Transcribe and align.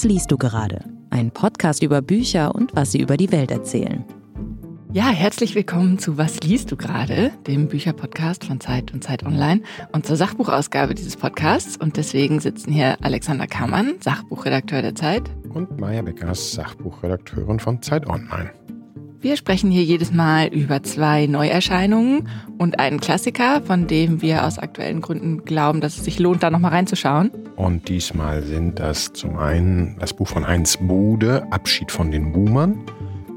Was 0.00 0.08
liest 0.08 0.30
du 0.30 0.38
gerade? 0.38 0.82
Ein 1.10 1.30
Podcast 1.30 1.82
über 1.82 2.00
Bücher 2.00 2.54
und 2.54 2.74
was 2.74 2.90
sie 2.90 3.02
über 3.02 3.18
die 3.18 3.30
Welt 3.32 3.50
erzählen. 3.50 4.02
Ja, 4.94 5.10
herzlich 5.10 5.54
willkommen 5.54 5.98
zu 5.98 6.16
Was 6.16 6.40
liest 6.40 6.72
du 6.72 6.76
gerade, 6.78 7.32
dem 7.46 7.68
Bücherpodcast 7.68 8.46
von 8.46 8.60
Zeit 8.60 8.94
und 8.94 9.04
Zeit 9.04 9.26
Online 9.26 9.60
und 9.92 10.06
zur 10.06 10.16
Sachbuchausgabe 10.16 10.94
dieses 10.94 11.18
Podcasts. 11.18 11.76
Und 11.76 11.98
deswegen 11.98 12.40
sitzen 12.40 12.72
hier 12.72 12.96
Alexander 13.04 13.46
Kammann, 13.46 13.96
Sachbuchredakteur 14.00 14.80
der 14.80 14.94
Zeit. 14.94 15.24
Und 15.52 15.78
Maja 15.78 16.00
Beckers, 16.00 16.52
Sachbuchredakteurin 16.52 17.60
von 17.60 17.82
Zeit 17.82 18.08
Online. 18.08 18.52
Wir 19.22 19.36
sprechen 19.36 19.70
hier 19.70 19.82
jedes 19.82 20.12
Mal 20.12 20.46
über 20.46 20.82
zwei 20.82 21.26
Neuerscheinungen 21.26 22.26
und 22.56 22.80
einen 22.80 23.00
Klassiker, 23.00 23.60
von 23.60 23.86
dem 23.86 24.22
wir 24.22 24.46
aus 24.46 24.58
aktuellen 24.58 25.02
Gründen 25.02 25.44
glauben, 25.44 25.82
dass 25.82 25.98
es 25.98 26.04
sich 26.04 26.18
lohnt, 26.18 26.42
da 26.42 26.48
nochmal 26.48 26.70
reinzuschauen. 26.70 27.30
Und 27.56 27.90
diesmal 27.90 28.42
sind 28.42 28.78
das 28.78 29.12
zum 29.12 29.36
einen 29.36 29.98
das 29.98 30.14
Buch 30.14 30.26
von 30.26 30.48
Heinz 30.48 30.78
Bude, 30.78 31.46
Abschied 31.52 31.92
von 31.92 32.10
den 32.10 32.32
Boomern. 32.32 32.78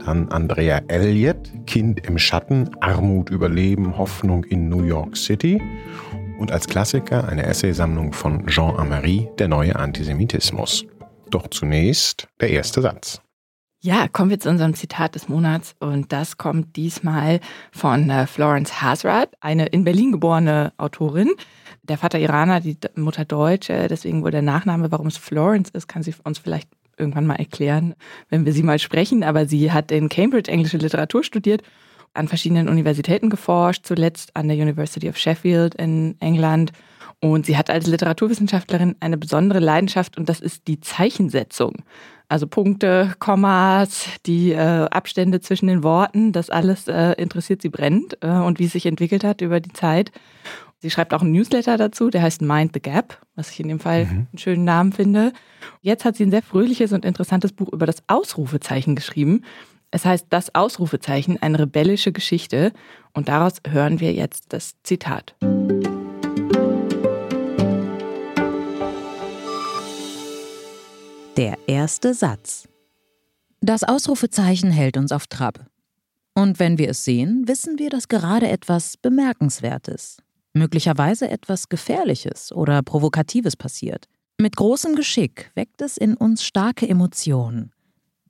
Dann 0.06 0.30
Andrea 0.30 0.82
Elliott, 0.88 1.52
Kind 1.68 2.08
im 2.08 2.18
Schatten, 2.18 2.70
Armut 2.80 3.30
überleben, 3.30 3.98
Hoffnung 3.98 4.46
in 4.46 4.70
New 4.70 4.84
York 4.84 5.18
City. 5.18 5.62
Und 6.40 6.54
als 6.54 6.66
Klassiker 6.66 7.28
eine 7.28 7.44
Essaysammlung 7.44 8.14
von 8.14 8.48
Jean 8.48 8.78
Amery, 8.78 9.28
Der 9.38 9.50
neue 9.50 9.76
Antisemitismus. 9.76 10.86
Doch 11.30 11.48
zunächst 11.48 12.30
der 12.40 12.52
erste 12.52 12.82
Satz. 12.82 13.23
Ja, 13.86 14.08
kommen 14.08 14.30
wir 14.30 14.40
zu 14.40 14.48
unserem 14.48 14.76
Zitat 14.76 15.14
des 15.14 15.28
Monats 15.28 15.76
und 15.80 16.14
das 16.14 16.38
kommt 16.38 16.78
diesmal 16.78 17.42
von 17.74 18.10
äh, 18.10 18.28
Florence 18.28 18.82
Hasrat, 18.82 19.32
eine 19.42 19.66
in 19.66 19.84
Berlin 19.84 20.14
geborene 20.14 20.72
Autorin. 20.78 21.30
Der 21.82 21.98
Vater 21.98 22.18
Iraner, 22.18 22.62
die 22.62 22.78
Mutter 22.96 23.26
Deutsche, 23.26 23.90
deswegen 23.90 24.24
wohl 24.24 24.32
der 24.32 24.42
Nachname, 24.42 24.90
warum 24.90 25.08
es 25.08 25.18
Florence 25.18 25.70
ist, 25.72 25.90
kann 25.90 26.02
sie 26.02 26.16
uns 26.24 26.40
vielleicht 26.40 26.70
irgendwann 26.96 27.28
mal 27.28 27.36
erklären, 27.36 27.94
wenn 28.30 28.46
wir 28.46 28.54
sie 28.54 28.64
mal 28.64 28.80
sprechen. 28.80 29.22
Aber 29.22 29.48
sie 29.48 29.74
hat 29.74 29.92
in 29.92 30.08
Cambridge 30.08 30.50
englische 30.50 30.78
Literatur 30.78 31.26
studiert, 31.26 31.62
an 32.14 32.30
verschiedenen 32.30 32.70
Universitäten 32.70 33.30
geforscht, 33.30 33.86
zuletzt 33.86 34.34
an 34.34 34.48
der 34.48 34.56
University 34.56 35.10
of 35.10 35.18
Sheffield 35.18 35.76
in 35.76 36.16
England. 36.22 36.72
Und 37.20 37.46
sie 37.46 37.58
hat 37.58 37.70
als 37.70 37.88
Literaturwissenschaftlerin 37.88 38.96
eine 39.02 39.18
besondere 39.18 39.60
Leidenschaft 39.60 40.18
und 40.18 40.30
das 40.30 40.40
ist 40.40 40.70
die 40.70 40.80
Zeichensetzung. 40.80 41.84
Also 42.34 42.48
Punkte, 42.48 43.14
Kommas, 43.20 44.08
die 44.26 44.54
äh, 44.54 44.58
Abstände 44.58 45.40
zwischen 45.40 45.68
den 45.68 45.84
Worten, 45.84 46.32
das 46.32 46.50
alles 46.50 46.88
äh, 46.88 47.12
interessiert 47.12 47.62
sie 47.62 47.70
brennend 47.70 48.18
äh, 48.22 48.28
und 48.28 48.58
wie 48.58 48.66
es 48.66 48.72
sich 48.72 48.88
entwickelt 48.88 49.24
hat 49.24 49.42
über 49.42 49.60
die 49.60 49.72
Zeit. 49.72 50.12
Sie 50.80 50.90
schreibt 50.90 51.14
auch 51.14 51.22
einen 51.22 51.32
Newsletter 51.32 51.78
dazu, 51.78 52.10
der 52.10 52.24
heißt 52.24 52.42
Mind 52.42 52.72
the 52.74 52.82
Gap, 52.82 53.20
was 53.36 53.52
ich 53.52 53.60
in 53.60 53.68
dem 53.68 53.80
Fall 53.80 54.06
mhm. 54.06 54.12
einen 54.32 54.38
schönen 54.40 54.64
Namen 54.64 54.94
finde. 54.94 55.32
Jetzt 55.82 56.06
hat 56.06 56.16
sie 56.16 56.26
ein 56.26 56.32
sehr 56.32 56.42
fröhliches 56.42 56.92
und 56.92 57.06
interessantes 57.06 57.52
Buch 57.52 57.72
über 57.72 57.86
das 57.86 57.98
Ausrufezeichen 58.08 58.96
geschrieben. 58.96 59.44
Es 59.92 60.04
heißt 60.04 60.26
Das 60.32 60.56
Ausrufezeichen, 60.56 61.40
eine 61.40 61.60
rebellische 61.60 62.12
Geschichte. 62.12 62.74
Und 63.14 63.28
daraus 63.28 63.58
hören 63.70 64.00
wir 64.00 64.12
jetzt 64.12 64.54
das 64.54 64.74
Zitat. 64.82 65.36
Der 71.38 71.58
erste 71.66 72.14
Satz. 72.14 72.68
Das 73.60 73.84
Ausrufezeichen 73.84 74.70
hält 74.70 74.98
uns 74.98 75.12
auf 75.12 75.26
Trab. 75.26 75.66
Und 76.36 76.60
wenn 76.60 76.78
wir 76.78 76.90
es 76.90 77.04
sehen, 77.04 77.48
wissen 77.48 77.80
wir, 77.80 77.90
dass 77.90 78.08
gerade 78.08 78.50
etwas 78.50 78.98
Bemerkenswertes, 78.98 80.18
möglicherweise 80.54 81.28
etwas 81.30 81.70
Gefährliches 81.70 82.52
oder 82.52 82.84
Provokatives 82.84 83.56
passiert. 83.56 84.06
Mit 84.40 84.56
großem 84.56 84.96
Geschick 84.96 85.50
weckt 85.56 85.82
es 85.82 85.98
in 85.98 86.16
uns 86.16 86.44
starke 86.44 86.88
Emotionen, 86.88 87.72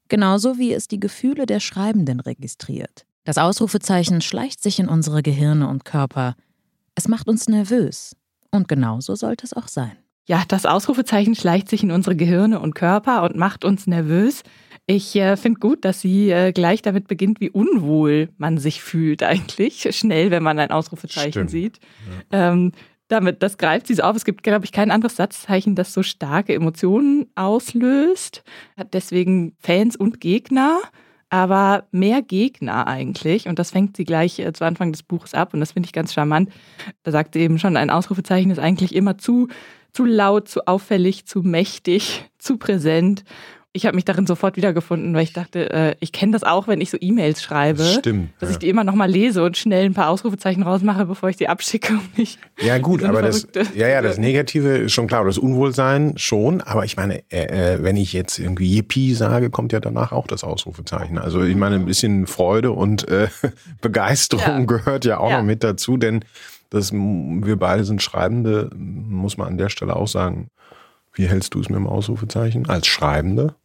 genauso 0.08 0.58
wie 0.58 0.72
es 0.72 0.88
die 0.88 1.00
Gefühle 1.02 1.46
der 1.46 1.59
Schreibenden 1.59 2.22
registriert. 2.22 3.06
Das 3.25 3.38
Ausrufezeichen 3.38 4.22
schleicht 4.22 4.64
sich 4.64 4.80
in 4.80 4.88
unsere 4.88 5.24
Gehirne 5.24 5.68
und 5.68 5.84
Körper. 5.84 6.35
Es 6.96 7.09
macht 7.09 7.28
uns 7.28 7.50
nervös. 7.50 8.16
Und 8.50 8.70
genauso 8.70 9.16
sollte 9.16 9.46
es 9.46 9.53
auch 9.53 9.68
sein. 9.68 9.97
Ja, 10.25 10.44
das 10.47 10.66
Ausrufezeichen 10.66 11.35
schleicht 11.35 11.69
sich 11.69 11.84
in 11.84 11.91
unsere 11.91 12.16
Gehirne 12.16 12.59
und 12.59 12.75
Körper 12.75 13.23
und 13.23 13.35
macht 13.35 13.66
uns 13.66 13.88
nervös. 13.88 14.44
Ich 14.85 15.16
äh, 15.16 15.38
finde 15.38 15.59
gut, 15.59 15.85
dass 15.85 16.01
sie 16.01 16.29
äh, 16.29 16.51
gleich 16.51 16.81
damit 16.81 17.07
beginnt, 17.07 17.39
wie 17.39 17.50
unwohl 17.50 18.29
man 18.38 18.57
sich 18.57 18.81
fühlt 18.81 19.23
eigentlich. 19.23 19.88
Schnell, 19.91 20.31
wenn 20.31 20.44
man 20.44 20.59
ein 20.59 20.72
Ausrufezeichen 20.72 21.31
Stimmt. 21.31 21.50
sieht. 21.50 21.79
Ja. 22.31 22.51
Ähm, 22.51 22.72
damit, 23.09 23.44
das 23.44 23.57
greift 23.57 23.88
sie 23.88 23.94
so 23.95 24.03
auf. 24.03 24.16
Es 24.16 24.25
gibt, 24.25 24.44
glaube 24.44 24.66
ich, 24.66 24.72
kein 24.72 24.91
anderes 24.91 25.17
Satzzeichen, 25.17 25.75
das 25.75 25.94
so 25.94 26.03
starke 26.03 26.53
Emotionen 26.53 27.28
auslöst. 27.35 28.44
Hat 28.78 28.94
deswegen 28.94 29.55
Fans 29.59 29.95
und 29.95 30.19
Gegner, 30.19 30.81
aber 31.29 31.85
mehr 31.91 32.22
Gegner 32.22 32.88
eigentlich. 32.88 33.47
Und 33.47 33.59
das 33.59 33.72
fängt 33.72 33.97
sie 33.97 34.05
gleich 34.05 34.40
äh, 34.40 34.53
zu 34.53 34.63
Anfang 34.63 34.91
des 34.91 35.03
Buches 35.03 35.34
ab. 35.34 35.53
Und 35.53 35.59
das 35.59 35.73
finde 35.73 35.88
ich 35.88 35.94
ganz 35.94 36.13
charmant. 36.13 36.50
Da 37.03 37.11
sagt 37.11 37.34
sie 37.34 37.41
eben 37.41 37.59
schon, 37.59 37.78
ein 37.78 37.90
Ausrufezeichen 37.90 38.51
ist 38.51 38.59
eigentlich 38.59 38.95
immer 38.95 39.17
zu 39.17 39.47
zu 39.94 40.06
laut, 40.06 40.50
zu 40.50 40.68
auffällig, 40.68 41.26
zu 41.26 41.42
mächtig, 41.42 42.30
zu 42.38 42.58
präsent. 42.58 43.24
Ich 43.76 43.88
habe 43.88 43.96
mich 43.96 44.06
darin 44.06 44.28
sofort 44.28 44.56
wiedergefunden, 44.56 45.16
weil 45.16 45.24
ich 45.24 45.34
dachte, 45.34 45.72
äh, 45.72 45.96
ich 46.00 46.12
kenne 46.12 46.31
das 46.31 46.44
auch, 46.44 46.68
wenn 46.68 46.80
ich 46.80 46.92
so 46.92 46.98
E-Mails 47.02 47.42
schreibe. 47.42 47.80
Das 47.80 47.96
stimmt. 47.96 48.30
Dass 48.40 48.50
ja. 48.50 48.53
ich 48.53 48.59
die 48.59 48.70
immer 48.70 48.84
nochmal 48.84 49.09
lese 49.09 49.44
und 49.44 49.58
schnell 49.58 49.86
ein 49.86 49.96
paar 49.96 50.09
Ausrufezeichen 50.09 50.62
rausmache, 50.62 51.08
bevor 51.08 51.30
ich 51.30 51.38
sie 51.38 51.48
abschicke. 51.48 51.94
Und 51.94 52.16
nicht 52.16 52.38
ja, 52.62 52.78
gut, 52.78 53.03
aber 53.03 53.24
das, 53.24 53.48
ja, 53.74 53.88
ja, 53.88 54.03
das 54.03 54.20
Negative 54.20 54.78
ist 54.78 54.94
schon 54.94 55.08
klar, 55.08 55.26
das 55.26 55.40
Unwohlsein 55.40 56.20
schon. 56.20 56.62
Aber 56.62 56.86
ich 56.86 56.98
meine, 56.98 57.24
äh, 57.32 57.74
äh, 57.74 57.84
wenn 57.84 57.98
ich 57.98 58.14
jetzt 58.14 58.38
irgendwie 58.38 58.76
Yippie 58.76 59.16
sage, 59.16 59.50
kommt 59.50 59.74
ja 59.74 59.80
danach 59.80 60.12
auch 60.12 60.28
das 60.28 60.44
Ausrufezeichen. 60.44 61.18
Also 61.18 61.42
ich 61.42 61.56
meine, 61.56 61.76
ein 61.76 61.86
bisschen 61.86 62.28
Freude 62.28 62.74
und 62.74 63.08
äh, 63.08 63.30
Begeisterung 63.82 64.59
ja. 64.59 64.66
gehört 64.66 65.06
ja 65.06 65.18
auch 65.18 65.32
noch 65.32 65.44
mit 65.44 65.64
dazu, 65.64 65.98
denn 65.98 66.24
dass 66.73 66.91
wir 66.91 67.56
beide 67.56 67.84
sind 67.84 68.01
Schreibende, 68.01 68.69
muss 68.75 69.38
man 69.38 69.47
an 69.47 69.57
der 69.57 69.69
Stelle 69.69 69.95
auch 69.95 70.07
sagen. 70.07 70.50
Wie 71.13 71.28
hältst 71.28 71.53
du 71.53 71.59
es 71.59 71.69
mit 71.69 71.78
dem 71.78 71.85
Ausrufezeichen? 71.85 72.67
Als 72.67 72.88
Schreibende? 72.88 73.56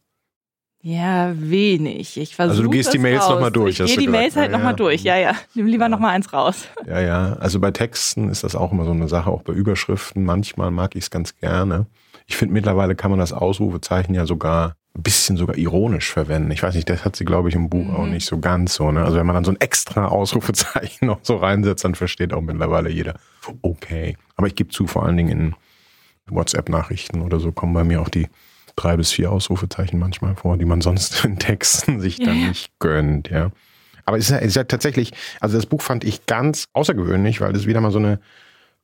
Ja, 0.81 1.33
wenig. 1.35 2.15
Ich 2.17 2.39
also 2.39 2.63
du 2.63 2.69
gehst 2.69 2.93
die 2.93 2.99
Mails 2.99 3.27
nochmal 3.27 3.51
durch. 3.51 3.79
Ich 3.79 3.85
gehe 3.85 3.97
die 3.97 4.05
gesagt. 4.05 4.11
Mails 4.11 4.35
halt 4.37 4.51
ja, 4.51 4.57
nochmal 4.57 4.73
ja. 4.73 4.77
durch. 4.77 5.03
Ja, 5.03 5.17
ja. 5.17 5.35
Nimm 5.53 5.65
lieber 5.65 5.85
ja. 5.85 5.89
nochmal 5.89 6.11
eins 6.15 6.31
raus. 6.31 6.67
Ja, 6.87 7.01
ja. 7.01 7.33
Also 7.33 7.59
bei 7.59 7.71
Texten 7.71 8.29
ist 8.29 8.43
das 8.43 8.55
auch 8.55 8.71
immer 8.71 8.85
so 8.85 8.91
eine 8.91 9.09
Sache, 9.09 9.29
auch 9.29 9.41
bei 9.41 9.51
Überschriften. 9.51 10.23
Manchmal 10.23 10.71
mag 10.71 10.95
ich 10.95 11.05
es 11.05 11.09
ganz 11.09 11.35
gerne. 11.35 11.87
Ich 12.27 12.37
finde 12.37 12.53
mittlerweile 12.53 12.95
kann 12.95 13.11
man 13.11 13.19
das 13.19 13.33
Ausrufezeichen 13.33 14.13
ja 14.13 14.25
sogar 14.25 14.75
bisschen 15.01 15.37
sogar 15.37 15.57
ironisch 15.57 16.11
verwenden. 16.11 16.51
Ich 16.51 16.63
weiß 16.63 16.75
nicht, 16.75 16.89
das 16.89 17.05
hat 17.05 17.15
sie, 17.15 17.25
glaube 17.25 17.49
ich, 17.49 17.55
im 17.55 17.69
Buch 17.69 17.85
mhm. 17.85 17.95
auch 17.95 18.05
nicht 18.05 18.25
so 18.25 18.39
ganz 18.39 18.75
so. 18.75 18.91
Ne? 18.91 19.03
Also 19.03 19.17
wenn 19.17 19.25
man 19.25 19.35
dann 19.35 19.45
so 19.45 19.51
ein 19.51 19.61
extra 19.61 20.07
Ausrufezeichen 20.07 21.05
noch 21.07 21.19
so 21.23 21.37
reinsetzt, 21.37 21.83
dann 21.83 21.95
versteht 21.95 22.33
auch 22.33 22.41
mittlerweile 22.41 22.89
jeder, 22.89 23.15
okay. 23.61 24.17
Aber 24.35 24.47
ich 24.47 24.55
gebe 24.55 24.69
zu, 24.69 24.87
vor 24.87 25.05
allen 25.05 25.17
Dingen 25.17 25.31
in 25.31 25.55
WhatsApp-Nachrichten 26.35 27.21
oder 27.21 27.39
so 27.39 27.51
kommen 27.51 27.73
bei 27.73 27.83
mir 27.83 28.01
auch 28.01 28.09
die 28.09 28.27
drei 28.75 28.95
bis 28.97 29.11
vier 29.11 29.31
Ausrufezeichen 29.31 29.99
manchmal 29.99 30.35
vor, 30.35 30.57
die 30.57 30.65
man 30.65 30.81
sonst 30.81 31.23
in 31.25 31.39
Texten 31.39 31.99
sich 31.99 32.17
dann 32.17 32.39
ja. 32.39 32.47
nicht 32.49 32.71
gönnt, 32.79 33.29
ja. 33.29 33.51
Aber 34.05 34.17
es 34.17 34.25
ist, 34.25 34.31
ja, 34.31 34.37
es 34.37 34.47
ist 34.47 34.55
ja 34.55 34.63
tatsächlich, 34.63 35.11
also 35.39 35.55
das 35.57 35.67
Buch 35.67 35.81
fand 35.81 36.03
ich 36.03 36.25
ganz 36.25 36.67
außergewöhnlich, 36.73 37.41
weil 37.41 37.55
es 37.55 37.67
wieder 37.67 37.81
mal 37.81 37.91
so 37.91 37.99
eine 37.99 38.19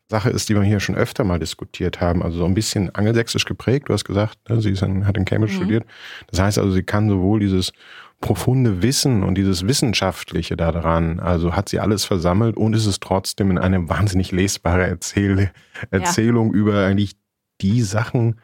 Sache 0.09 0.29
ist, 0.29 0.49
die 0.49 0.55
wir 0.55 0.61
hier 0.61 0.79
schon 0.79 0.95
öfter 0.95 1.23
mal 1.23 1.39
diskutiert 1.39 1.99
haben. 1.99 2.21
Also 2.21 2.39
so 2.39 2.45
ein 2.45 2.53
bisschen 2.53 2.93
angelsächsisch 2.93 3.45
geprägt. 3.45 3.89
Du 3.89 3.93
hast 3.93 4.05
gesagt, 4.05 4.37
ne, 4.49 4.61
sie 4.61 4.69
in, 4.69 5.07
hat 5.07 5.17
in 5.17 5.25
Cambridge 5.25 5.55
mhm. 5.55 5.61
studiert. 5.61 5.85
Das 6.27 6.39
heißt 6.39 6.59
also, 6.59 6.71
sie 6.71 6.83
kann 6.83 7.09
sowohl 7.09 7.39
dieses 7.39 7.73
profunde 8.21 8.81
Wissen 8.81 9.23
und 9.23 9.35
dieses 9.35 9.67
Wissenschaftliche 9.67 10.55
daran, 10.55 11.19
also 11.19 11.55
hat 11.55 11.69
sie 11.69 11.79
alles 11.79 12.05
versammelt 12.05 12.55
und 12.55 12.73
ist 12.73 12.85
es 12.85 12.99
trotzdem 12.99 13.51
in 13.51 13.57
eine 13.57 13.89
wahnsinnig 13.89 14.31
lesbare 14.31 14.87
Erzähl 14.87 15.51
Erzählung 15.91 16.53
ja. 16.53 16.59
über 16.59 16.85
eigentlich 16.85 17.17
die 17.61 17.81
Sachen, 17.81 18.39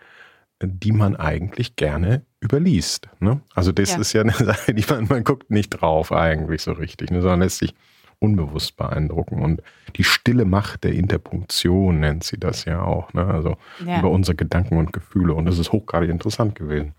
die 0.63 0.91
man 0.91 1.15
eigentlich 1.15 1.75
gerne 1.75 2.25
überliest. 2.43 3.09
Ne? 3.19 3.41
Also 3.55 3.71
das 3.71 3.93
ja. 3.93 3.99
ist 3.99 4.13
ja 4.13 4.21
eine 4.21 4.33
Sache, 4.33 4.73
die 4.73 4.85
man, 4.89 5.05
man 5.05 5.23
guckt 5.23 5.51
nicht 5.51 5.69
drauf 5.69 6.11
eigentlich 6.11 6.61
so 6.61 6.73
richtig, 6.73 7.11
ne, 7.11 7.21
sondern 7.21 7.41
lässt 7.41 7.59
sich 7.59 7.73
unbewusst 8.21 8.77
beeindrucken. 8.77 9.41
Und 9.41 9.61
die 9.97 10.03
stille 10.03 10.45
Macht 10.45 10.83
der 10.83 10.93
Interpunktion 10.93 11.99
nennt 11.99 12.23
sie 12.23 12.39
das 12.39 12.65
ja 12.65 12.81
auch. 12.83 13.13
Ne? 13.13 13.25
Also 13.25 13.57
ja. 13.85 13.99
über 13.99 14.11
unsere 14.11 14.35
Gedanken 14.35 14.77
und 14.77 14.93
Gefühle. 14.93 15.33
Und 15.33 15.45
das 15.45 15.59
ist 15.59 15.71
hochgradig 15.71 16.09
interessant 16.09 16.55
gewesen. 16.55 16.93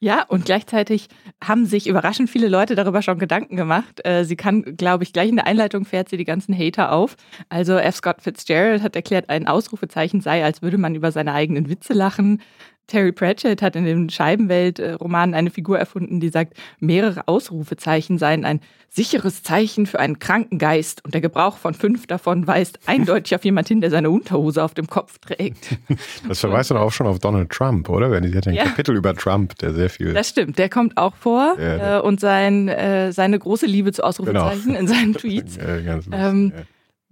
Ja, 0.00 0.24
und 0.24 0.46
gleichzeitig 0.46 1.06
haben 1.40 1.64
sich 1.64 1.86
überraschend 1.86 2.28
viele 2.28 2.48
Leute 2.48 2.74
darüber 2.74 3.02
schon 3.02 3.20
Gedanken 3.20 3.54
gemacht. 3.54 4.04
Äh, 4.04 4.24
sie 4.24 4.34
kann, 4.34 4.76
glaube 4.76 5.04
ich, 5.04 5.12
gleich 5.12 5.28
in 5.28 5.36
der 5.36 5.46
Einleitung 5.46 5.84
fährt 5.84 6.08
sie 6.08 6.16
die 6.16 6.24
ganzen 6.24 6.58
Hater 6.58 6.90
auf. 6.90 7.16
Also 7.48 7.76
F. 7.76 7.94
Scott 7.94 8.20
Fitzgerald 8.20 8.82
hat 8.82 8.96
erklärt, 8.96 9.28
ein 9.28 9.46
Ausrufezeichen 9.46 10.20
sei, 10.20 10.44
als 10.44 10.60
würde 10.60 10.76
man 10.76 10.96
über 10.96 11.12
seine 11.12 11.34
eigenen 11.34 11.68
Witze 11.68 11.92
lachen. 11.92 12.42
Terry 12.86 13.12
Pratchett 13.12 13.62
hat 13.62 13.76
in 13.76 13.84
dem 13.84 14.08
Scheibenwelt-Roman 14.08 15.34
eine 15.34 15.50
Figur 15.50 15.78
erfunden, 15.78 16.20
die 16.20 16.28
sagt, 16.28 16.54
mehrere 16.78 17.26
Ausrufezeichen 17.28 18.18
seien 18.18 18.44
ein 18.44 18.60
sicheres 18.90 19.42
Zeichen 19.42 19.86
für 19.86 19.98
einen 19.98 20.18
kranken 20.18 20.58
Geist 20.58 21.02
und 21.04 21.14
der 21.14 21.22
Gebrauch 21.22 21.56
von 21.56 21.72
fünf 21.72 22.06
davon 22.06 22.46
weist 22.46 22.78
eindeutig 22.86 23.34
auf 23.34 23.44
jemand 23.44 23.68
hin, 23.68 23.80
der 23.80 23.90
seine 23.90 24.10
Unterhose 24.10 24.62
auf 24.62 24.74
dem 24.74 24.86
Kopf 24.86 25.18
trägt. 25.18 25.78
Das 26.28 26.40
verweist 26.40 26.70
dann 26.70 26.78
auch 26.78 26.92
schon 26.92 27.06
auf 27.06 27.18
Donald 27.18 27.50
Trump, 27.50 27.88
oder? 27.88 28.10
Wenn 28.10 28.24
sie 28.24 28.36
hat 28.36 28.46
ein 28.46 28.54
ja. 28.54 28.64
Kapitel 28.64 28.96
über 28.96 29.14
Trump, 29.14 29.56
der 29.58 29.72
sehr 29.72 29.90
viel. 29.90 30.12
Das 30.12 30.28
stimmt, 30.28 30.58
der 30.58 30.68
kommt 30.68 30.96
auch 30.96 31.14
vor 31.16 31.56
ja, 31.58 31.98
äh, 31.98 32.00
und 32.00 32.20
sein, 32.20 32.68
äh, 32.68 33.12
seine 33.12 33.38
große 33.38 33.66
Liebe 33.66 33.92
zu 33.92 34.02
Ausrufezeichen 34.02 34.68
genau. 34.68 34.78
in 34.78 34.88
seinen 34.88 35.14
Tweets. 35.14 35.56
Ja, 35.56 35.80
ganz 35.80 36.06
lustig, 36.06 36.14
ähm, 36.14 36.52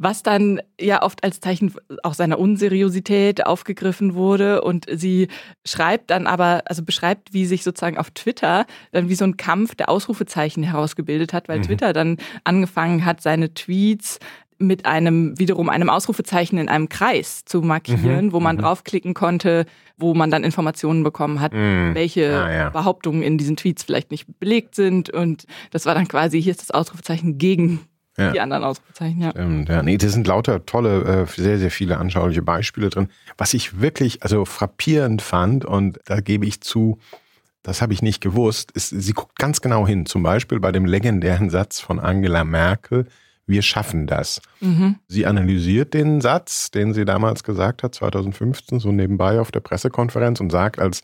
was 0.00 0.22
dann 0.22 0.62
ja 0.80 1.02
oft 1.02 1.22
als 1.22 1.40
Zeichen 1.40 1.74
auch 2.02 2.14
seiner 2.14 2.38
Unseriosität 2.38 3.44
aufgegriffen 3.44 4.14
wurde. 4.14 4.62
Und 4.62 4.86
sie 4.90 5.28
schreibt 5.66 6.10
dann 6.10 6.26
aber, 6.26 6.62
also 6.64 6.82
beschreibt, 6.82 7.34
wie 7.34 7.44
sich 7.44 7.62
sozusagen 7.62 7.98
auf 7.98 8.10
Twitter 8.10 8.64
dann 8.92 9.10
wie 9.10 9.14
so 9.14 9.26
ein 9.26 9.36
Kampf 9.36 9.74
der 9.74 9.90
Ausrufezeichen 9.90 10.62
herausgebildet 10.62 11.34
hat, 11.34 11.48
weil 11.48 11.58
mhm. 11.58 11.64
Twitter 11.64 11.92
dann 11.92 12.16
angefangen 12.44 13.04
hat, 13.04 13.20
seine 13.20 13.52
Tweets 13.52 14.18
mit 14.56 14.86
einem 14.86 15.38
wiederum 15.38 15.68
einem 15.68 15.90
Ausrufezeichen 15.90 16.58
in 16.58 16.70
einem 16.70 16.88
Kreis 16.88 17.44
zu 17.44 17.60
markieren, 17.60 18.26
mhm. 18.26 18.32
wo 18.32 18.40
man 18.40 18.56
mhm. 18.56 18.60
draufklicken 18.62 19.12
konnte, 19.12 19.66
wo 19.98 20.14
man 20.14 20.30
dann 20.30 20.44
Informationen 20.44 21.02
bekommen 21.02 21.40
hat, 21.40 21.52
mhm. 21.52 21.94
welche 21.94 22.42
ah, 22.42 22.52
ja. 22.52 22.70
Behauptungen 22.70 23.22
in 23.22 23.36
diesen 23.36 23.56
Tweets 23.56 23.82
vielleicht 23.82 24.10
nicht 24.10 24.26
belegt 24.38 24.74
sind. 24.74 25.10
Und 25.10 25.44
das 25.72 25.84
war 25.84 25.94
dann 25.94 26.08
quasi, 26.08 26.40
hier 26.40 26.52
ist 26.52 26.62
das 26.62 26.70
Ausrufezeichen 26.70 27.36
gegen 27.36 27.80
ja. 28.16 28.32
die 28.32 28.40
anderen 28.40 28.64
Ausrufezeichen, 28.64 29.20
ja. 29.22 29.30
Stimmt, 29.30 29.68
ja. 29.68 29.82
Nee, 29.82 29.96
das 29.96 30.12
sind 30.12 30.26
lauter 30.26 30.66
tolle, 30.66 31.02
äh, 31.02 31.26
sehr, 31.26 31.58
sehr 31.58 31.70
viele 31.70 31.98
anschauliche 31.98 32.42
Beispiele 32.42 32.90
drin. 32.90 33.08
Was 33.38 33.54
ich 33.54 33.80
wirklich, 33.80 34.22
also 34.22 34.44
frappierend 34.44 35.22
fand, 35.22 35.64
und 35.64 36.00
da 36.04 36.20
gebe 36.20 36.46
ich 36.46 36.60
zu, 36.60 36.98
das 37.62 37.82
habe 37.82 37.92
ich 37.92 38.02
nicht 38.02 38.20
gewusst, 38.20 38.70
ist, 38.72 38.88
sie 38.88 39.12
guckt 39.12 39.38
ganz 39.38 39.60
genau 39.60 39.86
hin. 39.86 40.06
Zum 40.06 40.22
Beispiel 40.22 40.60
bei 40.60 40.72
dem 40.72 40.84
legendären 40.84 41.50
Satz 41.50 41.80
von 41.80 41.98
Angela 41.98 42.44
Merkel, 42.44 43.06
wir 43.46 43.62
schaffen 43.62 44.06
das. 44.06 44.40
Mhm. 44.60 44.96
Sie 45.08 45.26
analysiert 45.26 45.92
den 45.92 46.20
Satz, 46.20 46.70
den 46.70 46.94
sie 46.94 47.04
damals 47.04 47.42
gesagt 47.42 47.82
hat, 47.82 47.94
2015, 47.94 48.78
so 48.78 48.92
nebenbei 48.92 49.40
auf 49.40 49.50
der 49.50 49.60
Pressekonferenz 49.60 50.40
und 50.40 50.50
sagt 50.50 50.78
als 50.78 51.02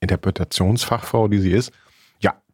Interpretationsfachfrau, 0.00 1.28
die 1.28 1.38
sie 1.38 1.52
ist, 1.52 1.72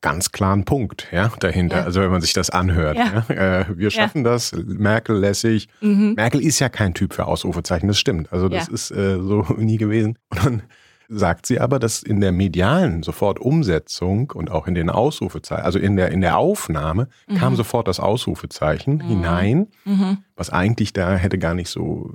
ganz 0.02 0.32
klaren 0.32 0.64
Punkt 0.64 1.08
ja, 1.10 1.32
dahinter. 1.40 1.78
Ja. 1.78 1.84
Also 1.84 2.00
wenn 2.00 2.10
man 2.10 2.20
sich 2.20 2.34
das 2.34 2.50
anhört. 2.50 2.99
Ja. 2.99 3.25
ja. 3.28 3.60
Äh, 3.60 3.66
wir 3.78 3.90
schaffen 3.90 4.25
das, 4.25 4.52
Merkel 4.52 5.16
lässig. 5.16 5.69
Mhm. 5.81 6.14
Merkel 6.14 6.43
ist 6.43 6.58
ja 6.58 6.69
kein 6.69 6.93
Typ 6.93 7.14
für 7.14 7.26
Ausrufezeichen, 7.26 7.88
das 7.88 7.99
stimmt. 7.99 8.32
Also 8.32 8.49
das 8.49 8.69
ist 8.69 8.90
äh, 8.90 9.19
so 9.20 9.46
nie 9.56 9.78
gewesen. 9.78 10.19
Und 10.28 10.44
dann 10.44 10.62
sagt 11.08 11.46
sie 11.46 11.60
aber, 11.60 11.78
dass 11.78 12.02
in 12.02 12.20
der 12.20 12.32
medialen 12.32 13.02
sofort 13.02 13.38
Umsetzung 13.38 14.31
und 14.31 14.50
auch 14.50 14.66
in 14.66 14.75
den 14.75 14.88
Ausrufezeichen, 14.90 15.64
also 15.64 15.78
in 15.78 15.96
der, 15.96 16.10
in 16.10 16.20
der 16.20 16.38
Aufnahme, 16.38 17.08
mhm. 17.28 17.34
kam 17.37 17.56
sofort 17.56 17.87
das 17.87 18.00
Ausrufezeichen 18.00 18.94
mhm. 18.96 19.00
hinein, 19.02 19.66
mhm. 19.84 20.19
was 20.37 20.50
eigentlich 20.50 20.93
da 20.93 21.14
hätte 21.16 21.38
gar 21.38 21.55
nicht 21.55 21.69
so, 21.69 22.10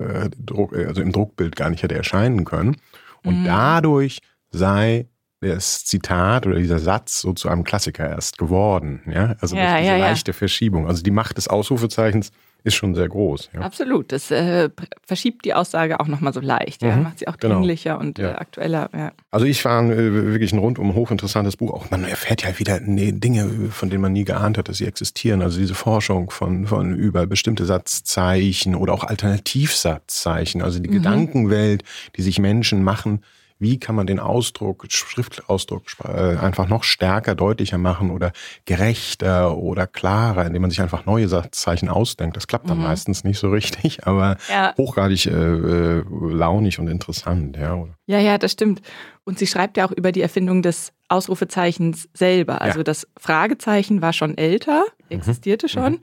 äh, 0.00 0.30
Druck, 0.38 0.74
also 0.76 1.02
im 1.02 1.12
Druckbild 1.12 1.56
gar 1.56 1.70
nicht 1.70 1.82
hätte 1.82 1.96
erscheinen 1.96 2.44
können. 2.44 2.76
Und 3.24 3.40
mhm. 3.40 3.44
dadurch 3.44 4.20
sei 4.50 5.08
das 5.40 5.84
Zitat 5.84 6.46
oder 6.46 6.58
dieser 6.58 6.78
Satz 6.78 7.20
so 7.20 7.32
zu 7.32 7.48
einem 7.48 7.64
Klassiker 7.64 8.08
erst 8.08 8.38
geworden. 8.38 9.02
Ja? 9.06 9.36
Also 9.40 9.56
ja, 9.56 9.78
diese 9.78 9.90
ja, 9.90 9.96
leichte 9.98 10.32
Verschiebung. 10.32 10.86
Also 10.86 11.02
die 11.02 11.10
Macht 11.10 11.36
des 11.36 11.48
Ausrufezeichens 11.48 12.32
ist 12.64 12.74
schon 12.74 12.96
sehr 12.96 13.08
groß. 13.08 13.50
Ja. 13.54 13.60
Absolut. 13.60 14.10
Das 14.10 14.32
äh, 14.32 14.68
verschiebt 15.06 15.44
die 15.44 15.54
Aussage 15.54 16.00
auch 16.00 16.08
nochmal 16.08 16.32
so 16.32 16.40
leicht. 16.40 16.82
Ja? 16.82 16.96
Mhm. 16.96 17.02
Macht 17.04 17.20
sie 17.20 17.28
auch 17.28 17.36
genau. 17.36 17.56
dringlicher 17.56 17.92
genau. 17.92 18.00
und 18.00 18.18
äh, 18.18 18.26
aktueller. 18.26 18.90
Ja. 18.92 19.12
Also 19.30 19.46
ich 19.46 19.62
fand 19.62 19.92
äh, 19.92 20.12
wirklich 20.32 20.52
ein 20.52 20.58
rundum 20.58 20.94
hochinteressantes 20.94 21.56
Buch. 21.56 21.72
Auch 21.72 21.90
man 21.90 22.02
erfährt 22.04 22.42
ja 22.42 22.58
wieder 22.58 22.80
nee, 22.80 23.12
Dinge, 23.12 23.70
von 23.70 23.90
denen 23.90 24.02
man 24.02 24.12
nie 24.12 24.24
geahnt 24.24 24.58
hat, 24.58 24.68
dass 24.68 24.78
sie 24.78 24.86
existieren. 24.86 25.40
Also 25.40 25.60
diese 25.60 25.76
Forschung 25.76 26.30
von, 26.30 26.66
von 26.66 26.96
über 26.96 27.26
bestimmte 27.26 27.64
Satzzeichen 27.64 28.74
oder 28.74 28.92
auch 28.92 29.04
Alternativsatzzeichen. 29.04 30.60
Also 30.60 30.80
die 30.80 30.88
mhm. 30.88 30.94
Gedankenwelt, 30.94 31.84
die 32.16 32.22
sich 32.22 32.40
Menschen 32.40 32.82
machen 32.82 33.22
wie 33.58 33.78
kann 33.78 33.94
man 33.94 34.06
den 34.06 34.20
Ausdruck, 34.20 34.86
Schriftausdruck 34.88 35.82
äh, 36.04 36.36
einfach 36.36 36.68
noch 36.68 36.84
stärker, 36.84 37.34
deutlicher 37.34 37.78
machen 37.78 38.10
oder 38.10 38.32
gerechter 38.64 39.56
oder 39.56 39.86
klarer, 39.86 40.46
indem 40.46 40.62
man 40.62 40.70
sich 40.70 40.80
einfach 40.80 41.06
neue 41.06 41.28
Satzzeichen 41.28 41.88
ausdenkt. 41.88 42.36
Das 42.36 42.46
klappt 42.46 42.70
dann 42.70 42.78
mhm. 42.78 42.84
meistens 42.84 43.24
nicht 43.24 43.38
so 43.38 43.50
richtig, 43.50 44.06
aber 44.06 44.36
ja. 44.48 44.74
hochgradig 44.76 45.26
äh, 45.26 45.30
äh, 45.30 46.04
launig 46.10 46.78
und 46.78 46.88
interessant. 46.88 47.56
Ja. 47.56 47.84
ja, 48.06 48.18
ja, 48.18 48.38
das 48.38 48.52
stimmt. 48.52 48.82
Und 49.24 49.38
sie 49.38 49.46
schreibt 49.46 49.76
ja 49.76 49.86
auch 49.86 49.92
über 49.92 50.12
die 50.12 50.22
Erfindung 50.22 50.62
des 50.62 50.92
Ausrufezeichens 51.08 52.08
selber. 52.14 52.60
Also 52.60 52.80
ja. 52.80 52.84
das 52.84 53.06
Fragezeichen 53.18 54.02
war 54.02 54.12
schon 54.12 54.38
älter, 54.38 54.84
mhm. 55.08 55.18
existierte 55.18 55.66
mhm. 55.66 55.70
schon. 55.70 55.92
Mhm. 55.94 56.00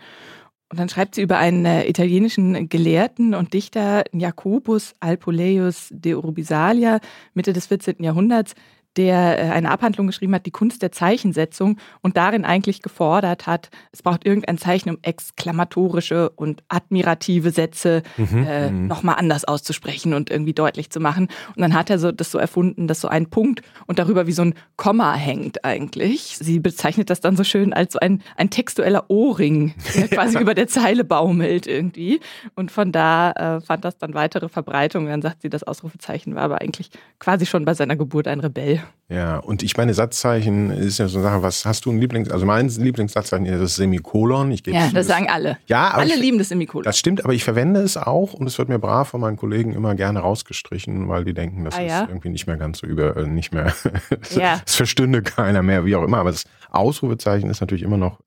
Und 0.72 0.80
dann 0.80 0.90
schreibt 0.90 1.16
sie 1.16 1.22
über 1.22 1.38
einen 1.38 1.66
äh, 1.66 1.88
italienischen 1.88 2.70
Gelehrten 2.70 3.36
und 3.36 3.54
Dichter 3.54 4.04
Jacobus 4.12 4.94
Alpoleius 5.00 5.90
de 5.92 6.16
Urbisalia 6.16 7.00
Mitte 7.36 7.54
des 7.54 7.68
14. 7.68 7.98
Jahrhunderts, 8.00 8.56
der 8.98 9.40
äh, 9.40 9.52
eine 9.52 9.72
Abhandlung 9.72 10.08
geschrieben 10.08 10.34
hat, 10.36 10.46
die 10.46 10.52
Kunst 10.52 10.82
der 10.82 10.92
Zeichensetzung 10.92 11.78
und 12.02 12.18
darin 12.18 12.46
eigentlich 12.46 12.82
gefordert 12.82 13.48
hat, 13.48 13.70
es 13.92 14.02
braucht 14.02 14.26
irgendein 14.26 14.58
Zeichen, 14.58 14.90
um 14.90 14.98
exklamatorische 15.02 16.30
und 16.30 16.64
admirative 16.70 17.52
Sätze 17.52 18.04
mhm, 18.18 18.46
äh, 18.48 18.72
mhm. 18.72 18.88
nochmal 18.88 19.16
anders 19.18 19.46
auszusprechen 19.46 20.14
und 20.14 20.30
irgendwie 20.30 20.54
deutlich 20.54 20.90
zu 20.90 21.00
machen. 21.00 21.28
Und 21.56 21.62
dann 21.62 21.74
hat 21.74 21.90
er 21.90 22.00
so 22.00 22.12
das 22.12 22.32
so 22.32 22.38
erfunden, 22.38 22.88
dass 22.88 23.02
so 23.02 23.08
ein 23.08 23.30
Punkt 23.30 23.62
und 23.86 24.00
darüber 24.00 24.28
wie 24.28 24.32
so 24.32 24.44
ein 24.44 24.54
Komma 24.78 25.14
hängt 25.14 25.66
eigentlich. 25.66 26.38
Sie 26.38 26.60
bezeichnet 26.60 27.10
das 27.10 27.20
dann 27.20 27.36
so 27.36 27.44
schön 27.44 27.74
als 27.74 27.94
so 27.94 28.00
ein, 28.00 28.22
ein 28.38 28.50
textueller 28.50 29.06
Ohrring, 29.10 29.74
der 29.96 30.08
quasi 30.08 30.40
über 30.40 30.54
der 30.54 30.68
Zeile 30.68 31.04
baumelt 31.04 31.68
irgendwie. 31.68 32.20
Und 32.56 32.72
von 32.72 32.92
da 32.92 33.32
äh, 33.32 33.62
fand 33.62 33.86
das 33.86 33.98
dann 33.98 34.14
weitere 34.14 34.50
Verbreitung. 34.50 35.08
Dann 35.08 35.22
sagt 35.22 35.42
sie, 35.42 35.50
das 35.50 35.64
Ausrufezeichen 35.64 36.36
war 36.36 36.44
aber 36.44 36.62
eigentlich 36.62 36.90
quasi 37.20 37.46
schon 37.46 37.66
bei 37.66 37.74
seiner 37.74 37.96
Geburt 37.96 38.28
ein 38.28 38.40
Rebell. 38.40 38.82
Ja, 39.08 39.38
und 39.38 39.62
ich 39.62 39.78
meine, 39.78 39.94
Satzzeichen 39.94 40.72
ist 40.72 40.98
ja 40.98 41.08
so 41.08 41.20
eine 41.20 41.28
Sache, 41.28 41.44
was 41.44 41.64
hast 41.64 41.86
du 41.86 41.92
ein 41.92 42.00
Lieblings-, 42.00 42.32
also 42.32 42.48
mein 42.48 42.70
Lieblingssatzzeichen 42.70 43.46
ist 43.46 43.62
das 43.62 43.76
Semikolon. 43.76 44.50
Ich 44.52 44.66
ja, 44.66 44.86
das, 44.86 44.94
das 44.94 45.08
sagen 45.08 45.30
alle. 45.30 45.60
Ja, 45.68 45.92
alle 45.92 46.16
ich, 46.16 46.20
lieben 46.20 46.40
das 46.40 46.50
Semikolon. 46.50 46.86
Das 46.86 46.98
stimmt, 46.98 47.24
aber 47.24 47.34
ich 47.34 47.44
verwende 47.44 47.82
es 47.82 47.98
auch 47.98 48.34
und 48.34 48.48
es 48.48 48.58
wird 48.58 48.68
mir 48.68 48.80
brav 48.80 49.10
von 49.10 49.22
meinen 49.22 49.38
Kollegen 49.38 49.74
immer 49.74 49.94
gerne 49.94 50.22
rausgestrichen, 50.22 51.08
weil 51.08 51.24
die 51.24 51.36
denken, 51.36 51.66
das 51.66 51.76
ah, 51.76 51.82
ja? 51.82 52.02
ist 52.02 52.10
irgendwie 52.10 52.30
nicht 52.30 52.48
mehr 52.48 52.58
ganz 52.58 52.80
so 52.80 52.88
über, 52.88 53.16
äh, 53.16 53.28
nicht 53.28 53.54
mehr, 53.54 53.74
ja. 54.32 54.62
es 54.66 54.74
verstünde 54.74 55.22
keiner 55.22 55.62
mehr, 55.62 55.86
wie 55.86 55.96
auch 55.96 56.04
immer. 56.04 56.18
Aber 56.18 56.32
das 56.32 56.46
Ausrufezeichen 56.72 57.48
ist 57.52 57.62
natürlich 57.62 57.84
immer 57.84 57.98
noch 57.98 58.20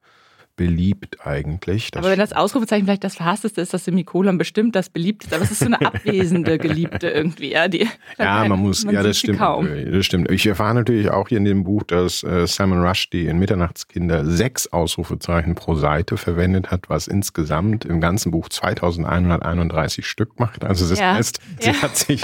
beliebt 0.58 1.24
eigentlich. 1.24 1.90
Das 1.90 2.00
aber 2.00 2.10
wenn 2.10 2.18
das 2.18 2.34
Ausrufezeichen 2.34 2.84
vielleicht 2.84 3.04
das 3.04 3.14
verhassteste 3.14 3.62
ist, 3.62 3.72
das 3.72 3.84
Semikolon 3.86 4.36
bestimmt 4.36 4.76
das 4.76 4.90
beliebteste, 4.90 5.36
aber 5.36 5.44
es 5.44 5.52
ist 5.52 5.60
so 5.60 5.66
eine 5.66 5.80
abwesende 5.80 6.58
Geliebte 6.58 7.08
irgendwie. 7.08 7.52
Ja, 7.52 7.68
die, 7.68 7.88
ja 8.18 8.44
man 8.44 8.58
muss, 8.58 8.84
man 8.84 8.94
ja, 8.94 9.02
das 9.02 9.18
stimmt. 9.18 9.38
Kaum. 9.38 9.68
Das 9.90 10.04
stimmt. 10.04 10.30
Ich 10.30 10.44
erfahre 10.46 10.74
natürlich 10.74 11.10
auch 11.10 11.28
hier 11.28 11.38
in 11.38 11.44
dem 11.44 11.64
Buch, 11.64 11.84
dass 11.84 12.22
äh, 12.24 12.46
Salman 12.46 12.84
Rushdie 12.84 13.26
in 13.26 13.38
Mitternachtskinder 13.38 14.26
sechs 14.26 14.66
Ausrufezeichen 14.66 15.54
pro 15.54 15.76
Seite 15.76 16.16
verwendet 16.16 16.70
hat, 16.72 16.90
was 16.90 17.06
insgesamt 17.06 17.84
im 17.84 18.00
ganzen 18.00 18.32
Buch 18.32 18.48
2131 18.48 20.06
Stück 20.06 20.40
macht. 20.40 20.64
Also 20.64 20.88
das 20.88 20.98
ja. 20.98 21.14
heißt, 21.14 21.40
sie, 21.60 21.70
ja. 21.70 21.82
hat 21.82 21.96
sich, 21.96 22.22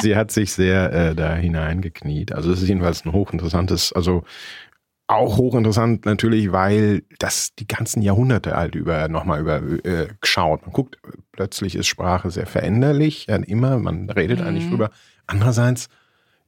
sie 0.00 0.16
hat 0.16 0.32
sich 0.32 0.52
sehr 0.52 0.92
äh, 0.92 1.14
da 1.14 1.36
hineingekniet. 1.36 2.32
Also 2.32 2.50
es 2.50 2.60
ist 2.60 2.68
jedenfalls 2.68 3.06
ein 3.06 3.12
hochinteressantes, 3.12 3.92
also 3.92 4.24
auch 5.08 5.38
hochinteressant 5.38 6.04
natürlich, 6.04 6.52
weil 6.52 7.02
das 7.18 7.54
die 7.54 7.66
ganzen 7.66 8.02
Jahrhunderte 8.02 8.54
alt 8.54 8.74
über 8.74 9.08
nochmal 9.08 9.40
über 9.40 9.62
äh, 9.84 10.08
schaut. 10.22 10.62
Man 10.62 10.72
guckt, 10.72 10.98
plötzlich 11.32 11.74
ist 11.74 11.86
Sprache 11.86 12.30
sehr 12.30 12.46
veränderlich, 12.46 13.26
ja, 13.26 13.36
immer, 13.36 13.78
man 13.78 14.10
redet 14.10 14.40
mhm. 14.40 14.46
eigentlich 14.46 14.68
drüber. 14.68 14.90
Andererseits 15.26 15.88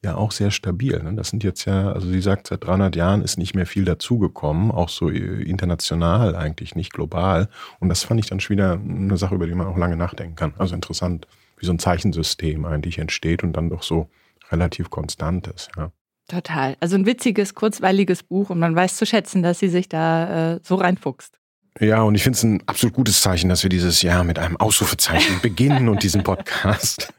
ja 0.02 0.14
auch 0.14 0.31
sehr 0.31 0.50
stabil. 0.50 1.02
Ne? 1.02 1.14
Das 1.14 1.29
sind 1.29 1.43
jetzt 1.43 1.64
ja, 1.64 1.93
also 1.93 2.09
sie 2.09 2.21
sagt, 2.21 2.49
seit 2.49 2.64
300 2.64 2.97
Jahren 2.97 3.23
ist 3.23 3.38
nicht 3.38 3.55
mehr 3.55 3.67
viel 3.67 3.85
dazugekommen, 3.85 4.71
auch 4.71 4.90
so 4.90 5.11
äh, 5.11 5.43
international 5.43 6.37
eigentlich, 6.37 6.75
nicht 6.75 6.93
global. 6.93 7.49
Und 7.81 7.88
das 7.88 8.05
fand 8.05 8.21
ich 8.21 8.26
dann 8.26 8.40
schon 8.40 8.57
wieder 8.57 8.73
eine 8.73 9.17
Sache, 9.17 9.35
über 9.35 9.47
die 9.47 9.55
man 9.55 9.67
auch 9.67 9.76
lange 9.76 9.97
nachdenken 9.97 10.37
kann. 10.37 10.55
Also 10.59 10.75
interessant, 10.75 11.26
wie 11.57 11.67
so 11.67 11.73
ein 11.73 11.79
Zeichensystem 11.79 12.67
eigentlich 12.67 12.99
entsteht 12.99 13.43
und 13.43 13.55
dann 13.55 13.71
doch 13.71 13.83
so 13.83 14.11
relativ 14.50 14.90
konstant 14.90 15.47
ist. 15.49 15.71
Ja. 15.76 15.93
Total. 16.30 16.76
Also 16.78 16.94
ein 16.94 17.06
witziges, 17.06 17.54
kurzweiliges 17.56 18.22
Buch 18.22 18.50
und 18.50 18.60
man 18.60 18.76
weiß 18.76 18.96
zu 18.96 19.04
schätzen, 19.04 19.42
dass 19.42 19.58
sie 19.58 19.68
sich 19.68 19.88
da 19.88 20.54
äh, 20.54 20.60
so 20.62 20.76
reinfuchst. 20.76 21.40
Ja, 21.80 22.02
und 22.02 22.14
ich 22.14 22.22
finde 22.22 22.37
es 22.37 22.44
ein 22.44 22.62
absolut 22.66 22.94
gutes 22.94 23.20
Zeichen, 23.20 23.49
dass 23.49 23.64
wir 23.64 23.68
dieses 23.68 24.02
Jahr 24.02 24.22
mit 24.22 24.38
einem 24.38 24.56
Ausrufezeichen 24.56 25.40
beginnen 25.42 25.88
und 25.88 26.04
diesen 26.04 26.22
Podcast. 26.22 27.12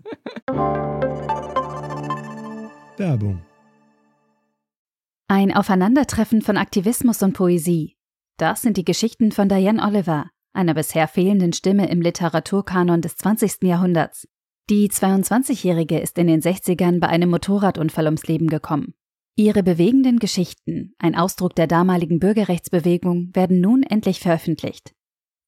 Werbung. 2.98 3.41
Ein 5.27 5.53
Aufeinandertreffen 5.53 6.41
von 6.41 6.56
Aktivismus 6.56 7.22
und 7.22 7.34
Poesie. 7.34 7.98
Das 8.38 8.62
sind 8.62 8.77
die 8.77 8.86
Geschichten 8.86 9.34
von 9.34 9.50
Diane 9.50 9.84
Oliver, 9.84 10.30
einer 10.53 10.74
bisher 10.74 11.10
fehlenden 11.10 11.51
Stimme 11.51 11.89
im 11.89 12.01
Literaturkanon 12.01 13.01
des 13.01 13.18
20. 13.18 13.63
Jahrhunderts. 13.63 14.25
Die 14.70 14.89
22-Jährige 14.89 16.00
ist 16.00 16.18
in 16.18 16.27
den 16.27 16.41
60ern 16.41 17.01
bei 17.01 17.08
einem 17.08 17.30
Motorradunfall 17.30 18.06
ums 18.06 18.27
Leben 18.27 18.48
gekommen. 18.48 18.94
Ihre 19.38 19.64
bewegenden 19.64 20.20
Geschichten, 20.20 20.94
ein 21.00 21.16
Ausdruck 21.16 21.56
der 21.56 21.68
damaligen 21.68 22.20
Bürgerrechtsbewegung, 22.20 23.30
werden 23.34 23.62
nun 23.62 23.82
endlich 23.82 24.20
veröffentlicht. 24.20 24.94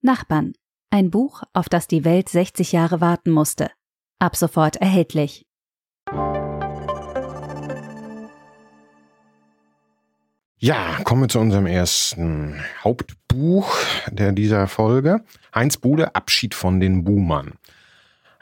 Nachbarn, 0.01 0.53
ein 0.89 1.11
Buch, 1.11 1.43
auf 1.51 1.67
das 1.67 1.87
die 1.87 2.05
Welt 2.05 2.29
60 2.29 2.71
Jahre 2.71 3.01
warten 3.01 3.31
musste. 3.31 3.71
Ab 4.19 4.37
sofort 4.37 4.77
erhältlich. 4.77 5.45
Ja, 10.59 10.99
kommen 11.03 11.23
wir 11.23 11.27
zu 11.27 11.39
unserem 11.39 11.65
ersten 11.65 12.63
Hauptbuch 12.85 13.75
der 14.09 14.31
dieser 14.31 14.69
Folge. 14.69 15.25
Heinz 15.53 15.75
Bude, 15.75 16.15
Abschied 16.15 16.55
von 16.55 16.79
den 16.79 17.03
Boomern. 17.03 17.55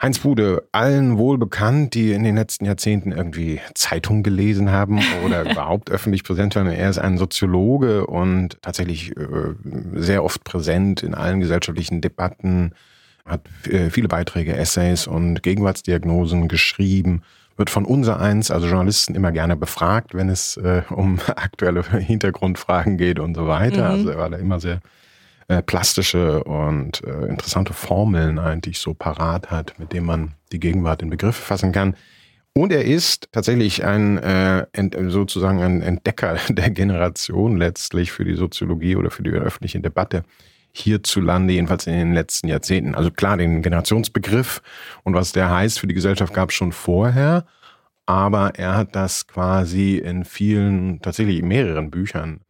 Heinz 0.02 0.18
Bude, 0.18 0.68
allen 0.72 1.16
wohl 1.16 1.38
bekannt, 1.38 1.94
die 1.94 2.10
in 2.10 2.24
den 2.24 2.34
letzten 2.34 2.64
Jahrzehnten 2.64 3.12
irgendwie 3.12 3.60
Zeitung 3.74 4.24
gelesen 4.24 4.72
haben 4.72 5.00
oder 5.24 5.42
überhaupt 5.50 5.92
öffentlich 5.92 6.24
präsent 6.24 6.56
waren. 6.56 6.66
Er 6.66 6.90
ist 6.90 6.98
ein 6.98 7.18
Soziologe 7.18 8.04
und 8.08 8.60
tatsächlich 8.62 9.16
äh, 9.16 9.54
sehr 9.94 10.24
oft 10.24 10.42
präsent 10.42 11.04
in 11.04 11.14
allen 11.14 11.38
gesellschaftlichen 11.38 12.00
Debatten, 12.00 12.72
hat 13.24 13.42
äh, 13.68 13.90
viele 13.90 14.08
Beiträge, 14.08 14.56
Essays 14.56 15.06
und 15.06 15.40
Gegenwartsdiagnosen 15.44 16.48
geschrieben 16.48 17.22
wird 17.56 17.70
von 17.70 17.84
unser 17.84 18.18
eins, 18.18 18.50
also 18.50 18.66
Journalisten, 18.66 19.14
immer 19.14 19.30
gerne 19.30 19.56
befragt, 19.56 20.14
wenn 20.14 20.28
es 20.30 20.56
äh, 20.56 20.82
um 20.90 21.20
aktuelle 21.28 21.84
Hintergrundfragen 21.84 22.96
geht 22.96 23.20
und 23.20 23.36
so 23.36 23.46
weiter. 23.46 23.90
Mhm. 23.90 24.08
Also 24.08 24.10
er 24.10 24.38
immer 24.38 24.58
sehr 24.58 24.80
äh, 25.52 25.62
plastische 25.62 26.42
und 26.44 27.04
äh, 27.04 27.26
interessante 27.26 27.74
Formeln 27.74 28.38
eigentlich 28.38 28.78
so 28.78 28.94
parat 28.94 29.50
hat, 29.50 29.78
mit 29.78 29.92
denen 29.92 30.06
man 30.06 30.32
die 30.50 30.60
Gegenwart 30.60 31.02
in 31.02 31.10
Begriffe 31.10 31.42
fassen 31.42 31.72
kann. 31.72 31.94
Und 32.54 32.72
er 32.72 32.84
ist 32.84 33.28
tatsächlich 33.32 33.84
ein 33.84 34.18
äh, 34.18 34.66
sozusagen 35.08 35.60
ein 35.60 35.82
Entdecker 35.82 36.38
der 36.48 36.70
Generation 36.70 37.56
letztlich 37.56 38.12
für 38.12 38.24
die 38.24 38.34
Soziologie 38.34 38.96
oder 38.96 39.10
für 39.10 39.22
die 39.22 39.30
öffentliche 39.30 39.80
Debatte 39.80 40.22
hierzulande, 40.72 41.52
jedenfalls 41.52 41.86
in 41.86 41.92
den 41.92 42.14
letzten 42.14 42.48
Jahrzehnten. 42.48 42.94
Also 42.94 43.10
klar, 43.10 43.36
den 43.36 43.60
Generationsbegriff 43.60 44.62
und 45.02 45.14
was 45.14 45.32
der 45.32 45.50
heißt 45.50 45.78
für 45.78 45.86
die 45.86 45.94
Gesellschaft 45.94 46.32
gab 46.32 46.48
es 46.48 46.54
schon 46.54 46.72
vorher, 46.72 47.44
aber 48.06 48.52
er 48.56 48.74
hat 48.74 48.96
das 48.96 49.26
quasi 49.26 49.96
in 49.98 50.24
vielen, 50.24 51.02
tatsächlich 51.02 51.40
in 51.40 51.48
mehreren 51.48 51.90
Büchern 51.90 52.40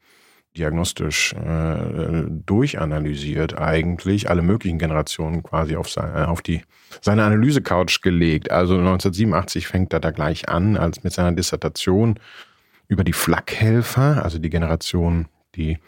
diagnostisch 0.56 1.32
äh, 1.32 2.24
durchanalysiert 2.28 3.58
eigentlich, 3.58 4.28
alle 4.28 4.42
möglichen 4.42 4.78
Generationen 4.78 5.42
quasi 5.42 5.76
auf, 5.76 5.88
seine, 5.88 6.28
auf 6.28 6.42
die, 6.42 6.62
seine 7.00 7.24
Analyse-Couch 7.24 8.02
gelegt. 8.02 8.50
Also 8.50 8.74
1987 8.74 9.66
fängt 9.66 9.92
er 9.92 10.00
da 10.00 10.10
gleich 10.10 10.48
an, 10.48 10.76
als 10.76 11.04
mit 11.04 11.12
seiner 11.12 11.32
Dissertation 11.32 12.18
über 12.88 13.04
die 13.04 13.14
Flakhelfer, 13.14 14.22
also 14.22 14.38
die 14.38 14.50
Generation, 14.50 15.26
die 15.54 15.78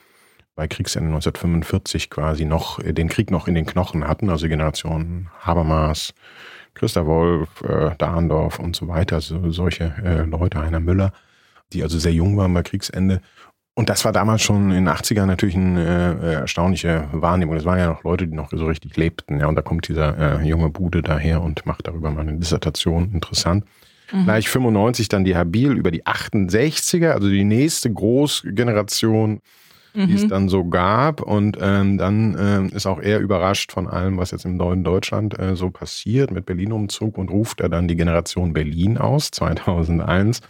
bei 0.54 0.68
Kriegsende 0.68 1.08
1945 1.08 2.10
quasi 2.10 2.44
noch 2.44 2.78
äh, 2.78 2.92
den 2.92 3.08
Krieg 3.08 3.30
noch 3.30 3.48
in 3.48 3.54
den 3.54 3.66
Knochen 3.66 4.06
hatten, 4.06 4.30
also 4.30 4.46
die 4.46 4.50
Generation 4.50 5.28
Habermas, 5.40 6.14
Christa 6.74 7.06
Wolf, 7.06 7.60
äh, 7.62 7.94
Dahndorf 7.98 8.58
und 8.58 8.74
so 8.76 8.88
weiter, 8.88 9.20
so, 9.20 9.50
solche 9.50 9.94
äh, 10.04 10.22
Leute, 10.22 10.60
Heiner 10.60 10.80
Müller, 10.80 11.12
die 11.72 11.82
also 11.82 11.98
sehr 11.98 12.12
jung 12.12 12.36
waren 12.36 12.54
bei 12.54 12.62
Kriegsende. 12.62 13.20
Und 13.76 13.88
das 13.88 14.04
war 14.04 14.12
damals 14.12 14.42
schon 14.42 14.70
in 14.70 14.84
den 14.84 14.88
80ern 14.88 15.26
natürlich 15.26 15.56
eine 15.56 16.20
äh, 16.22 16.32
erstaunliche 16.34 17.08
Wahrnehmung. 17.12 17.56
Das 17.56 17.64
waren 17.64 17.78
ja 17.78 17.88
noch 17.88 18.04
Leute, 18.04 18.28
die 18.28 18.34
noch 18.34 18.50
so 18.50 18.66
richtig 18.66 18.96
lebten. 18.96 19.40
Ja, 19.40 19.48
und 19.48 19.56
da 19.56 19.62
kommt 19.62 19.88
dieser 19.88 20.40
äh, 20.40 20.46
junge 20.46 20.70
Bude 20.70 21.02
daher 21.02 21.42
und 21.42 21.66
macht 21.66 21.88
darüber 21.88 22.10
mal 22.10 22.20
eine 22.20 22.34
Dissertation. 22.34 23.10
Interessant. 23.12 23.64
Mhm. 24.12 24.24
Gleich 24.24 24.48
95 24.48 25.08
dann 25.08 25.24
die 25.24 25.36
Habil 25.36 25.72
über 25.72 25.90
die 25.90 26.04
68er, 26.04 27.10
also 27.10 27.28
die 27.28 27.42
nächste 27.42 27.92
Großgeneration 27.92 29.40
mhm. 29.94 30.08
die 30.08 30.14
es 30.14 30.24
mhm. 30.24 30.28
dann 30.28 30.48
so 30.48 30.64
gab. 30.64 31.22
Und 31.22 31.56
ähm, 31.60 31.98
dann 31.98 32.36
ähm, 32.38 32.70
ist 32.74 32.86
auch 32.86 33.00
er 33.00 33.20
überrascht 33.20 33.72
von 33.72 33.86
allem, 33.86 34.18
was 34.18 34.32
jetzt 34.32 34.44
im 34.44 34.56
neuen 34.56 34.84
Deutschland 34.84 35.38
äh, 35.38 35.56
so 35.56 35.70
passiert 35.70 36.30
mit 36.30 36.46
Berlin-Umzug 36.46 37.16
und 37.16 37.30
ruft 37.30 37.60
er 37.60 37.68
dann 37.68 37.88
die 37.88 37.96
Generation 37.96 38.52
Berlin 38.52 38.98
aus, 38.98 39.30
2001. 39.30 40.40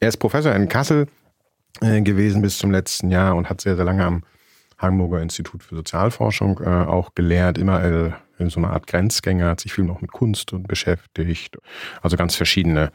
Er 0.00 0.08
ist 0.08 0.16
Professor 0.16 0.54
in 0.54 0.68
Kassel 0.68 1.06
äh, 1.80 2.00
gewesen 2.02 2.42
bis 2.42 2.58
zum 2.58 2.70
letzten 2.70 3.10
Jahr 3.10 3.36
und 3.36 3.48
hat 3.48 3.60
sehr, 3.60 3.76
sehr 3.76 3.84
lange 3.84 4.04
am 4.04 4.22
Hamburger 4.78 5.22
Institut 5.22 5.62
für 5.62 5.76
Sozialforschung 5.76 6.60
äh, 6.60 6.68
auch 6.68 7.14
gelehrt, 7.14 7.58
immer 7.58 7.82
äh, 7.82 8.10
in 8.38 8.50
so 8.50 8.60
einer 8.60 8.70
Art 8.70 8.86
Grenzgänger, 8.86 9.48
hat 9.48 9.60
sich 9.60 9.72
viel 9.72 9.84
noch 9.84 10.02
mit 10.02 10.12
Kunst 10.12 10.52
und 10.52 10.68
beschäftigt. 10.68 11.56
Also 12.02 12.16
ganz 12.16 12.36
verschiedene 12.36 12.92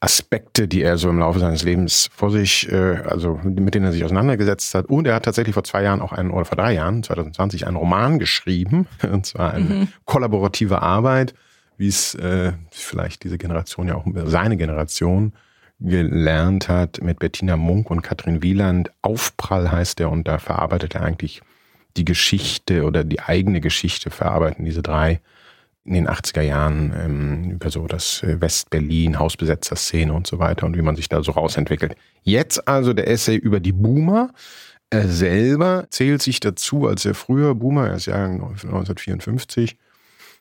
Aspekte, 0.00 0.68
die 0.68 0.82
er 0.82 0.96
so 0.96 1.10
im 1.10 1.18
Laufe 1.18 1.38
seines 1.38 1.62
Lebens 1.62 2.08
vor 2.14 2.30
sich, 2.30 2.70
äh, 2.70 2.96
also 3.04 3.38
mit 3.42 3.74
denen 3.74 3.86
er 3.86 3.92
sich 3.92 4.04
auseinandergesetzt 4.04 4.74
hat. 4.74 4.86
Und 4.86 5.06
er 5.06 5.14
hat 5.14 5.24
tatsächlich 5.24 5.54
vor 5.54 5.64
zwei 5.64 5.82
Jahren 5.82 6.00
auch 6.00 6.12
einen, 6.12 6.30
oder 6.30 6.44
vor 6.44 6.56
drei 6.56 6.72
Jahren, 6.72 7.02
2020, 7.02 7.66
einen 7.66 7.76
Roman 7.76 8.18
geschrieben. 8.18 8.86
Und 9.02 9.26
zwar 9.26 9.52
eine 9.52 9.64
mhm. 9.64 9.88
kollaborative 10.04 10.80
Arbeit, 10.82 11.34
wie 11.76 11.88
es 11.88 12.14
äh, 12.14 12.52
vielleicht 12.70 13.24
diese 13.24 13.38
Generation 13.38 13.88
ja 13.88 13.96
auch, 13.96 14.06
seine 14.24 14.56
Generation 14.56 15.32
gelernt 15.82 16.68
hat 16.68 17.02
mit 17.02 17.18
Bettina 17.18 17.56
Munk 17.56 17.90
und 17.90 18.02
Katrin 18.02 18.42
Wieland. 18.42 18.90
Aufprall 19.02 19.70
heißt 19.70 20.00
er 20.00 20.10
und 20.10 20.26
da 20.28 20.38
verarbeitet 20.38 20.94
er 20.94 21.02
eigentlich 21.02 21.42
die 21.96 22.04
Geschichte 22.04 22.84
oder 22.84 23.04
die 23.04 23.20
eigene 23.20 23.60
Geschichte 23.60 24.10
verarbeiten 24.10 24.64
diese 24.64 24.82
drei 24.82 25.20
in 25.84 25.94
den 25.94 26.08
80er 26.08 26.42
Jahren 26.42 26.92
ähm, 26.96 27.50
über 27.50 27.70
so 27.70 27.86
das 27.86 28.22
äh, 28.22 28.40
West-Berlin, 28.40 29.18
Hausbesetzer-Szene 29.18 30.12
und 30.12 30.26
so 30.26 30.38
weiter 30.38 30.64
und 30.64 30.76
wie 30.76 30.82
man 30.82 30.94
sich 30.94 31.08
da 31.08 31.22
so 31.22 31.32
rausentwickelt. 31.32 31.96
Jetzt 32.22 32.68
also 32.68 32.92
der 32.92 33.08
Essay 33.08 33.36
über 33.36 33.58
die 33.58 33.72
Boomer. 33.72 34.30
Er 34.90 35.08
selber 35.08 35.86
zählt 35.90 36.22
sich 36.22 36.38
dazu 36.38 36.86
als 36.86 37.04
er 37.04 37.14
früher 37.14 37.54
Boomer, 37.54 37.88
er 37.88 37.96
ist 37.96 38.06
ja 38.06 38.26
1954. 38.26 39.76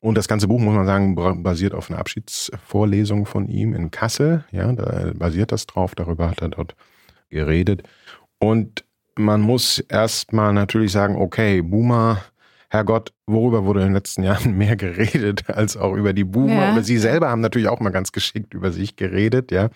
Und 0.02 0.18
das 0.18 0.28
ganze 0.28 0.48
Buch, 0.48 0.60
muss 0.60 0.74
man 0.74 0.88
sagen, 0.88 1.16
basiert 1.44 1.76
auf 1.76 1.90
einer 1.90 2.00
Abschiedsvorlesung 2.00 3.28
von 3.28 3.48
ihm 3.48 3.76
in 3.76 3.92
Kassel. 3.92 4.44
Ja, 4.52 4.72
da 4.72 5.12
basiert 5.14 5.52
das 5.52 5.68
drauf, 5.68 5.94
darüber 5.94 6.30
hat 6.30 6.42
er 6.42 6.50
dort 6.50 6.76
geredet. 7.30 7.84
Und 8.40 8.84
man 9.16 9.42
muss 9.42 9.78
erstmal 9.78 10.54
natürlich 10.54 10.92
sagen, 10.92 11.16
okay, 11.16 11.62
Boomer 11.62 12.20
Herrgott, 12.70 13.14
worüber 13.28 13.66
wurde 13.66 13.82
in 13.82 13.88
den 13.88 13.94
letzten 13.94 14.24
Jahren 14.24 14.58
mehr 14.58 14.76
geredet 14.76 15.50
als 15.50 15.78
auch 15.78 15.94
über 15.94 16.14
die 16.14 16.24
Boomer? 16.24 16.54
Ja. 16.54 16.72
Aber 16.72 16.84
sie 16.84 16.98
selber 16.98 17.30
haben 17.30 17.42
natürlich 17.42 17.68
auch 17.68 17.80
mal 17.80 17.92
ganz 17.92 18.12
geschickt 18.12 18.54
über 18.56 18.72
sich 18.72 18.96
geredet, 18.96 19.52
ja. 19.52 19.70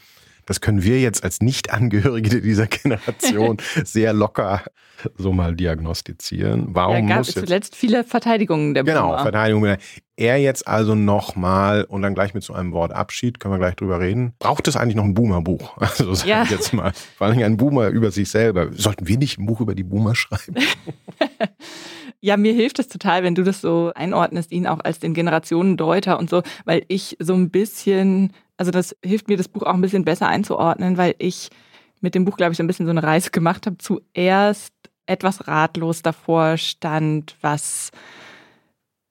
Das 0.46 0.62
können 0.62 0.84
wir 0.84 1.00
jetzt 1.00 1.24
als 1.24 1.42
Nicht-Angehörige 1.42 2.42
dieser 2.42 2.68
Generation 2.68 3.58
sehr 3.84 4.14
locker 4.14 4.64
so 5.18 5.34
mal 5.34 5.56
diagnostizieren. 5.56 6.68
Warum 6.70 6.96
ja, 6.96 7.16
gab 7.16 7.18
muss 7.20 7.30
es 7.30 7.36
zuletzt 7.36 7.76
viele 7.76 8.04
Verteidigungen 8.04 8.74
der 8.74 8.84
genau, 8.84 9.02
Boomer. 9.02 9.12
Genau, 9.12 9.24
Verteidigungen. 9.24 9.78
Er 10.18 10.38
jetzt 10.38 10.68
also 10.68 10.96
nochmal 10.96 11.84
und 11.84 12.02
dann 12.02 12.16
gleich 12.16 12.34
mit 12.34 12.44
so 12.44 12.54
einem 12.54 12.72
Wort 12.72 12.94
Abschied, 12.94 13.40
können 13.40 13.54
wir 13.54 13.58
gleich 13.58 13.76
drüber 13.76 14.00
reden. 14.00 14.34
Braucht 14.40 14.68
es 14.68 14.78
eigentlich 14.78 14.96
noch 14.96 15.04
ein 15.04 15.14
Boomer-Buch? 15.14 15.78
Also 15.80 16.14
sag 16.14 16.28
ja. 16.28 16.44
ich 16.44 16.52
jetzt 16.52 16.74
mal. 16.74 16.94
Vor 17.18 17.28
allem 17.28 17.38
ein 17.44 17.58
Boomer 17.58 17.90
über 17.90 18.12
sich 18.12 18.30
selber. 18.30 18.70
Sollten 18.72 19.08
wir 19.08 19.18
nicht 19.18 19.38
ein 19.38 19.46
Buch 19.46 19.60
über 19.60 19.76
die 19.76 19.84
Boomer 19.84 20.16
schreiben? 20.16 20.56
Ja, 22.22 22.38
mir 22.38 22.54
hilft 22.54 22.80
es 22.80 22.88
total, 22.88 23.22
wenn 23.22 23.36
du 23.36 23.44
das 23.44 23.62
so 23.62 23.92
einordnest, 23.94 24.52
ihn 24.52 24.66
auch 24.66 24.80
als 24.84 24.98
den 24.98 25.14
Generationendeuter 25.14 26.18
und 26.18 26.28
so, 26.28 26.42
weil 26.64 26.84
ich 26.88 27.18
so 27.20 27.36
ein 27.36 27.52
bisschen, 27.52 28.34
also 28.58 28.72
das 28.72 28.96
hilft 29.04 29.28
mir, 29.28 29.38
das 29.38 29.48
Buch 29.48 29.64
auch 29.64 29.74
ein 29.74 29.82
bisschen 29.82 30.06
besser 30.06 30.28
einzuordnen, 30.28 30.98
weil 30.98 31.16
ich 31.18 31.50
mit 32.02 32.16
dem 32.16 32.26
Buch, 32.26 32.38
glaube 32.38 32.52
ich, 32.52 32.58
so 32.58 32.64
ein 32.64 32.68
bisschen 32.68 32.86
so 32.86 32.92
eine 32.92 33.04
Reise 33.04 33.32
gemacht 33.32 33.66
habe. 33.66 33.78
Zuerst 33.78 34.74
etwas 35.06 35.48
ratlos 35.48 36.02
davor 36.02 36.58
stand, 36.58 37.36
was 37.42 37.92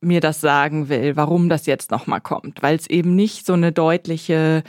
mir 0.00 0.20
das 0.20 0.40
sagen 0.40 0.88
will, 0.88 1.16
warum 1.16 1.48
das 1.48 1.66
jetzt 1.66 1.90
nochmal 1.90 2.20
kommt, 2.20 2.62
weil 2.62 2.76
es 2.76 2.88
eben 2.88 3.14
nicht 3.14 3.46
so 3.46 3.54
eine 3.54 3.72
deutliche 3.72 4.62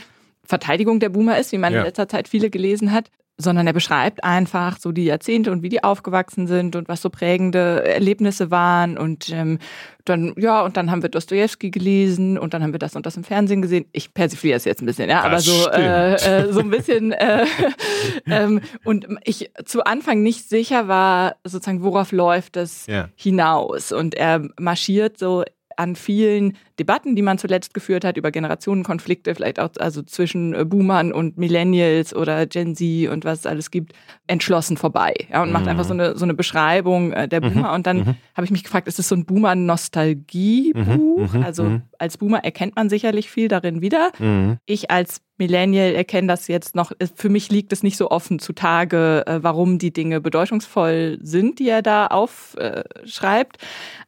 Verteidigung 0.43 0.99
der 0.99 1.09
Boomer 1.09 1.37
ist, 1.37 1.51
wie 1.51 1.57
man 1.57 1.73
ja. 1.73 1.79
in 1.79 1.85
letzter 1.85 2.07
Zeit 2.07 2.27
viele 2.27 2.49
gelesen 2.49 2.91
hat, 2.91 3.11
sondern 3.37 3.67
er 3.67 3.73
beschreibt 3.73 4.23
einfach 4.23 4.77
so 4.79 4.91
die 4.91 5.05
Jahrzehnte 5.05 5.51
und 5.51 5.61
wie 5.61 5.69
die 5.69 5.83
aufgewachsen 5.83 6.47
sind 6.47 6.75
und 6.75 6.87
was 6.87 7.01
so 7.01 7.09
prägende 7.09 7.83
Erlebnisse 7.85 8.49
waren 8.49 8.97
und 8.97 9.29
ähm, 9.29 9.59
dann 10.05 10.33
ja 10.37 10.63
und 10.63 10.77
dann 10.77 10.89
haben 10.89 11.01
wir 11.01 11.09
Dostoevsky 11.09 11.69
gelesen 11.69 12.37
und 12.37 12.53
dann 12.53 12.63
haben 12.63 12.71
wir 12.71 12.79
das 12.79 12.95
und 12.95 13.05
das 13.05 13.17
im 13.17 13.23
Fernsehen 13.23 13.61
gesehen. 13.61 13.85
Ich 13.91 14.13
persifliere 14.13 14.55
es 14.55 14.63
jetzt 14.63 14.81
ein 14.81 14.85
bisschen, 14.85 15.09
ja, 15.09 15.27
das 15.27 15.49
aber 15.49 15.65
so 15.65 15.69
äh, 15.71 16.13
äh, 16.13 16.53
so 16.53 16.61
ein 16.61 16.69
bisschen 16.69 17.11
äh, 17.11 17.45
ähm, 18.27 18.61
und 18.85 19.07
ich 19.23 19.51
zu 19.65 19.83
Anfang 19.83 20.23
nicht 20.23 20.47
sicher 20.47 20.87
war 20.87 21.35
sozusagen 21.43 21.83
worauf 21.83 22.13
läuft 22.13 22.55
es 22.55 22.87
ja. 22.87 23.09
hinaus 23.15 23.91
und 23.91 24.15
er 24.15 24.47
marschiert 24.57 25.17
so 25.17 25.43
an 25.77 25.95
vielen 25.95 26.57
Debatten, 26.79 27.15
die 27.15 27.21
man 27.21 27.37
zuletzt 27.37 27.73
geführt 27.73 28.03
hat 28.03 28.17
über 28.17 28.31
Generationenkonflikte, 28.31 29.35
vielleicht 29.35 29.59
auch 29.59 29.69
also 29.79 30.01
zwischen 30.01 30.53
äh, 30.53 30.65
Boomern 30.65 31.13
und 31.13 31.37
Millennials 31.37 32.15
oder 32.15 32.45
Gen 32.45 32.75
Z 32.75 33.09
und 33.09 33.25
was 33.25 33.39
es 33.39 33.45
alles 33.45 33.71
gibt, 33.71 33.93
entschlossen 34.27 34.77
vorbei. 34.77 35.13
Ja, 35.31 35.41
und 35.41 35.49
mhm. 35.49 35.53
macht 35.53 35.67
einfach 35.67 35.85
so 35.85 35.93
eine, 35.93 36.17
so 36.17 36.25
eine 36.25 36.33
Beschreibung 36.33 37.13
äh, 37.13 37.27
der 37.27 37.43
mhm. 37.43 37.53
Boomer. 37.53 37.69
Mhm. 37.69 37.75
Und 37.75 37.87
dann 37.87 37.97
mhm. 37.97 38.15
habe 38.35 38.45
ich 38.45 38.51
mich 38.51 38.63
gefragt, 38.63 38.87
ist 38.87 38.99
es 38.99 39.07
so 39.07 39.15
ein 39.15 39.25
Boomer-Nostalgie-Buch? 39.25 41.33
Mhm. 41.33 41.39
mhm. 41.39 41.43
Also, 41.43 41.81
als 41.97 42.17
Boomer 42.17 42.43
erkennt 42.43 42.75
man 42.75 42.89
sicherlich 42.89 43.29
viel 43.29 43.47
darin 43.47 43.81
wieder. 43.81 44.11
Mhm. 44.19 44.57
Ich 44.65 44.91
als 44.91 45.21
Millennial 45.37 45.93
erkenne 45.93 46.27
das 46.27 46.47
jetzt 46.47 46.75
noch. 46.75 46.91
Für 47.15 47.29
mich 47.29 47.49
liegt 47.49 47.73
es 47.73 47.83
nicht 47.83 47.97
so 47.97 48.09
offen 48.09 48.39
zutage, 48.39 49.23
äh, 49.27 49.43
warum 49.43 49.79
die 49.79 49.91
Dinge 49.91 50.21
bedeutungsvoll 50.21 51.17
sind, 51.21 51.59
die 51.59 51.69
er 51.69 51.81
da 51.81 52.07
aufschreibt. 52.07 53.57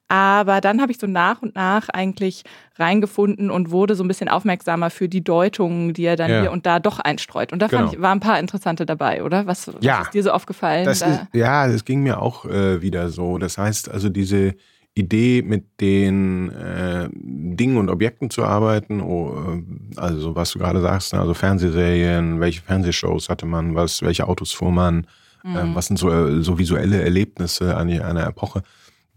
Aber 0.09 0.61
dann 0.61 0.81
habe 0.81 0.91
ich 0.91 0.99
so 0.99 1.07
nach 1.07 1.41
und 1.41 1.55
nach 1.55 1.89
eigentlich 1.89 2.43
reingefunden 2.77 3.51
und 3.51 3.71
wurde 3.71 3.95
so 3.95 4.03
ein 4.05 4.07
bisschen 4.07 4.29
aufmerksamer 4.29 4.89
für 4.89 5.09
die 5.09 5.21
Deutungen, 5.21 5.93
die 5.93 6.05
er 6.05 6.15
dann 6.15 6.31
ja. 6.31 6.41
hier 6.41 6.51
und 6.51 6.65
da 6.65 6.79
doch 6.79 6.99
einstreut. 6.99 7.51
Und 7.51 7.61
da 7.61 7.67
genau. 7.67 7.91
ich, 7.91 8.01
waren 8.01 8.19
ein 8.19 8.21
paar 8.21 8.39
interessante 8.39 8.85
dabei, 8.85 9.23
oder? 9.23 9.47
Was, 9.47 9.67
was 9.67 9.75
ja. 9.81 10.03
ist 10.03 10.13
dir 10.13 10.23
so 10.23 10.31
aufgefallen? 10.31 10.85
Das 10.85 11.01
ist, 11.01 11.19
ja, 11.33 11.67
das 11.67 11.83
ging 11.83 12.03
mir 12.03 12.21
auch 12.21 12.45
äh, 12.45 12.81
wieder 12.81 13.09
so. 13.09 13.37
Das 13.37 13.57
heißt 13.57 13.91
also, 13.91 14.07
diese 14.07 14.55
Idee, 14.97 15.41
mit 15.41 15.79
den 15.79 16.51
äh, 16.51 17.09
Dingen 17.13 17.77
und 17.77 17.89
Objekten 17.89 18.29
zu 18.29 18.43
arbeiten, 18.43 19.01
oh, 19.01 19.35
äh, 19.35 19.99
also 19.99 20.35
was 20.35 20.51
du 20.51 20.59
gerade 20.59 20.81
sagst, 20.81 21.13
ne, 21.13 21.19
also 21.19 21.33
Fernsehserien, 21.33 22.39
welche 22.39 22.61
Fernsehshows 22.61 23.29
hatte 23.29 23.45
man, 23.45 23.75
was, 23.75 24.01
welche 24.01 24.27
Autos 24.27 24.51
fuhr 24.51 24.71
man, 24.71 25.07
ähm, 25.45 25.51
mhm. 25.51 25.57
äh, 25.57 25.75
was 25.75 25.87
sind 25.87 25.97
so, 25.97 26.11
äh, 26.11 26.41
so 26.41 26.57
visuelle 26.57 27.01
Erlebnisse 27.01 27.75
an 27.75 27.89
einer 27.89 28.27
Epoche 28.27 28.63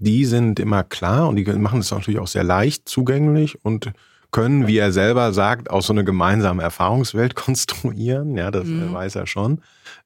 die 0.01 0.25
sind 0.25 0.59
immer 0.59 0.83
klar 0.83 1.29
und 1.29 1.37
die 1.37 1.45
machen 1.45 1.81
es 1.81 1.91
natürlich 1.91 2.19
auch 2.19 2.27
sehr 2.27 2.43
leicht 2.43 2.89
zugänglich 2.89 3.63
und 3.65 3.93
können, 4.31 4.67
wie 4.67 4.79
er 4.79 4.93
selber 4.93 5.33
sagt, 5.33 5.71
auch 5.71 5.83
so 5.83 5.93
eine 5.93 6.05
gemeinsame 6.05 6.63
Erfahrungswelt 6.63 7.35
konstruieren. 7.35 8.37
Ja, 8.37 8.51
das 8.51 8.67
mhm. 8.67 8.93
weiß 8.93 9.17
er 9.17 9.27
schon. 9.27 9.61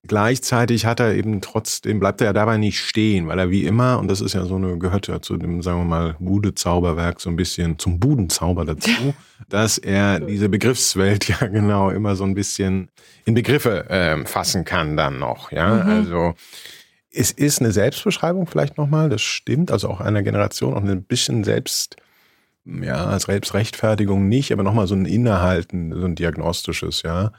Gleichzeitig 0.07 0.85
hat 0.85 1.01
er 1.01 1.15
eben 1.15 1.41
trotzdem, 1.41 1.99
bleibt 1.99 2.21
er 2.21 2.29
ja 2.29 2.33
dabei 2.33 2.59
nicht 2.59 2.79
stehen, 2.79 3.27
weil 3.27 3.39
er 3.39 3.51
wie 3.51 3.65
immer, 3.65 3.99
und 3.99 4.09
das 4.09 4.21
ist 4.21 4.35
ja 4.35 4.45
so 4.45 4.57
eine, 4.57 4.79
gehört 4.79 5.07
ja 5.07 5.23
zu 5.23 5.37
dem, 5.37 5.63
sagen 5.63 5.81
wir 5.81 5.85
mal, 5.85 6.17
Bude-Zauberwerk 6.19 7.21
so 7.21 7.31
ein 7.31 7.37
bisschen 7.37 7.79
zum 7.79 8.01
Budenzauber 8.01 8.65
dazu, 8.67 9.15
dass 9.49 9.79
er 9.79 10.21
diese 10.21 10.49
Begriffswelt 10.49 11.29
ja 11.29 11.47
genau 11.47 11.91
immer 11.91 12.17
so 12.17 12.25
ein 12.25 12.35
bisschen 12.35 12.91
in 13.25 13.35
Begriffe 13.35 13.89
äh, 13.89 14.25
fassen 14.27 14.65
kann 14.65 14.97
dann 14.97 15.19
noch. 15.19 15.53
Ja, 15.53 15.85
mhm. 15.85 15.91
also 15.91 16.35
es 17.15 17.31
ist 17.31 17.61
eine 17.61 17.73
Selbstbeschreibung 17.73 18.47
vielleicht 18.47 18.77
nochmal, 18.77 19.09
das 19.09 19.23
stimmt, 19.23 19.71
also 19.71 19.89
auch 19.89 20.01
einer 20.01 20.23
Generation, 20.23 20.75
auch 20.75 20.83
ein 20.83 21.05
bisschen 21.05 21.45
selbst, 21.45 21.97
ja, 22.65 23.07
als 23.07 23.25
Selbstrechtfertigung 23.25 24.29
nicht, 24.29 24.53
aber 24.53 24.63
nochmal 24.63 24.87
so 24.87 24.95
ein 24.95 25.07
Innehalten, 25.07 25.93
so 25.93 26.07
ein 26.07 26.15
diagnostisches, 26.15 27.03
ja. 27.03 27.33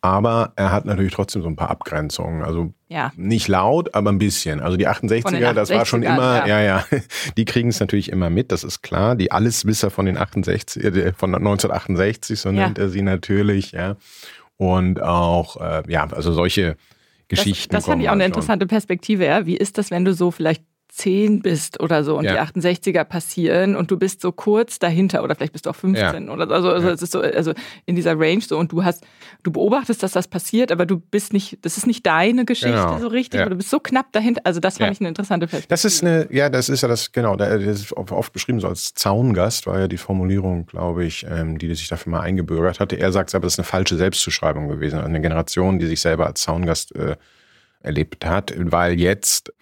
Aber 0.00 0.52
er 0.54 0.70
hat 0.70 0.84
natürlich 0.84 1.12
trotzdem 1.12 1.42
so 1.42 1.48
ein 1.48 1.56
paar 1.56 1.70
Abgrenzungen. 1.70 2.44
Also 2.44 2.72
ja. 2.86 3.10
nicht 3.16 3.48
laut, 3.48 3.96
aber 3.96 4.12
ein 4.12 4.18
bisschen. 4.18 4.60
Also 4.60 4.76
die 4.76 4.86
68er, 4.86 5.52
das 5.52 5.70
war 5.70 5.84
schon 5.86 6.04
immer, 6.04 6.46
ja, 6.46 6.60
ja, 6.60 6.84
ja 6.90 6.98
die 7.36 7.44
kriegen 7.44 7.70
es 7.70 7.80
natürlich 7.80 8.12
immer 8.12 8.30
mit, 8.30 8.52
das 8.52 8.62
ist 8.62 8.82
klar. 8.82 9.16
Die 9.16 9.32
Alleswisser 9.32 9.90
von 9.90 10.06
den 10.06 10.16
68, 10.16 10.84
äh, 10.84 11.12
von 11.12 11.34
1968, 11.34 12.38
so 12.38 12.50
ja. 12.50 12.66
nennt 12.66 12.78
er 12.78 12.90
sie 12.90 13.02
natürlich, 13.02 13.72
ja. 13.72 13.96
Und 14.56 15.02
auch, 15.02 15.56
äh, 15.60 15.82
ja, 15.88 16.06
also 16.10 16.32
solche 16.32 16.76
Geschichten. 17.26 17.70
Das, 17.70 17.84
das 17.84 17.90
fand 17.90 18.02
ich 18.02 18.08
auch 18.08 18.12
eine 18.12 18.24
interessante 18.24 18.66
Perspektive. 18.66 19.24
Ja. 19.24 19.46
Wie 19.46 19.56
ist 19.56 19.78
das, 19.78 19.90
wenn 19.90 20.04
du 20.04 20.14
so 20.14 20.30
vielleicht 20.30 20.62
10 20.88 21.42
bist 21.42 21.80
oder 21.80 22.02
so 22.02 22.16
und 22.16 22.24
ja. 22.24 22.44
die 22.46 22.60
68er 22.60 23.04
passieren 23.04 23.76
und 23.76 23.90
du 23.90 23.98
bist 23.98 24.20
so 24.20 24.32
kurz 24.32 24.78
dahinter 24.78 25.22
oder 25.22 25.34
vielleicht 25.34 25.52
bist 25.52 25.66
du 25.66 25.70
auch 25.70 25.76
15 25.76 26.26
ja. 26.26 26.32
oder 26.32 26.46
so. 26.46 26.54
Also, 26.54 26.68
also 26.70 26.88
ja. 26.88 26.94
es 26.94 27.02
ist 27.02 27.12
so, 27.12 27.20
also 27.20 27.52
in 27.86 27.94
dieser 27.94 28.18
Range 28.18 28.40
so 28.40 28.58
und 28.58 28.72
du 28.72 28.84
hast, 28.84 29.06
du 29.42 29.50
beobachtest, 29.50 30.02
dass 30.02 30.12
das 30.12 30.28
passiert, 30.28 30.72
aber 30.72 30.86
du 30.86 30.98
bist 30.98 31.32
nicht, 31.32 31.58
das 31.62 31.76
ist 31.76 31.86
nicht 31.86 32.06
deine 32.06 32.44
Geschichte 32.44 32.72
genau. 32.72 32.98
so 32.98 33.08
richtig, 33.08 33.40
oder 33.40 33.50
du 33.50 33.56
bist 33.56 33.70
so 33.70 33.80
knapp 33.80 34.12
dahinter. 34.12 34.40
Also 34.44 34.60
das 34.60 34.78
fand 34.78 34.92
ich 34.92 35.00
eine 35.00 35.08
interessante 35.08 35.46
Perspektive. 35.46 35.68
Das 35.68 35.84
ist 35.84 36.02
eine, 36.02 36.26
ja, 36.30 36.48
das 36.48 36.68
ist 36.68 36.82
ja 36.82 36.88
das, 36.88 37.12
genau, 37.12 37.36
das 37.36 37.62
ist 37.62 37.92
oft 37.92 38.32
beschrieben 38.32 38.60
so 38.60 38.68
als 38.68 38.94
Zaungast, 38.94 39.66
war 39.66 39.78
ja 39.78 39.88
die 39.88 39.98
Formulierung, 39.98 40.66
glaube 40.66 41.04
ich, 41.04 41.26
ähm, 41.28 41.58
die 41.58 41.74
sich 41.74 41.88
dafür 41.88 42.12
mal 42.12 42.20
eingebürgert 42.20 42.80
hatte. 42.80 42.96
Er 42.98 43.12
sagt 43.12 43.34
aber, 43.34 43.44
das 43.44 43.54
ist 43.54 43.58
eine 43.58 43.66
falsche 43.66 43.96
Selbstzuschreibung 43.96 44.68
gewesen. 44.68 44.98
Eine 45.00 45.20
Generation, 45.20 45.78
die 45.78 45.86
sich 45.86 46.00
selber 46.00 46.26
als 46.26 46.40
Zaungast 46.40 46.94
äh, 46.96 47.16
erlebt 47.80 48.24
hat, 48.24 48.52
weil 48.56 48.98
jetzt 48.98 49.52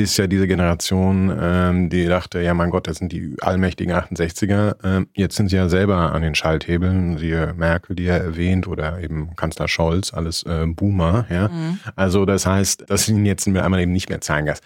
ist 0.00 0.16
ja 0.16 0.28
diese 0.28 0.46
Generation, 0.46 1.36
ähm, 1.40 1.90
die 1.90 2.06
dachte, 2.06 2.40
ja 2.40 2.54
mein 2.54 2.70
Gott, 2.70 2.86
das 2.86 2.98
sind 2.98 3.10
die 3.10 3.34
allmächtigen 3.40 3.92
68er. 3.92 4.76
Ähm, 4.84 5.08
jetzt 5.12 5.34
sind 5.34 5.48
sie 5.48 5.56
ja 5.56 5.68
selber 5.68 6.12
an 6.12 6.22
den 6.22 6.36
Schalthebeln, 6.36 7.18
siehe 7.18 7.52
Merkel, 7.54 7.96
die 7.96 8.06
er 8.06 8.20
erwähnt, 8.20 8.68
oder 8.68 9.00
eben 9.00 9.34
Kanzler 9.34 9.66
Scholz, 9.66 10.14
alles 10.14 10.44
äh, 10.44 10.66
Boomer. 10.66 11.26
Ja? 11.28 11.48
Mhm. 11.48 11.80
Also 11.96 12.26
das 12.26 12.46
heißt, 12.46 12.84
das 12.86 13.06
sind 13.06 13.26
jetzt 13.26 13.48
einmal 13.48 13.80
eben 13.80 13.92
nicht 13.92 14.08
mehr 14.08 14.20
Zahngas. 14.20 14.60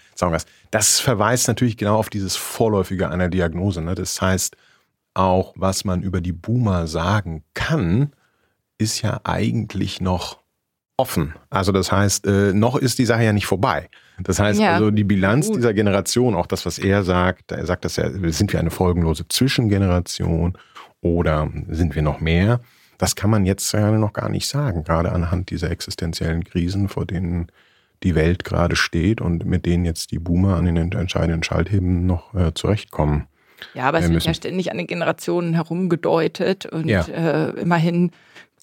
Das 0.69 0.99
verweist 0.99 1.47
natürlich 1.47 1.77
genau 1.77 1.97
auf 1.97 2.11
dieses 2.11 2.35
Vorläufige 2.35 3.09
einer 3.09 3.27
Diagnose. 3.27 3.81
Ne? 3.81 3.95
Das 3.95 4.21
heißt, 4.21 4.55
auch 5.15 5.53
was 5.55 5.83
man 5.83 6.03
über 6.03 6.21
die 6.21 6.31
Boomer 6.31 6.85
sagen 6.85 7.43
kann, 7.55 8.13
ist 8.77 9.01
ja 9.01 9.19
eigentlich 9.23 9.99
noch 9.99 10.43
offen. 10.95 11.33
Also 11.49 11.71
das 11.71 11.91
heißt, 11.91 12.27
äh, 12.27 12.53
noch 12.53 12.75
ist 12.75 12.99
die 12.99 13.05
Sache 13.05 13.23
ja 13.23 13.33
nicht 13.33 13.47
vorbei. 13.47 13.89
Das 14.19 14.39
heißt 14.39 14.59
ja. 14.59 14.73
also, 14.73 14.91
die 14.91 15.03
Bilanz 15.03 15.47
Gut. 15.47 15.57
dieser 15.57 15.73
Generation, 15.73 16.35
auch 16.35 16.45
das, 16.45 16.65
was 16.65 16.79
er 16.79 17.03
sagt, 17.03 17.51
er 17.51 17.65
sagt 17.65 17.85
das 17.85 17.95
ja, 17.95 18.09
sind 18.31 18.53
wir 18.53 18.59
eine 18.59 18.71
folgenlose 18.71 19.27
Zwischengeneration 19.27 20.57
oder 21.01 21.49
sind 21.69 21.95
wir 21.95 22.01
noch 22.01 22.19
mehr? 22.19 22.59
Das 22.97 23.15
kann 23.15 23.29
man 23.29 23.45
jetzt 23.45 23.71
ja 23.73 23.91
noch 23.91 24.13
gar 24.13 24.29
nicht 24.29 24.47
sagen, 24.47 24.83
gerade 24.83 25.11
anhand 25.11 25.49
dieser 25.49 25.71
existenziellen 25.71 26.43
Krisen, 26.43 26.89
vor 26.89 27.05
denen 27.05 27.47
die 28.03 28.15
Welt 28.15 28.43
gerade 28.43 28.75
steht 28.75 29.21
und 29.21 29.45
mit 29.45 29.65
denen 29.65 29.85
jetzt 29.85 30.11
die 30.11 30.19
Boomer 30.19 30.57
an 30.57 30.65
den 30.65 30.77
entscheidenden 30.77 31.43
Schaltheben 31.43 32.05
noch 32.05 32.33
äh, 32.33 32.53
zurechtkommen. 32.53 33.27
Ja, 33.73 33.85
aber 33.85 33.99
es 33.99 34.09
wird 34.09 34.23
ja 34.23 34.33
ständig 34.33 34.71
an 34.71 34.77
den 34.77 34.87
Generationen 34.87 35.53
herumgedeutet 35.53 36.65
und 36.65 36.87
ja. 36.87 37.01
äh, 37.03 37.49
immerhin 37.61 38.11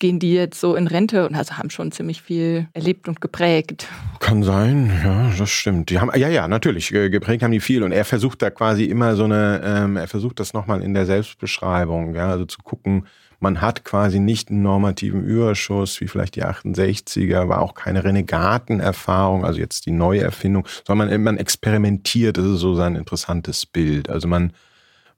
gehen 0.01 0.19
die 0.19 0.35
jetzt 0.35 0.59
so 0.59 0.75
in 0.75 0.89
Rente 0.89 1.27
und 1.27 1.37
also 1.37 1.57
haben 1.57 1.71
schon 1.71 1.93
ziemlich 1.93 2.23
viel 2.23 2.67
erlebt 2.73 3.07
und 3.07 3.21
geprägt. 3.21 3.87
Kann 4.19 4.43
sein, 4.43 4.91
ja, 5.05 5.31
das 5.39 5.51
stimmt. 5.51 5.91
Die 5.91 6.01
haben, 6.01 6.11
ja, 6.19 6.29
ja, 6.29 6.49
natürlich, 6.49 6.89
geprägt 6.89 7.45
haben 7.45 7.53
die 7.53 7.61
viel 7.61 7.85
und 7.85 7.93
er 7.93 8.05
versucht 8.05 8.43
da 8.43 8.51
quasi 8.51 8.85
immer 8.85 9.15
so 9.15 9.25
eine, 9.25 9.61
ähm, 9.65 9.97
er 9.97 10.09
versucht 10.09 10.41
das 10.41 10.53
nochmal 10.53 10.83
in 10.83 10.95
der 10.95 11.07
Selbstbeschreibung, 11.07 12.15
ja, 12.15 12.31
also 12.31 12.45
zu 12.47 12.59
gucken, 12.65 13.07
man 13.41 13.63
hat 13.63 13.85
quasi 13.85 14.21
nicht 14.21 14.51
einen 14.51 14.63
normativen 14.63 15.25
Überschuss, 15.25 16.01
wie 16.01 16.09
vielleicht 16.09 16.37
die 16.37 16.45
68er, 16.45 17.49
war 17.49 17.63
auch 17.63 17.75
keine 17.75 18.05
Renegatenerfahrung, 18.05 19.45
also 19.45 19.59
jetzt 19.59 19.87
die 19.87 19.93
Neuerfindung, 19.93 20.67
sondern 20.87 21.09
man, 21.09 21.23
man 21.23 21.37
experimentiert, 21.39 22.37
das 22.37 22.45
ist 22.45 22.61
so 22.61 22.75
sein 22.75 22.97
interessantes 22.97 23.65
Bild. 23.65 24.11
Also 24.11 24.29
man, 24.29 24.53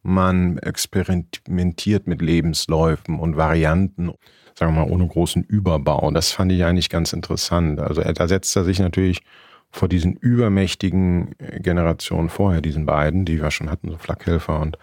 man 0.03 0.59
experimentiert 0.59 2.07
mit 2.07 2.23
Lebensläufen 2.23 3.21
und 3.21 3.37
Varianten 3.37 4.13
sagen 4.55 4.75
wir 4.75 4.85
mal, 4.85 4.91
ohne 4.91 5.07
großen 5.07 5.43
Überbau. 5.45 6.11
Das 6.11 6.33
fand 6.33 6.53
ich 6.53 6.65
eigentlich 6.65 6.91
ganz 6.91 7.13
interessant. 7.13 7.81
Also 7.81 8.03
da 8.03 8.29
setzt 8.29 8.55
er 8.57 8.65
sich 8.65 8.79
natürlich 8.81 9.23
vor 9.71 9.89
diesen 9.89 10.15
übermächtigen 10.15 11.35
äh, 11.39 11.61
Generationen 11.61 12.29
vorher, 12.29 12.61
diesen 12.61 12.87
beiden, 12.87 13.25
die 13.25 13.41
wir 13.41 13.51
schon 13.51 13.71
hatten, 13.71 13.91
so 13.91 13.97
Flakhelfer 13.97 14.61
und 14.61 14.77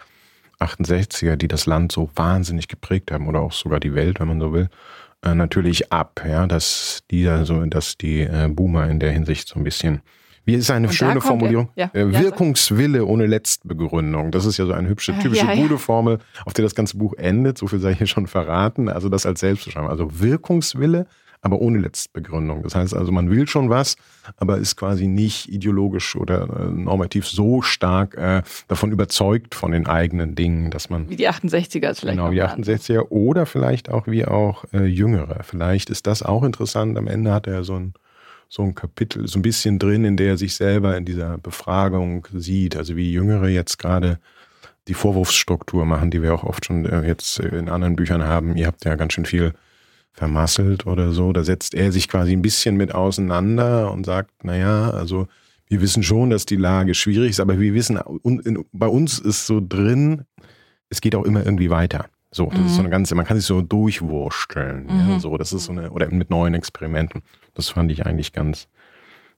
68er, 0.60 1.36
die 1.36 1.48
das 1.48 1.68
Land 1.68 1.92
so 1.92 2.10
wahnsinnig 2.16 2.68
geprägt 2.68 3.12
haben 3.12 3.28
oder 3.28 3.40
auch 3.40 3.54
sogar 3.54 3.80
die 3.80 3.94
Welt, 3.94 4.20
wenn 4.20 4.28
man 4.28 4.42
so 4.42 4.52
will, 4.52 4.70
äh, 5.24 5.36
natürlich 5.36 5.94
ab, 5.94 6.24
ja, 6.28 6.48
dass 6.48 7.04
die 7.12 7.24
da 7.24 7.46
so, 7.46 7.64
dass 7.66 7.98
die 7.98 8.22
äh, 8.22 8.50
Boomer 8.50 8.90
in 8.90 9.00
der 9.00 9.12
Hinsicht 9.12 9.48
so 9.48 9.60
ein 9.60 9.64
bisschen 9.64 10.02
wie 10.50 10.56
ist 10.56 10.72
eine 10.72 10.88
und 10.88 10.94
schöne 10.94 11.22
Formulierung? 11.22 11.70
Ja. 11.76 11.92
Äh, 11.94 12.12
Wirkungswille 12.12 13.06
ohne 13.06 13.28
Letztbegründung. 13.28 14.32
Das 14.32 14.46
ist 14.46 14.58
ja 14.58 14.66
so 14.66 14.74
eine 14.74 14.90
hübsche, 14.90 15.18
typische 15.20 15.46
ja, 15.46 15.54
ja. 15.54 15.62
gute 15.62 15.78
Formel, 15.78 16.20
auf 16.46 16.54
der 16.54 16.64
das 16.64 16.74
ganze 16.74 16.98
Buch 16.98 17.14
endet. 17.16 17.58
So 17.58 17.68
viel 17.68 17.80
sei 17.80 17.94
hier 17.94 18.08
schon 18.08 18.26
verraten. 18.26 18.90
Also 18.90 19.10
das 19.10 19.26
als 19.26 19.42
Selbstbeschreibung. 19.42 19.90
Also 19.90 20.20
Wirkungswille, 20.20 21.06
aber 21.42 21.62
ohne 21.62 21.78
Letztbegründung. 21.78 22.64
Das 22.64 22.74
heißt 22.74 22.96
also, 22.96 23.12
man 23.12 23.30
will 23.30 23.48
schon 23.48 23.70
was, 23.70 23.96
aber 24.38 24.58
ist 24.58 24.76
quasi 24.76 25.08
nicht 25.08 25.50
ideologisch 25.50 26.16
oder 26.16 26.44
äh, 26.44 26.72
normativ 26.72 27.28
so 27.28 27.62
stark 27.62 28.18
äh, 28.18 28.42
davon 28.68 28.92
überzeugt 28.92 29.54
von 29.54 29.72
den 29.72 29.86
eigenen 29.86 30.34
Dingen, 30.34 30.72
dass 30.72 30.90
man. 30.90 31.10
Wie 31.10 31.16
die 31.16 31.30
68er 31.30 31.94
vielleicht. 31.94 32.18
Genau, 32.18 32.32
wie 32.32 32.36
die 32.36 32.44
68er 32.44 33.10
oder 33.10 33.46
vielleicht 33.46 33.90
auch 33.90 34.08
wie 34.08 34.26
auch 34.26 34.66
äh, 34.74 34.86
Jüngere. 34.86 35.44
Vielleicht 35.44 35.90
ist 35.90 36.08
das 36.08 36.24
auch 36.24 36.44
interessant. 36.44 36.98
Am 36.98 37.08
Ende 37.08 37.32
hat 37.32 37.46
er 37.46 37.64
so 37.64 37.76
ein 37.76 37.94
so 38.50 38.64
ein 38.64 38.76
Kapitel, 38.76 39.28
so 39.28 39.40
ein 39.40 39.44
bisschen 39.44 39.78
drin, 39.80 40.04
in 40.04 40.18
der 40.18 40.30
er 40.30 40.38
sich 40.38 40.56
selber 40.56 40.98
in 40.98 41.06
dieser 41.06 41.38
Befragung 41.38 42.28
sieht. 42.34 42.76
Also 42.76 42.96
wie 42.96 43.12
Jüngere 43.12 43.48
jetzt 43.48 43.78
gerade 43.78 44.20
die 44.88 44.96
Vorwurfsstruktur 44.96 45.86
machen, 45.86 46.10
die 46.10 46.24
wir 46.24 46.34
auch 46.34 46.44
oft 46.44 46.66
schon 46.66 46.86
äh, 46.86 47.08
jetzt 47.08 47.40
in 47.40 47.70
anderen 47.70 47.96
Büchern 47.96 48.24
haben. 48.24 48.58
Ihr 48.58 48.66
habt 48.66 48.84
ja 48.86 48.96
ganz 48.96 49.14
schön 49.14 49.26
viel 49.26 49.54
vermasselt 50.14 50.88
oder 50.88 51.12
so. 51.12 51.32
Da 51.32 51.44
setzt 51.44 51.76
er 51.76 51.92
sich 51.92 52.08
quasi 52.08 52.34
ein 52.34 52.42
bisschen 52.42 52.76
mit 52.76 52.94
auseinander 52.94 53.92
und 53.92 54.06
sagt, 54.06 54.44
naja, 54.44 54.90
also 54.90 55.28
wir 55.68 55.82
wissen 55.82 56.02
schon, 56.02 56.32
dass 56.32 56.46
die 56.46 56.56
Lage 56.56 56.96
schwierig 56.96 57.30
ist, 57.30 57.40
aber 57.40 57.60
wir 57.60 57.76
wissen, 57.76 58.00
bei 58.72 58.88
uns 58.88 59.20
ist 59.20 59.46
so 59.46 59.62
drin, 59.64 60.24
es 60.90 61.00
geht 61.00 61.14
auch 61.14 61.24
immer 61.24 61.46
irgendwie 61.46 61.70
weiter. 61.70 62.10
So, 62.32 62.48
das 62.48 62.60
mhm. 62.60 62.66
ist 62.66 62.72
so 62.74 62.80
mhm. 62.80 62.86
eine 62.86 62.90
ganze, 62.92 63.16
man 63.16 63.26
kann 63.26 63.38
sich 63.38 63.46
so 63.46 63.62
durchwursteln. 63.62 64.84
Mhm. 64.84 65.10
Ja, 65.10 65.20
so, 65.20 65.38
das 65.38 65.54
ist 65.54 65.66
so 65.66 65.72
eine, 65.72 65.92
oder 65.92 66.10
mit 66.12 66.30
neuen 66.30 66.54
Experimenten. 66.54 67.24
Das 67.56 67.70
fand 67.70 67.92
ich 67.92 68.06
eigentlich 68.06 68.34
ganz 68.34 68.68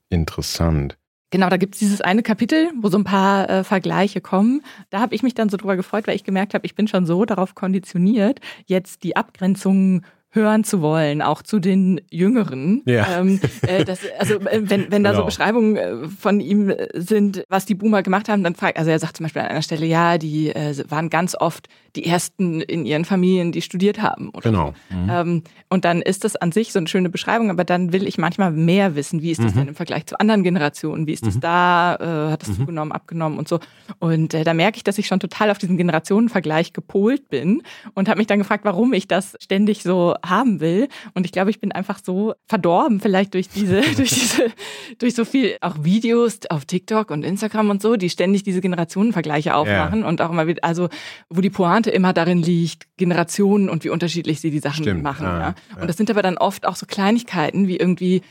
interessant. 0.10 0.98
Genau, 1.32 1.48
da 1.50 1.56
gibt 1.56 1.76
es 1.76 1.80
dieses 1.80 2.02
eine 2.02 2.24
Kapitel, 2.24 2.72
wo 2.82 2.90
so 2.90 2.98
ein 2.98 3.06
paar 3.06 3.50
äh, 3.50 3.64
Vergleiche 3.64 4.20
kommen. 4.20 4.62
Da 4.90 5.00
habe 5.00 5.16
ich 5.16 5.24
mich 5.24 5.34
dann 5.34 5.48
so 5.48 5.56
drüber 5.56 5.78
gefreut, 5.78 6.06
weil 6.06 6.18
ich 6.18 6.26
gemerkt 6.26 6.54
habe, 6.54 6.66
ich 6.66 6.76
bin 6.76 6.90
schon 6.90 7.06
so 7.06 7.24
darauf 7.24 7.56
konditioniert, 7.56 8.42
jetzt 8.66 9.04
die 9.04 9.16
Abgrenzungen 9.16 10.06
hören 10.34 10.64
zu 10.64 10.82
wollen, 10.82 11.22
auch 11.22 11.42
zu 11.42 11.60
den 11.60 12.02
Jüngeren. 12.10 12.82
Ja. 12.86 13.20
Ähm, 13.20 13.40
äh, 13.64 13.84
das, 13.84 14.00
also 14.18 14.36
äh, 14.36 14.62
wenn, 14.64 14.90
wenn 14.90 15.04
da 15.04 15.12
genau. 15.12 15.22
so 15.22 15.26
Beschreibungen 15.26 15.76
äh, 15.76 16.08
von 16.08 16.40
ihm 16.40 16.74
sind, 16.94 17.44
was 17.50 17.66
die 17.66 17.76
Boomer 17.76 18.02
gemacht 18.02 18.30
haben, 18.30 18.44
dann 18.44 18.56
fragt, 18.56 18.78
also 18.78 18.90
er 18.90 19.00
sagt 19.00 19.18
zum 19.18 19.26
Beispiel 19.26 19.42
an 19.42 19.50
einer 19.50 19.62
Stelle, 19.62 19.86
ja, 19.86 20.18
die 20.18 20.50
äh, 20.50 20.84
waren 20.90 21.10
ganz 21.10 21.36
oft 21.36 21.68
die 21.98 22.06
ersten 22.06 22.62
in 22.62 22.86
ihren 22.86 23.04
Familien, 23.04 23.52
die 23.52 23.62
studiert 23.62 24.02
haben. 24.02 24.32
genau. 24.42 24.74
So. 24.90 24.96
Mhm. 24.96 25.10
Ähm, 25.10 25.44
und 25.70 25.84
dann 25.84 26.02
ist 26.02 26.24
das 26.24 26.38
an 26.38 26.54
sich 26.54 26.72
so 26.72 26.80
eine 26.80 26.88
schöne 26.88 27.10
Beschreibung, 27.10 27.50
aber 27.50 27.66
dann 27.66 27.92
will 27.92 28.08
ich 28.08 28.18
manchmal 28.18 28.52
mehr 28.52 28.96
wissen. 28.96 29.22
Wie 29.22 29.32
ist 29.32 29.44
das 29.44 29.54
mhm. 29.54 29.60
denn 29.60 29.68
im 29.70 29.76
Vergleich 29.76 30.06
zu 30.06 30.18
anderen 30.18 30.44
Generationen? 30.44 31.08
Wie 31.08 31.14
ist 31.14 31.26
das 31.26 31.36
mhm. 31.36 31.42
da? 31.42 31.96
Äh, 31.96 32.32
hat 32.32 32.42
das 32.42 32.50
mhm. 32.50 32.56
zugenommen, 32.56 32.92
abgenommen 32.94 33.38
und 33.38 33.50
so? 33.50 33.60
Und 34.00 34.34
äh, 34.34 34.46
da 34.46 34.54
merke 34.54 34.78
ich, 34.78 34.86
dass 34.86 34.98
ich 34.98 35.08
schon 35.08 35.20
total 35.20 35.52
auf 35.52 35.58
diesen 35.58 35.76
Generationenvergleich 35.76 36.72
gepolt 36.72 37.28
bin 37.28 37.64
und 37.94 38.08
habe 38.08 38.20
mich 38.20 38.28
dann 38.28 38.40
gefragt, 38.40 38.64
warum 38.64 38.94
ich 38.94 39.10
das 39.10 39.36
ständig 39.42 39.84
so 39.84 40.16
haben 40.26 40.60
will. 40.60 40.88
Und 41.14 41.26
ich 41.26 41.32
glaube, 41.32 41.50
ich 41.50 41.60
bin 41.60 41.72
einfach 41.72 42.00
so 42.04 42.34
verdorben, 42.48 43.00
vielleicht 43.00 43.34
durch 43.34 43.50
diese, 43.50 43.82
durch 43.96 44.10
diese, 44.10 44.52
durch 45.00 45.16
so 45.16 45.26
viel 45.26 45.58
auch 45.62 45.84
Videos 45.84 46.40
auf 46.50 46.66
TikTok 46.66 47.12
und 47.12 47.24
Instagram 47.24 47.70
und 47.70 47.82
so, 47.82 47.96
die 47.96 48.10
ständig 48.10 48.44
diese 48.44 48.62
Generationenvergleiche 48.62 49.56
aufmachen 49.56 50.02
ja. 50.02 50.08
und 50.08 50.22
auch 50.22 50.32
immer 50.32 50.48
wieder, 50.48 50.64
also 50.64 50.90
wo 51.30 51.42
die 51.42 51.50
Pointe 51.50 51.92
immer 51.92 52.14
darin 52.14 52.42
liegt, 52.42 52.88
Generationen 52.98 53.70
und 53.70 53.84
wie 53.84 53.90
unterschiedlich 53.90 54.42
sie 54.42 54.52
die 54.52 54.60
Sachen 54.60 54.84
Stimmt, 54.84 55.04
machen. 55.04 55.26
Ja, 55.26 55.40
ja. 55.40 55.56
Und 55.80 55.88
das 55.88 55.98
sind 55.98 56.10
aber 56.10 56.22
dann 56.22 56.38
oft 56.38 56.66
auch 56.66 56.76
so 56.76 56.86
Kleinigkeiten 56.86 57.68
wie 57.68 57.78
irgendwie 57.78 58.22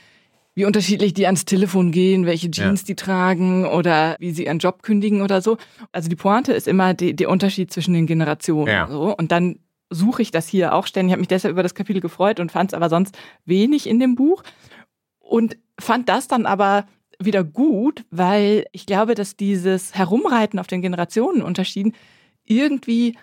wie 0.54 0.64
unterschiedlich 0.64 1.14
die 1.14 1.26
ans 1.26 1.44
Telefon 1.44 1.92
gehen, 1.92 2.26
welche 2.26 2.50
Jeans 2.50 2.82
ja. 2.82 2.86
die 2.88 2.94
tragen 2.96 3.66
oder 3.66 4.16
wie 4.18 4.32
sie 4.32 4.46
ihren 4.46 4.58
Job 4.58 4.82
kündigen 4.82 5.22
oder 5.22 5.40
so. 5.40 5.58
Also 5.92 6.08
die 6.08 6.16
Pointe 6.16 6.52
ist 6.52 6.66
immer 6.66 6.92
die, 6.92 7.14
der 7.14 7.30
Unterschied 7.30 7.72
zwischen 7.72 7.94
den 7.94 8.06
Generationen. 8.06 8.66
Ja. 8.66 8.88
So. 8.88 9.16
Und 9.16 9.32
dann 9.32 9.60
suche 9.90 10.22
ich 10.22 10.30
das 10.30 10.48
hier 10.48 10.74
auch 10.74 10.86
ständig. 10.86 11.10
Ich 11.10 11.12
habe 11.12 11.20
mich 11.20 11.28
deshalb 11.28 11.52
über 11.52 11.62
das 11.62 11.74
Kapitel 11.74 12.00
gefreut 12.00 12.40
und 12.40 12.52
fand 12.52 12.70
es 12.70 12.74
aber 12.74 12.88
sonst 12.88 13.18
wenig 13.44 13.88
in 13.88 13.98
dem 13.98 14.14
Buch. 14.14 14.42
Und 15.18 15.56
fand 15.78 16.08
das 16.08 16.28
dann 16.28 16.46
aber 16.46 16.86
wieder 17.18 17.44
gut, 17.44 18.04
weil 18.10 18.64
ich 18.72 18.86
glaube, 18.86 19.14
dass 19.14 19.36
dieses 19.36 19.94
Herumreiten 19.94 20.58
auf 20.58 20.66
den 20.66 20.82
Generationenunterschieden 20.82 21.94
irgendwie 22.44 23.16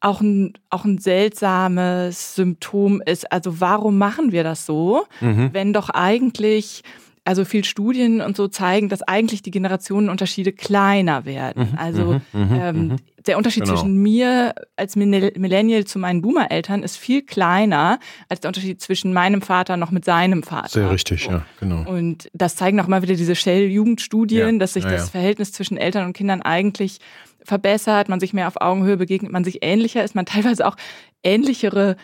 auch 0.00 0.20
ein, 0.20 0.54
auch 0.70 0.84
ein 0.84 0.98
seltsames 0.98 2.34
Symptom 2.34 3.00
ist. 3.00 3.30
Also 3.32 3.60
warum 3.60 3.96
machen 3.96 4.32
wir 4.32 4.44
das 4.44 4.66
so, 4.66 5.06
mhm. 5.20 5.50
wenn 5.52 5.72
doch 5.72 5.88
eigentlich 5.88 6.82
also 7.24 7.46
viel 7.46 7.64
Studien 7.64 8.20
und 8.20 8.36
so 8.36 8.48
zeigen, 8.48 8.90
dass 8.90 9.02
eigentlich 9.02 9.40
die 9.40 9.50
Generationenunterschiede 9.50 10.52
kleiner 10.52 11.24
werden. 11.24 11.70
Mhm, 11.70 11.78
also 11.78 12.20
mhm, 12.32 12.40
mhm, 12.40 12.54
ähm, 12.60 12.88
mhm. 12.88 12.96
Der 13.26 13.38
Unterschied 13.38 13.64
genau. 13.64 13.76
zwischen 13.76 13.96
mir 13.96 14.54
als 14.76 14.96
Millennial 14.96 15.84
zu 15.84 15.98
meinen 15.98 16.20
Boomer-Eltern 16.22 16.82
ist 16.82 16.96
viel 16.96 17.22
kleiner 17.22 17.98
als 18.28 18.40
der 18.40 18.48
Unterschied 18.48 18.80
zwischen 18.80 19.12
meinem 19.12 19.40
Vater 19.40 19.76
noch 19.76 19.90
mit 19.90 20.04
seinem 20.04 20.42
Vater. 20.42 20.68
Sehr 20.68 20.90
richtig, 20.90 21.24
so. 21.24 21.30
ja, 21.30 21.46
genau. 21.58 21.88
Und 21.88 22.28
das 22.34 22.56
zeigen 22.56 22.80
auch 22.80 22.86
mal 22.86 23.02
wieder 23.02 23.14
diese 23.14 23.34
Shell-Jugendstudien, 23.34 24.54
ja, 24.54 24.58
dass 24.58 24.74
sich 24.74 24.84
ja, 24.84 24.90
das 24.90 25.06
ja. 25.06 25.10
Verhältnis 25.12 25.52
zwischen 25.52 25.76
Eltern 25.76 26.06
und 26.06 26.12
Kindern 26.12 26.42
eigentlich 26.42 26.98
verbessert, 27.42 28.08
man 28.08 28.20
sich 28.20 28.32
mehr 28.32 28.48
auf 28.48 28.60
Augenhöhe 28.60 28.96
begegnet, 28.96 29.32
man 29.32 29.44
sich 29.44 29.58
ähnlicher 29.62 30.04
ist, 30.04 30.14
man 30.14 30.26
teilweise 30.26 30.66
auch 30.66 30.76
ähnlichere 31.22 31.96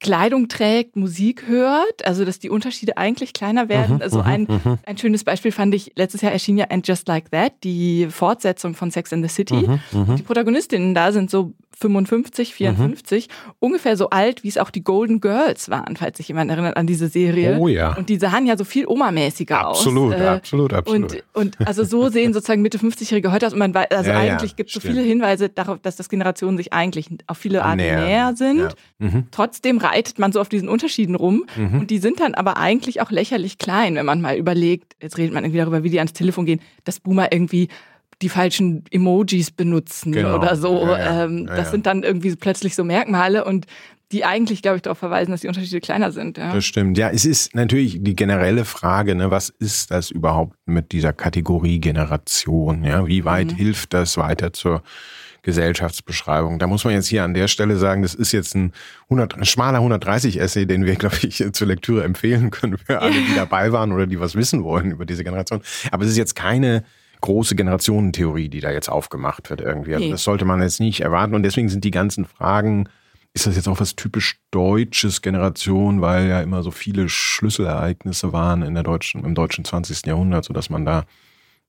Kleidung 0.00 0.48
trägt, 0.48 0.94
Musik 0.94 1.48
hört, 1.48 2.06
also 2.06 2.24
dass 2.24 2.38
die 2.38 2.50
Unterschiede 2.50 2.96
eigentlich 2.96 3.32
kleiner 3.32 3.68
werden. 3.68 3.96
Mhm, 3.96 4.02
also 4.02 4.20
ein, 4.20 4.42
mhm. 4.42 4.78
ein 4.86 4.96
schönes 4.96 5.24
Beispiel 5.24 5.50
fand 5.50 5.74
ich, 5.74 5.92
letztes 5.96 6.20
Jahr 6.20 6.32
erschien 6.32 6.56
ja 6.56 6.66
And 6.70 6.86
Just 6.86 7.08
Like 7.08 7.30
That, 7.32 7.52
die 7.64 8.06
Fortsetzung 8.08 8.74
von 8.74 8.90
Sex 8.92 9.10
in 9.10 9.22
the 9.22 9.28
City. 9.28 9.66
Mhm, 9.66 9.80
mhm. 9.92 10.16
die 10.16 10.22
Protagonistinnen 10.22 10.94
da 10.94 11.10
sind 11.10 11.30
so 11.30 11.52
55, 11.80 12.54
54, 12.54 13.28
mhm. 13.28 13.52
ungefähr 13.60 13.96
so 13.96 14.10
alt, 14.10 14.42
wie 14.42 14.48
es 14.48 14.58
auch 14.58 14.70
die 14.70 14.82
Golden 14.82 15.20
Girls 15.20 15.70
waren, 15.70 15.96
falls 15.96 16.16
sich 16.16 16.28
jemand 16.28 16.50
erinnert 16.50 16.76
an 16.76 16.86
diese 16.86 17.08
Serie. 17.08 17.56
Oh 17.58 17.68
ja. 17.68 17.96
Und 17.96 18.08
die 18.08 18.18
sahen 18.18 18.46
ja 18.46 18.56
so 18.56 18.64
viel 18.64 18.86
Oma-mäßiger 18.86 19.68
aus. 19.68 19.78
Absolut, 19.78 20.14
äh, 20.14 20.26
absolut, 20.26 20.72
absolut. 20.72 21.22
Und, 21.34 21.56
und 21.58 21.68
also 21.68 21.84
so 21.84 22.08
sehen 22.10 22.32
sozusagen 22.32 22.62
Mitte 22.62 22.78
50-Jährige 22.78 23.30
heute 23.30 23.46
aus. 23.46 23.52
Und 23.52 23.60
man 23.60 23.74
weiß, 23.74 23.90
also 23.92 24.10
ja, 24.10 24.18
eigentlich 24.18 24.52
ja, 24.52 24.56
gibt 24.56 24.70
es 24.70 24.74
so 24.74 24.80
viele 24.80 25.02
Hinweise 25.02 25.48
darauf, 25.48 25.78
dass 25.80 25.96
das 25.96 26.08
Generationen 26.08 26.56
sich 26.56 26.72
eigentlich 26.72 27.08
auf 27.28 27.38
viele 27.38 27.64
Arten 27.64 27.76
näher, 27.76 28.04
näher 28.04 28.36
sind. 28.36 28.58
Ja. 28.58 28.70
Mhm. 28.98 29.26
Trotzdem 29.30 29.78
reitet 29.78 30.18
man 30.18 30.32
so 30.32 30.40
auf 30.40 30.48
diesen 30.48 30.68
Unterschieden 30.68 31.14
rum. 31.14 31.44
Mhm. 31.56 31.80
Und 31.80 31.90
die 31.90 31.98
sind 31.98 32.18
dann 32.18 32.34
aber 32.34 32.56
eigentlich 32.56 33.00
auch 33.00 33.12
lächerlich 33.12 33.58
klein, 33.58 33.94
wenn 33.94 34.06
man 34.06 34.20
mal 34.20 34.36
überlegt, 34.36 34.96
jetzt 35.00 35.16
redet 35.16 35.32
man 35.32 35.44
irgendwie 35.44 35.58
darüber, 35.58 35.84
wie 35.84 35.90
die 35.90 35.98
ans 35.98 36.12
Telefon 36.12 36.44
gehen, 36.44 36.60
dass 36.84 36.98
Boomer 36.98 37.30
irgendwie 37.30 37.68
die 38.22 38.28
falschen 38.28 38.84
Emojis 38.90 39.50
benutzen 39.50 40.12
genau. 40.12 40.36
oder 40.36 40.56
so. 40.56 40.86
Ja, 40.86 40.98
ja. 40.98 41.24
Ähm, 41.24 41.46
ja, 41.48 41.56
das 41.56 41.70
sind 41.70 41.86
dann 41.86 42.02
irgendwie 42.02 42.34
plötzlich 42.36 42.74
so 42.74 42.84
Merkmale 42.84 43.44
und 43.44 43.66
die 44.10 44.24
eigentlich, 44.24 44.62
glaube 44.62 44.76
ich, 44.76 44.82
darauf 44.82 44.98
verweisen, 44.98 45.30
dass 45.30 45.42
die 45.42 45.48
Unterschiede 45.48 45.80
kleiner 45.80 46.12
sind. 46.12 46.38
Ja. 46.38 46.54
Das 46.54 46.64
stimmt. 46.64 46.96
Ja, 46.96 47.10
es 47.10 47.26
ist 47.26 47.54
natürlich 47.54 47.98
die 48.00 48.16
generelle 48.16 48.64
Frage, 48.64 49.14
ne, 49.14 49.30
was 49.30 49.50
ist 49.50 49.90
das 49.90 50.10
überhaupt 50.10 50.56
mit 50.64 50.92
dieser 50.92 51.12
Kategorie 51.12 51.78
Generation? 51.78 52.84
Ja, 52.84 53.06
wie 53.06 53.24
weit 53.26 53.52
mhm. 53.52 53.56
hilft 53.56 53.92
das 53.92 54.16
weiter 54.16 54.52
zur 54.52 54.82
Gesellschaftsbeschreibung. 55.42 56.58
Da 56.58 56.66
muss 56.66 56.84
man 56.84 56.94
jetzt 56.94 57.06
hier 57.06 57.22
an 57.22 57.34
der 57.34 57.48
Stelle 57.48 57.76
sagen, 57.76 58.02
das 58.02 58.14
ist 58.14 58.32
jetzt 58.32 58.54
ein, 58.54 58.72
100, 59.04 59.36
ein 59.36 59.44
schmaler 59.44 59.78
130-Essay, 59.80 60.66
den 60.66 60.86
wir, 60.86 60.94
glaube 60.96 61.16
ich, 61.22 61.44
zur 61.52 61.66
Lektüre 61.66 62.02
empfehlen 62.02 62.50
können 62.50 62.78
für 62.78 63.00
alle, 63.00 63.14
die 63.14 63.34
dabei 63.34 63.72
waren 63.72 63.92
oder 63.92 64.06
die 64.06 64.18
was 64.18 64.34
wissen 64.34 64.64
wollen 64.64 64.90
über 64.90 65.04
diese 65.04 65.22
Generation. 65.22 65.60
Aber 65.90 66.04
es 66.04 66.10
ist 66.10 66.16
jetzt 66.16 66.34
keine 66.34 66.82
große 67.20 67.54
Generationentheorie, 67.56 68.48
die 68.48 68.60
da 68.60 68.70
jetzt 68.70 68.88
aufgemacht 68.88 69.50
wird 69.50 69.60
irgendwie. 69.60 69.94
Also 69.94 70.10
das 70.10 70.22
sollte 70.22 70.44
man 70.44 70.62
jetzt 70.62 70.80
nicht 70.80 71.00
erwarten. 71.00 71.34
Und 71.34 71.42
deswegen 71.42 71.68
sind 71.68 71.84
die 71.84 71.90
ganzen 71.90 72.24
Fragen, 72.24 72.88
ist 73.34 73.46
das 73.46 73.56
jetzt 73.56 73.68
auch 73.68 73.80
was 73.80 73.96
typisch 73.96 74.40
deutsches 74.50 75.22
Generation, 75.22 76.00
weil 76.00 76.28
ja 76.28 76.40
immer 76.40 76.62
so 76.62 76.70
viele 76.70 77.08
Schlüsselereignisse 77.08 78.32
waren 78.32 78.62
in 78.62 78.74
der 78.74 78.82
deutschen, 78.82 79.24
im 79.24 79.34
deutschen 79.34 79.64
20. 79.64 80.06
Jahrhundert, 80.06 80.44
sodass 80.44 80.70
man 80.70 80.84
da 80.84 81.04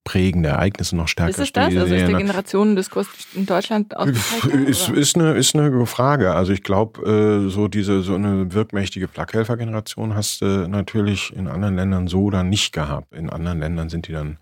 prägende 0.03 0.49
Ereignisse 0.49 0.95
noch 0.95 1.07
stärker 1.07 1.29
Ist 1.29 1.39
es 1.39 1.53
das? 1.53 1.65
Also 1.65 1.93
ist 1.93 2.07
der 2.07 2.17
Generationendiskurs 2.17 3.07
in 3.35 3.45
Deutschland 3.45 3.93
ist, 4.67 4.89
ist, 4.89 5.15
eine, 5.15 5.33
ist 5.33 5.55
eine 5.55 5.85
Frage. 5.85 6.33
Also 6.33 6.53
ich 6.53 6.63
glaube, 6.63 7.01
äh, 7.45 7.49
so 7.49 7.67
diese 7.67 8.01
so 8.01 8.15
eine 8.15 8.53
wirkmächtige 8.53 9.07
Flakhelfer-Generation 9.07 10.15
hast 10.15 10.41
du 10.41 10.67
natürlich 10.67 11.35
in 11.35 11.47
anderen 11.47 11.75
Ländern 11.75 12.07
so 12.07 12.29
dann 12.29 12.49
nicht 12.49 12.73
gehabt. 12.73 13.13
In 13.13 13.29
anderen 13.29 13.59
Ländern 13.59 13.89
sind 13.89 14.07
die 14.07 14.13
dann 14.13 14.37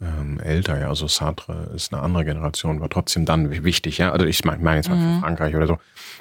ähm, 0.00 0.38
älter, 0.38 0.78
ja, 0.78 0.88
also 0.88 1.08
Sartre 1.08 1.70
ist 1.74 1.92
eine 1.92 2.02
andere 2.02 2.24
Generation, 2.24 2.80
war 2.80 2.88
trotzdem 2.88 3.24
dann 3.24 3.64
wichtig, 3.64 3.98
ja. 3.98 4.12
Also 4.12 4.26
ich 4.26 4.44
meine 4.44 4.62
mein 4.62 4.76
jetzt 4.76 4.88
mal 4.88 4.96
mhm. 4.96 5.14
für 5.14 5.20
Frankreich 5.20 5.56
oder 5.56 5.66
so. 5.66 5.78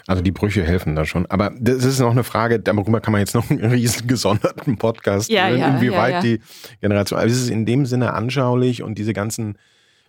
Also 0.08 0.24
die 0.24 0.32
Brüche 0.32 0.64
helfen 0.64 0.96
da 0.96 1.06
schon. 1.06 1.28
Aber 1.28 1.52
das 1.60 1.84
ist 1.84 2.00
noch 2.00 2.10
eine 2.10 2.24
Frage, 2.24 2.60
darüber 2.60 3.02
kann 3.02 3.12
man 3.12 3.20
jetzt 3.20 3.36
noch 3.36 3.50
einen 3.52 3.64
riesen 3.72 4.08
gesonderten 4.08 4.78
Podcast 4.78 5.30
ja, 5.30 5.48
hören, 5.48 5.60
ja, 5.60 5.68
inwieweit 5.76 6.14
ja, 6.14 6.22
die 6.22 6.42
Generation. 6.82 7.20
Also 7.20 7.36
es 7.36 7.42
ist 7.44 7.50
in 7.50 7.68
dem 7.68 7.86
Sinne 7.86 8.14
anschaulich 8.14 8.82
und 8.82 8.98
diese 8.98 9.14
ganzen 9.14 9.60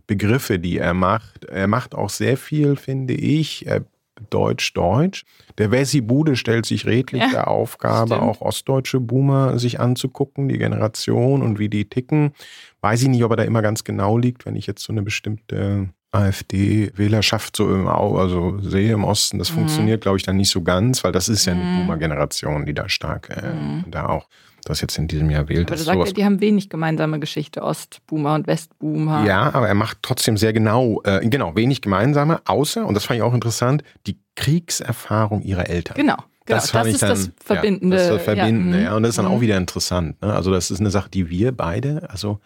Begriffe, 0.07 0.59
die 0.59 0.79
er 0.79 0.95
macht, 0.95 1.45
er 1.45 1.67
macht 1.67 1.95
auch 1.95 2.09
sehr 2.09 2.39
viel, 2.39 2.77
finde 2.77 3.13
ich. 3.13 3.67
Er 3.67 3.83
Deutsch-Deutsch. 4.31 5.25
Der 5.59 5.71
Wessi 5.71 6.01
Bude 6.01 6.37
stellt 6.37 6.67
sich 6.67 6.87
redlich 6.87 7.23
ja, 7.23 7.31
der 7.31 7.49
Aufgabe, 7.49 8.15
stimmt. 8.15 8.23
auch 8.23 8.41
ostdeutsche 8.41 9.01
Boomer 9.01 9.59
sich 9.59 9.81
anzugucken, 9.81 10.49
die 10.49 10.59
Generation 10.59 11.43
und 11.43 11.59
wie 11.59 11.69
die 11.69 11.89
ticken. 11.89 12.33
Weiß 12.81 13.03
ich 13.03 13.09
nicht, 13.09 13.25
ob 13.25 13.33
er 13.33 13.37
da 13.37 13.43
immer 13.45 13.63
ganz 13.63 13.85
genau 13.85 14.19
liegt, 14.19 14.47
wenn 14.47 14.57
ich 14.57 14.67
jetzt 14.67 14.83
so 14.83 14.93
eine 14.93 15.03
bestimmte 15.03 15.89
AfD-Wählerschaft 16.11 17.57
so 17.57 17.69
im 17.75 17.87
Au 17.87 18.17
also 18.17 18.59
sehe 18.61 18.93
im 18.93 19.05
Osten. 19.05 19.39
Das 19.39 19.51
mhm. 19.51 19.57
funktioniert, 19.57 20.03
glaube 20.03 20.17
ich, 20.17 20.23
dann 20.23 20.37
nicht 20.37 20.51
so 20.51 20.63
ganz, 20.63 21.05
weil 21.05 21.13
das 21.13 21.29
ist 21.29 21.45
ja 21.45 21.53
eine 21.53 21.63
mhm. 21.63 21.77
Boomer-Generation, 21.81 22.65
die 22.65 22.75
da 22.75 22.89
stark 22.89 23.31
äh, 23.31 23.53
mhm. 23.53 23.85
da 23.91 24.07
auch 24.07 24.29
das 24.69 24.81
jetzt 24.81 24.99
in 24.99 25.09
diesem 25.09 25.31
Jahr 25.31 25.49
wählt. 25.49 25.69
Aber 25.69 25.77
du 25.77 25.83
sagst 25.83 26.07
ja, 26.09 26.13
die 26.13 26.25
haben 26.25 26.41
wenig 26.41 26.69
gemeinsame 26.69 27.19
Geschichte, 27.19 27.63
Ostboomer 27.63 28.35
und 28.35 28.47
Westboomer. 28.47 29.25
Ja, 29.25 29.53
aber 29.55 29.69
er 29.69 29.75
macht 29.75 29.99
trotzdem 30.03 30.37
sehr 30.37 30.53
genau, 30.53 31.03
äh, 31.05 31.27
genau, 31.29 31.57
wenig 31.57 31.83
gemeinsame, 31.83 32.41
außer, 32.45 32.87
und 32.87 32.95
das 32.95 33.05
fand 33.05 33.19
ich 33.19 33.23
auch 33.23 33.35
interessant, 33.35 33.83
die 34.07 34.19
Kriegserfahrung 34.37 35.43
ihrer 35.43 35.69
Eltern. 35.69 35.97
Genau. 35.97 36.17
Genau, 36.49 36.61
das, 36.61 36.73
das 36.73 36.87
ist 36.87 37.03
dann, 37.03 37.11
das 37.11 37.31
Verbindende. 37.45 37.97
Ja, 37.97 38.03
das 38.03 38.11
ist 38.11 38.27
das 38.27 38.37
Verbindende, 38.37 38.79
ja. 38.79 38.85
ja. 38.85 38.97
Und 38.97 39.03
das 39.03 39.11
ist 39.11 39.19
dann 39.19 39.27
mhm. 39.27 39.33
auch 39.33 39.41
wieder 39.43 39.59
interessant. 39.59 40.21
Ne? 40.23 40.33
Also 40.33 40.51
das 40.51 40.71
ist 40.71 40.81
eine 40.81 40.91
Sache, 40.91 41.11
die 41.11 41.29
wir 41.29 41.53
beide, 41.53 42.09
also 42.09 42.41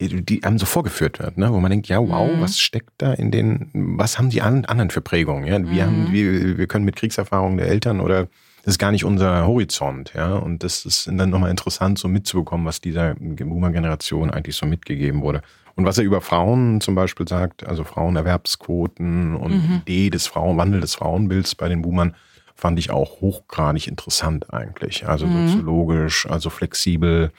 die 0.00 0.44
einem 0.44 0.58
so 0.58 0.66
vorgeführt 0.66 1.18
wird, 1.18 1.38
ne? 1.38 1.52
wo 1.52 1.58
man 1.58 1.70
denkt, 1.70 1.88
ja, 1.88 1.98
wow, 1.98 2.30
mhm. 2.32 2.40
was 2.40 2.58
steckt 2.58 2.92
da 2.98 3.12
in 3.12 3.30
den, 3.30 3.68
was 3.74 4.16
haben 4.16 4.30
die 4.30 4.42
anderen 4.42 4.90
für 4.90 5.00
Prägungen? 5.00 5.44
Ja? 5.44 5.58
Wir, 5.58 5.86
mhm. 5.86 6.06
haben, 6.06 6.12
wir, 6.12 6.56
wir 6.56 6.66
können 6.68 6.84
mit 6.84 6.96
Kriegserfahrungen 6.96 7.58
der 7.58 7.66
Eltern 7.66 8.00
oder 8.00 8.28
das 8.68 8.74
ist 8.74 8.78
gar 8.80 8.92
nicht 8.92 9.06
unser 9.06 9.46
Horizont, 9.46 10.12
ja. 10.14 10.34
Und 10.34 10.62
das 10.62 10.84
ist 10.84 11.06
dann 11.06 11.30
nochmal 11.30 11.50
interessant, 11.50 11.98
so 11.98 12.06
mitzubekommen, 12.06 12.66
was 12.66 12.82
dieser 12.82 13.14
Boomer-Generation 13.14 14.30
eigentlich 14.30 14.56
so 14.56 14.66
mitgegeben 14.66 15.22
wurde. 15.22 15.40
Und 15.74 15.86
was 15.86 15.96
er 15.96 16.04
über 16.04 16.20
Frauen 16.20 16.82
zum 16.82 16.94
Beispiel 16.94 17.26
sagt, 17.26 17.66
also 17.66 17.82
Frauenerwerbsquoten 17.82 19.36
und 19.36 19.52
mhm. 19.52 19.76
Idee 19.76 20.10
des 20.10 20.26
Frauen, 20.26 20.58
Wandel 20.58 20.82
des 20.82 20.96
Frauenbilds 20.96 21.54
bei 21.54 21.70
den 21.70 21.80
Boomern, 21.80 22.14
fand 22.56 22.78
ich 22.78 22.90
auch 22.90 23.22
hochgradig 23.22 23.88
interessant 23.88 24.52
eigentlich. 24.52 25.08
Also 25.08 25.26
mhm. 25.26 25.48
soziologisch, 25.48 26.26
also 26.28 26.50
flexibel 26.50 27.32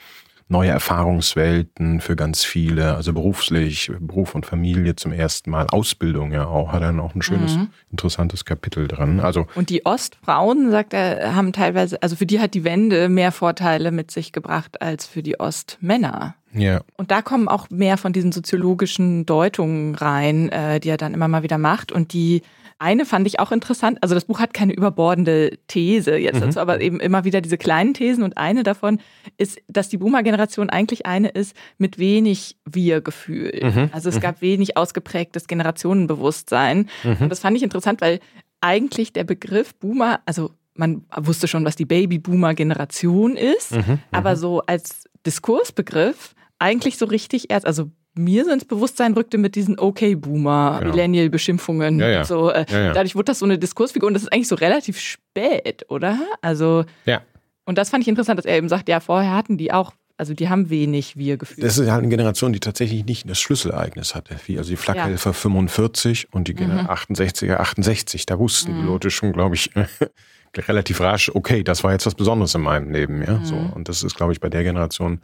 neue 0.50 0.70
Erfahrungswelten 0.70 2.00
für 2.00 2.16
ganz 2.16 2.44
viele, 2.44 2.96
also 2.96 3.12
beruflich, 3.12 3.90
Beruf 4.00 4.34
und 4.34 4.44
Familie 4.44 4.96
zum 4.96 5.12
ersten 5.12 5.50
Mal, 5.50 5.68
Ausbildung 5.68 6.32
ja 6.32 6.46
auch, 6.46 6.72
hat 6.72 6.82
dann 6.82 6.98
auch 6.98 7.14
ein 7.14 7.22
schönes, 7.22 7.56
mhm. 7.56 7.68
interessantes 7.92 8.44
Kapitel 8.44 8.88
dran. 8.88 9.20
Also 9.20 9.46
und 9.54 9.70
die 9.70 9.86
Ostfrauen, 9.86 10.70
sagt 10.70 10.92
er, 10.92 11.36
haben 11.36 11.52
teilweise, 11.52 12.02
also 12.02 12.16
für 12.16 12.26
die 12.26 12.40
hat 12.40 12.54
die 12.54 12.64
Wende 12.64 13.08
mehr 13.08 13.30
Vorteile 13.30 13.92
mit 13.92 14.10
sich 14.10 14.32
gebracht 14.32 14.82
als 14.82 15.06
für 15.06 15.22
die 15.22 15.38
Ostmänner. 15.38 16.34
Ja. 16.52 16.80
Und 16.96 17.12
da 17.12 17.22
kommen 17.22 17.46
auch 17.46 17.70
mehr 17.70 17.96
von 17.96 18.12
diesen 18.12 18.32
soziologischen 18.32 19.24
Deutungen 19.26 19.94
rein, 19.94 20.48
äh, 20.48 20.80
die 20.80 20.88
er 20.88 20.96
dann 20.96 21.14
immer 21.14 21.28
mal 21.28 21.44
wieder 21.44 21.58
macht 21.58 21.92
und 21.92 22.12
die 22.12 22.42
eine 22.80 23.04
fand 23.04 23.26
ich 23.26 23.38
auch 23.38 23.52
interessant. 23.52 23.98
Also 24.00 24.14
das 24.14 24.24
Buch 24.24 24.40
hat 24.40 24.54
keine 24.54 24.72
überbordende 24.72 25.58
These 25.66 26.16
jetzt 26.16 26.36
mhm. 26.36 26.40
dazu, 26.40 26.60
aber 26.60 26.80
eben 26.80 26.98
immer 26.98 27.24
wieder 27.24 27.42
diese 27.42 27.58
kleinen 27.58 27.92
Thesen. 27.92 28.24
Und 28.24 28.38
eine 28.38 28.62
davon 28.62 29.00
ist, 29.36 29.60
dass 29.68 29.90
die 29.90 29.98
Boomer-Generation 29.98 30.70
eigentlich 30.70 31.04
eine 31.04 31.28
ist 31.28 31.54
mit 31.76 31.98
wenig 31.98 32.56
Wir-Gefühl. 32.64 33.60
Mhm. 33.62 33.90
Also 33.92 34.08
es 34.08 34.16
mhm. 34.16 34.20
gab 34.20 34.40
wenig 34.40 34.78
ausgeprägtes 34.78 35.46
Generationenbewusstsein. 35.46 36.88
Mhm. 37.04 37.16
Und 37.20 37.28
das 37.28 37.40
fand 37.40 37.54
ich 37.56 37.62
interessant, 37.62 38.00
weil 38.00 38.18
eigentlich 38.62 39.12
der 39.12 39.24
Begriff 39.24 39.74
Boomer, 39.74 40.20
also 40.24 40.50
man 40.74 41.04
wusste 41.14 41.48
schon, 41.48 41.66
was 41.66 41.76
die 41.76 41.84
Baby-Boomer-Generation 41.84 43.36
ist, 43.36 43.72
mhm. 43.72 43.98
aber 44.10 44.30
mhm. 44.30 44.36
so 44.36 44.62
als 44.62 45.04
Diskursbegriff 45.26 46.34
eigentlich 46.58 46.96
so 46.96 47.04
richtig 47.04 47.50
erst, 47.50 47.66
also 47.66 47.90
mir 48.14 48.44
so 48.44 48.50
ins 48.50 48.64
Bewusstsein 48.64 49.12
rückte 49.14 49.38
mit 49.38 49.54
diesen 49.54 49.78
Okay-Boomer, 49.78 50.78
genau. 50.80 50.90
Millennial-Beschimpfungen. 50.90 52.00
Ja, 52.00 52.08
ja. 52.08 52.24
So, 52.24 52.50
äh, 52.50 52.66
ja, 52.68 52.92
Dadurch 52.92 53.14
wurde 53.14 53.26
das 53.26 53.38
so 53.38 53.44
eine 53.44 53.58
Diskursfigur 53.58 54.06
und 54.06 54.14
das 54.14 54.24
ist 54.24 54.32
eigentlich 54.32 54.48
so 54.48 54.56
relativ 54.56 54.98
spät, 54.98 55.86
oder? 55.88 56.18
Also. 56.42 56.84
Ja. 57.06 57.22
Und 57.64 57.78
das 57.78 57.90
fand 57.90 58.02
ich 58.02 58.08
interessant, 58.08 58.38
dass 58.38 58.46
er 58.46 58.56
eben 58.56 58.68
sagt, 58.68 58.88
ja, 58.88 59.00
vorher 59.00 59.34
hatten 59.34 59.56
die 59.56 59.72
auch 59.72 59.92
also 60.20 60.34
die 60.34 60.50
haben 60.50 60.68
wenig 60.68 61.16
Wir-Gefühl. 61.16 61.64
Das 61.64 61.78
ist 61.78 61.90
halt 61.90 62.00
eine 62.00 62.10
Generation, 62.10 62.52
die 62.52 62.60
tatsächlich 62.60 63.06
nicht 63.06 63.28
das 63.30 63.40
Schlüsselereignis 63.40 64.14
hatte. 64.14 64.36
Wie 64.44 64.58
also 64.58 64.68
die 64.68 64.76
Flakhelfer 64.76 65.30
ja. 65.30 65.32
45 65.32 66.34
und 66.34 66.46
die 66.46 66.52
mhm. 66.52 66.88
68er 66.88 67.54
68. 67.54 68.26
Da 68.26 68.38
wussten 68.38 68.74
mhm. 68.74 68.80
die 68.82 68.86
Leute 68.86 69.10
schon, 69.10 69.32
glaube 69.32 69.54
ich, 69.54 69.70
relativ 70.56 71.00
rasch, 71.00 71.30
okay, 71.34 71.64
das 71.64 71.84
war 71.84 71.92
jetzt 71.92 72.04
was 72.04 72.14
Besonderes 72.14 72.54
in 72.54 72.60
meinem 72.60 72.90
Leben. 72.90 73.22
Ja? 73.22 73.38
Mhm. 73.38 73.44
So, 73.46 73.54
und 73.56 73.88
das 73.88 74.02
ist, 74.02 74.14
glaube 74.14 74.32
ich, 74.32 74.40
bei 74.40 74.50
der 74.50 74.62
Generation 74.62 75.22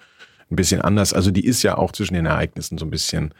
ein 0.51 0.57
bisschen 0.57 0.81
anders. 0.81 1.13
Also 1.13 1.31
die 1.31 1.45
ist 1.45 1.63
ja 1.63 1.77
auch 1.77 1.93
zwischen 1.93 2.15
den 2.15 2.27
Ereignissen 2.27 2.79
so 2.79 2.87
ein 2.87 2.91
bisschen, 2.91 3.35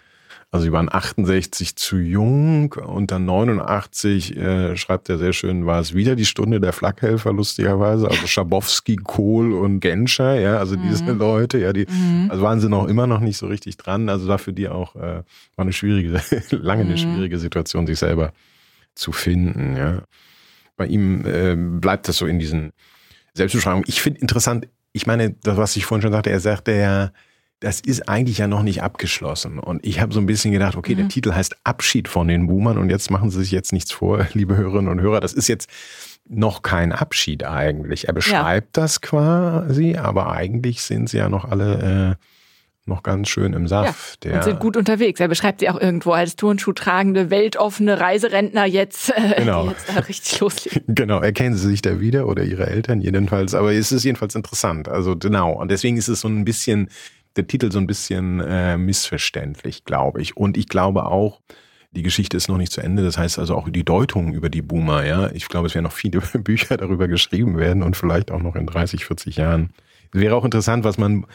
also 0.51 0.67
die 0.67 0.73
waren 0.73 0.93
68 0.93 1.77
zu 1.77 1.99
jung 1.99 2.73
und 2.73 3.11
dann 3.11 3.25
89, 3.25 4.37
äh, 4.37 4.77
schreibt 4.77 5.09
er 5.09 5.19
sehr 5.19 5.33
schön, 5.33 5.67
war 5.67 5.81
es 5.81 5.95
wieder 5.95 6.17
die 6.17 6.25
Stunde 6.25 6.61
der 6.61 6.73
Flakhelfer, 6.73 7.33
lustigerweise. 7.33 8.09
Also 8.09 8.27
Schabowski, 8.27 8.97
Kohl 8.97 9.53
und 9.53 9.81
Genscher, 9.81 10.39
ja, 10.41 10.59
also 10.59 10.77
diese 10.77 11.05
mhm. 11.05 11.19
Leute, 11.19 11.59
ja, 11.59 11.73
die, 11.73 11.87
mhm. 11.89 12.29
also 12.31 12.43
waren 12.43 12.61
sie 12.61 12.69
noch 12.69 12.87
immer 12.87 13.07
noch 13.07 13.21
nicht 13.21 13.37
so 13.37 13.47
richtig 13.47 13.77
dran. 13.77 14.09
Also 14.09 14.27
dafür 14.27 14.53
die 14.53 14.69
auch, 14.69 14.97
äh, 14.97 15.01
war 15.01 15.25
eine 15.57 15.73
schwierige, 15.73 16.21
lange 16.51 16.83
eine 16.83 16.93
mhm. 16.93 16.99
schwierige 16.99 17.39
Situation, 17.39 17.87
sich 17.87 17.99
selber 17.99 18.33
zu 18.95 19.13
finden, 19.13 19.77
ja. 19.77 20.03
Bei 20.77 20.87
ihm 20.87 21.25
äh, 21.25 21.57
bleibt 21.57 22.07
das 22.07 22.19
so 22.19 22.27
in 22.27 22.39
diesen 22.39 22.73
Selbstbeschreibungen. 23.33 23.85
Ich 23.89 24.03
finde 24.03 24.21
interessant, 24.21 24.69
ich 24.97 25.07
meine, 25.07 25.31
das, 25.43 25.59
was 25.59 25.77
ich 25.77 25.85
vorhin 25.85 26.03
schon 26.03 26.13
sagte, 26.13 26.31
er 26.31 26.41
sagte 26.41 26.73
ja, 26.73 27.13
das 27.61 27.81
ist 27.81 28.09
eigentlich 28.09 28.39
ja 28.39 28.47
noch 28.49 28.63
nicht 28.63 28.83
abgeschlossen. 28.83 29.59
Und 29.59 29.85
ich 29.85 30.01
habe 30.01 30.13
so 30.13 30.21
ein 30.21 30.27
bisschen 30.27 30.53
gedacht, 30.53 30.77
okay, 30.77 30.95
mhm. 30.95 30.99
der 30.99 31.09
Titel 31.09 31.33
heißt 31.33 31.57
Abschied 31.65 32.09
von 32.09 32.29
den 32.29 32.47
Boomern 32.47 32.79
und 32.79 32.91
jetzt 32.91 33.11
machen 33.11 33.31
Sie 33.31 33.41
sich 33.41 33.51
jetzt 33.51 33.73
nichts 33.73 33.93
vor, 33.93 34.27
liebe 34.33 34.57
Hörerinnen 34.57 34.89
und 34.91 35.01
Hörer. 35.01 35.21
Das 35.21 35.35
ist 35.35 35.49
jetzt 35.49 35.71
noch 36.29 36.63
kein 36.63 36.93
Abschied 36.93 37.45
eigentlich. 37.45 38.09
Er 38.09 38.15
beschreibt 38.15 38.77
ja. 38.77 38.83
das 38.83 39.01
quasi, 39.03 39.97
aber 39.97 40.33
eigentlich 40.33 40.83
sind 40.83 41.09
sie 41.09 41.19
ja 41.19 41.29
noch 41.29 41.45
alle 41.45 42.17
äh, 42.19 42.25
noch 42.87 43.03
ganz 43.03 43.29
schön 43.29 43.53
im 43.53 43.67
Saft. 43.69 44.25
Ja, 44.25 44.37
und 44.37 44.45
sind 44.45 44.61
gut 44.61 44.77
unterwegs. 44.77 45.21
Er 45.21 45.29
beschreibt 45.29 45.61
sie 45.61 45.69
auch 45.69 45.81
irgendwo 45.81 46.13
als 46.13 46.37
turnschuhtragende, 46.37 47.31
weltoffene 47.31 48.01
Reiserentner 48.01 48.65
jetzt, 48.65 49.11
äh, 49.11 49.35
genau. 49.39 49.65
die 49.65 49.71
jetzt 49.71 49.89
da 49.89 50.01
richtig 50.01 50.41
loslegen. 50.41 50.95
genau, 50.95 51.21
erkennen 51.21 51.57
sie 51.57 51.69
sich 51.69 51.83
da 51.83 52.01
wieder 52.01 52.27
oder 52.27 52.45
ihre 52.45 52.67
Eltern 52.67 53.01
jedenfalls. 53.01 53.55
Aber 53.55 53.73
es 53.73 53.93
ist 53.93 54.05
jedenfalls 54.05 54.35
interessant. 54.35 54.89
Also 54.89 55.17
genau. 55.17 55.53
Und 55.53 55.71
deswegen 55.71 55.97
ist 55.97 56.09
es 56.09 56.21
so 56.21 56.29
ein 56.29 56.45
bisschen, 56.45 56.89
der 57.37 57.47
Titel 57.47 57.71
so 57.73 57.79
ein 57.79 57.87
bisschen 57.87 58.41
äh, 58.41 58.77
missverständlich, 58.77 59.85
glaube 59.85 60.23
ich. 60.23 60.37
Und 60.37 60.57
ich 60.57 60.69
glaube 60.69 61.07
auch, 61.07 61.41
die 61.93 62.03
Geschichte 62.03 62.37
ist 62.37 62.49
noch 62.49 62.59
nicht 62.59 62.73
zu 62.73 62.81
Ende. 62.81 63.03
Das 63.03 63.19
heißt 63.19 63.39
also 63.39 63.57
auch 63.57 63.69
die 63.69 63.85
Deutung 63.85 64.35
über 64.35 64.51
die 64.51 64.63
Boomer, 64.63 65.05
ja. 65.05 65.31
Ich 65.33 65.49
glaube, 65.49 65.67
es 65.67 65.75
werden 65.75 65.85
noch 65.85 65.93
viele 65.93 66.21
Bücher 66.39 66.77
darüber 66.77 67.09
geschrieben 67.09 67.57
werden 67.59 67.83
und 67.83 67.97
vielleicht 67.97 68.31
auch 68.31 68.43
noch 68.43 68.55
in 68.55 68.67
30, 68.67 69.05
40 69.07 69.37
Jahren. 69.37 69.71
Es 70.13 70.21
wäre 70.21 70.37
auch 70.37 70.45
interessant, 70.45 70.85
was 70.85 70.99
man 70.99 71.27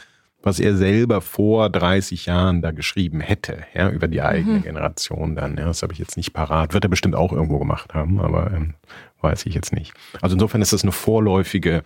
was 0.44 0.60
er 0.60 0.76
selber 0.76 1.22
vor 1.22 1.70
30 1.70 2.26
Jahren 2.26 2.62
da 2.62 2.72
geschrieben 2.72 3.20
hätte, 3.20 3.60
ja, 3.74 3.90
über 3.90 4.08
die 4.08 4.22
eigene 4.22 4.60
mhm. 4.60 4.64
Generation 4.64 5.36
dann. 5.36 5.58
Ja, 5.58 5.66
das 5.66 5.84
habe 5.84 5.94
ich 5.94 6.00
jetzt 6.00 6.18
nicht 6.18 6.34
parat. 6.34 6.74
Wird 6.74 6.86
er 6.86 6.90
bestimmt 6.90 7.16
auch 7.16 7.32
irgendwo 7.32 7.60
gemacht 7.60 7.94
haben, 7.94 8.20
aber 8.20 8.52
ähm, 8.52 8.74
weiß 9.22 9.46
ich 9.46 9.54
jetzt 9.54 9.74
nicht. 9.74 9.94
Also 10.22 10.36
insofern 10.36 10.62
ist 10.62 10.74
das 10.74 10.84
eine 10.84 10.92
vorläufige 10.92 11.84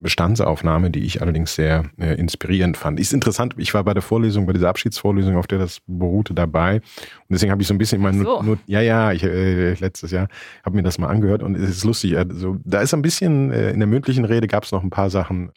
Bestandsaufnahme, 0.00 0.90
die 0.90 1.00
ich 1.00 1.20
allerdings 1.20 1.54
sehr 1.54 1.84
äh, 1.98 2.14
inspirierend 2.14 2.78
fand. 2.78 2.98
Ist 2.98 3.12
interessant, 3.12 3.54
ich 3.58 3.74
war 3.74 3.84
bei 3.84 3.92
der 3.92 4.02
Vorlesung, 4.02 4.46
bei 4.46 4.54
dieser 4.54 4.70
Abschiedsvorlesung, 4.70 5.36
auf 5.36 5.46
der 5.46 5.58
das 5.58 5.80
beruhte, 5.86 6.32
dabei. 6.32 6.76
Und 6.76 6.82
deswegen 7.28 7.52
habe 7.52 7.60
ich 7.60 7.68
so 7.68 7.74
ein 7.74 7.78
bisschen 7.78 8.00
mein 8.00 8.24
so. 8.24 8.42
Not, 8.42 8.60
ja, 8.66 8.80
ja, 8.80 9.12
ich, 9.12 9.22
äh, 9.22 9.74
letztes 9.74 10.10
Jahr 10.10 10.28
habe 10.64 10.76
mir 10.76 10.82
das 10.82 10.98
mal 10.98 11.08
angehört 11.08 11.42
und 11.42 11.54
es 11.54 11.68
ist 11.68 11.84
lustig. 11.84 12.16
Also, 12.16 12.56
da 12.64 12.80
ist 12.80 12.94
ein 12.94 13.02
bisschen, 13.02 13.52
äh, 13.52 13.72
in 13.72 13.78
der 13.78 13.86
mündlichen 13.86 14.24
Rede 14.24 14.46
gab 14.46 14.64
es 14.64 14.72
noch 14.72 14.82
ein 14.82 14.90
paar 14.90 15.10
Sachen, 15.10 15.52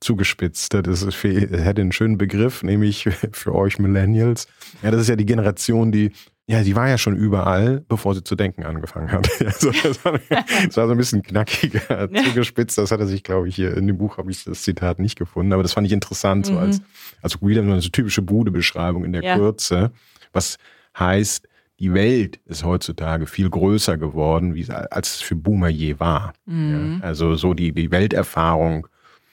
zugespitzt. 0.00 0.74
Das 0.74 1.02
ist 1.02 1.14
für, 1.14 1.28
hätte 1.32 1.80
einen 1.80 1.92
schönen 1.92 2.18
Begriff, 2.18 2.62
nämlich 2.62 3.04
für 3.32 3.54
euch 3.54 3.78
Millennials. 3.78 4.46
Ja, 4.82 4.90
das 4.90 5.02
ist 5.02 5.08
ja 5.08 5.16
die 5.16 5.26
Generation, 5.26 5.92
die 5.92 6.12
ja, 6.48 6.62
die 6.62 6.76
war 6.76 6.88
ja 6.88 6.96
schon 6.96 7.16
überall, 7.16 7.84
bevor 7.88 8.14
sie 8.14 8.22
zu 8.22 8.36
denken 8.36 8.62
angefangen 8.62 9.10
hat. 9.10 9.28
Also, 9.44 9.72
das, 9.72 10.04
war, 10.04 10.20
das 10.30 10.76
war 10.76 10.86
so 10.86 10.92
ein 10.92 10.96
bisschen 10.96 11.22
knackiger, 11.22 12.08
zugespitzt. 12.24 12.78
Das 12.78 12.92
hat 12.92 13.00
er 13.00 13.06
sich, 13.06 13.24
glaube 13.24 13.48
ich, 13.48 13.56
hier 13.56 13.76
in 13.76 13.88
dem 13.88 13.98
Buch 13.98 14.16
habe 14.16 14.30
ich 14.30 14.44
das 14.44 14.62
Zitat 14.62 15.00
nicht 15.00 15.18
gefunden, 15.18 15.52
aber 15.52 15.64
das 15.64 15.72
fand 15.72 15.88
ich 15.88 15.92
interessant, 15.92 16.46
so 16.46 16.52
mhm. 16.52 16.58
als, 16.58 16.82
als 17.20 17.42
William, 17.42 17.66
so 17.66 17.72
eine 17.72 17.80
typische 17.80 18.22
Bude-Beschreibung 18.22 19.04
in 19.04 19.12
der 19.12 19.24
ja. 19.24 19.36
Kürze. 19.36 19.90
Was 20.32 20.58
heißt, 20.96 21.48
die 21.80 21.92
Welt 21.92 22.38
ist 22.46 22.64
heutzutage 22.64 23.26
viel 23.26 23.50
größer 23.50 23.98
geworden, 23.98 24.54
wie, 24.54 24.70
als 24.70 25.16
es 25.16 25.22
für 25.22 25.34
Boomer 25.34 25.68
je 25.68 25.98
war. 25.98 26.32
Mhm. 26.46 26.98
Ja, 27.00 27.06
also 27.06 27.34
so 27.34 27.54
die, 27.54 27.72
die 27.72 27.90
Welterfahrung 27.90 28.86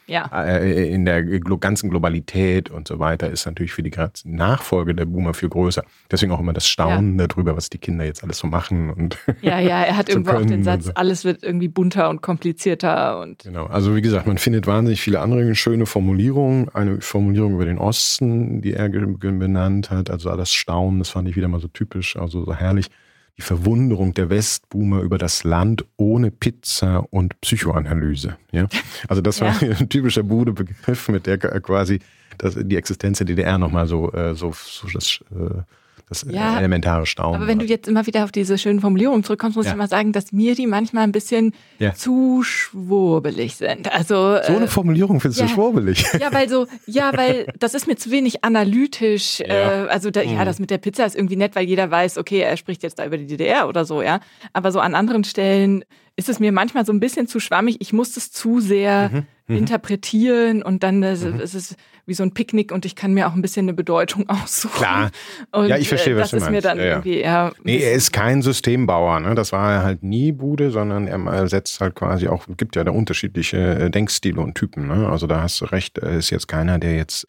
ja. 0.08 0.26
Äh, 0.44 0.94
in 0.94 1.06
der 1.06 1.24
ganzen 1.24 1.90
Globalität 1.90 2.70
und 2.70 2.88
so 2.88 3.00
weiter 3.00 3.30
ist 3.30 3.46
natürlich 3.46 3.74
für 3.74 3.84
die 3.84 3.92
Nachfolge 4.26 4.96
der 4.96 5.06
Boomer 5.06 5.34
viel 5.34 5.50
größer. 5.50 5.84
Deswegen 6.12 6.32
auch 6.32 6.40
immer 6.40 6.54
das 6.54 6.68
Staunen 6.68 7.20
ja. 7.20 7.28
darüber, 7.28 7.56
was 7.56 7.70
die 7.70 7.78
Kinder 7.78 8.06
jetzt 8.06 8.24
alles 8.24 8.38
so 8.38 8.48
machen 8.48 8.90
und 8.90 9.18
ja, 9.42 9.60
ja, 9.60 9.84
er 9.84 9.98
hat 9.98 10.08
so 10.10 10.14
irgendwo 10.14 10.32
auch 10.32 10.46
den 10.46 10.64
Satz, 10.64 10.86
so. 10.86 10.94
alles 10.96 11.26
wird 11.26 11.44
irgendwie 11.44 11.68
bunter 11.68 12.10
und 12.10 12.22
komplizierter 12.22 13.20
und 13.20 13.44
genau. 13.44 13.66
Also 13.66 13.96
wie 13.96 14.02
gesagt, 14.02 14.28
man 14.28 14.38
findet 14.38 14.68
wahnsinnig 14.68 15.02
viele 15.02 15.20
andere 15.20 15.56
schöne 15.56 15.86
Formulierungen. 15.86 16.70
Eine 16.70 17.02
Formulierung 17.02 17.56
über 17.56 17.66
den 17.66 17.78
Osten, 17.78 18.62
die 18.62 18.74
er 18.74 18.90
benannt 18.90 19.90
hat, 19.90 20.10
also 20.10 20.36
das 20.36 20.54
Staunen, 20.54 21.00
das 21.00 21.10
fand 21.10 21.28
ich 21.28 21.36
wieder 21.36 21.48
mal 21.48 21.60
so 21.60 21.68
typisch, 21.68 22.16
also 22.18 22.44
so 22.46 22.54
herrlich 22.54 22.90
die 23.38 23.42
Verwunderung 23.42 24.14
der 24.14 24.30
Westboomer 24.30 25.02
über 25.02 25.18
das 25.18 25.44
Land 25.44 25.86
ohne 25.98 26.30
Pizza 26.30 27.06
und 27.12 27.40
Psychoanalyse. 27.42 28.38
Ja? 28.52 28.68
Also 29.08 29.22
das 29.22 29.42
war 29.42 29.62
ja. 29.62 29.76
ein 29.80 29.90
typischer 29.90 30.24
Bude-Begriff, 30.24 31.10
mit 31.10 31.26
der 31.26 31.38
quasi 31.38 32.00
das, 32.38 32.56
die 32.60 32.78
Existenz 32.78 33.18
der 33.20 33.26
DDR 33.26 33.58
nochmal 33.58 33.88
so, 33.88 34.12
äh, 34.12 34.36
so, 34.36 34.54
so 34.54 34.88
das 34.94 35.24
äh, 35.32 35.62
das 36.10 36.26
ja, 36.30 36.58
elementare 36.58 37.06
Staunen. 37.06 37.36
Aber 37.36 37.48
wenn 37.48 37.60
du 37.60 37.66
jetzt 37.66 37.88
immer 37.88 38.06
wieder 38.06 38.24
auf 38.24 38.32
diese 38.32 38.58
schönen 38.58 38.80
Formulierungen 38.80 39.24
zurückkommst, 39.24 39.56
muss 39.56 39.66
ja. 39.66 39.72
ich 39.72 39.78
mal 39.78 39.88
sagen, 39.88 40.12
dass 40.12 40.32
mir 40.32 40.56
die 40.56 40.68
manchmal 40.68 41.04
ein 41.04 41.12
bisschen 41.12 41.54
ja. 41.80 41.94
zu 41.94 42.44
schwurbelig 42.44 43.56
sind. 43.56 43.92
Also 43.92 44.16
so 44.16 44.56
eine 44.56 44.66
äh, 44.66 44.68
Formulierung 44.68 45.20
findest 45.20 45.42
ja, 45.42 45.48
du 45.48 45.54
schwurbelig? 45.54 46.06
Ja, 46.20 46.32
weil 46.34 46.50
so, 46.50 46.68
ja, 46.86 47.12
weil 47.16 47.48
das 47.60 47.74
ist 47.74 47.88
mir 47.88 47.96
zu 47.96 48.12
wenig 48.12 48.44
analytisch. 48.44 49.42
Äh, 49.42 49.54
also 49.90 50.12
da, 50.12 50.22
ja, 50.22 50.42
mhm. 50.42 50.46
das 50.46 50.60
mit 50.60 50.70
der 50.70 50.78
Pizza 50.78 51.06
ist 51.06 51.16
irgendwie 51.16 51.36
nett, 51.36 51.56
weil 51.56 51.66
jeder 51.66 51.90
weiß, 51.90 52.18
okay, 52.18 52.40
er 52.40 52.58
spricht 52.58 52.84
jetzt 52.84 53.00
da 53.00 53.06
über 53.06 53.18
die 53.18 53.28
DDR 53.28 53.68
oder 53.68 53.86
so, 53.86 54.02
ja. 54.02 54.20
Aber 54.54 54.72
so 54.72 54.80
an 54.80 54.96
anderen 54.96 55.24
Stellen 55.24 55.84
ist 56.16 56.30
es 56.30 56.40
mir 56.40 56.52
manchmal 56.52 56.86
so 56.86 56.94
ein 56.94 57.00
bisschen 57.00 57.28
zu 57.28 57.40
schwammig. 57.40 57.78
Ich 57.80 57.94
muss 57.94 58.16
es 58.18 58.32
zu 58.32 58.60
sehr 58.60 59.10
mhm, 59.10 59.26
mhm. 59.48 59.58
interpretieren 59.58 60.62
und 60.62 60.84
dann 60.84 60.98
mhm. 60.98 61.04
ist 61.40 61.56
es 61.56 61.76
wie 62.06 62.14
so 62.14 62.24
ein 62.24 62.34
Picknick 62.34 62.72
und 62.72 62.86
ich 62.86 62.96
kann 62.96 63.14
mir 63.14 63.28
auch 63.28 63.34
ein 63.34 63.42
bisschen 63.42 63.66
eine 63.66 63.74
Bedeutung 63.74 64.28
aussuchen. 64.30 64.78
Klar. 64.78 65.12
Und 65.52 65.68
ja, 65.68 65.78
ich 65.78 65.88
verstehe, 65.88 66.16
was 66.16 66.32
das 66.32 66.44
du 66.44 66.46
meinst. 66.46 66.48
Ist 66.48 66.52
mir 66.52 66.62
dann 66.62 66.78
ja, 66.78 66.84
ja. 66.84 66.92
irgendwie 66.92 67.18
eher. 67.18 67.54
Nee, 67.64 67.78
er 67.78 67.94
ist 67.94 68.12
kein 68.12 68.42
Systembauer, 68.42 69.20
ne? 69.20 69.36
Das 69.36 69.52
war 69.52 69.72
er 69.72 69.84
halt 69.84 70.04
nie, 70.04 70.32
Bude, 70.32 70.72
sondern 70.72 71.08
er 71.08 71.48
setzt 71.48 71.80
halt 71.80 71.96
quasi 71.96 72.28
auch, 72.28 72.46
gibt 72.58 72.76
ja 72.76 72.84
da 72.84 72.92
unterschiedliche 72.92 73.58
äh, 73.58 73.90
Denkstile 73.90 74.42
und 74.42 74.56
Typen, 74.56 74.88
ne? 74.88 75.10
Also 75.10 75.28
da 75.28 75.42
hast 75.42 75.62
du 75.62 75.66
recht, 75.66 75.98
er 75.98 76.18
ist 76.18 76.30
jetzt 76.30 76.48
keiner, 76.48 76.80
der 76.80 76.96
jetzt 76.96 77.28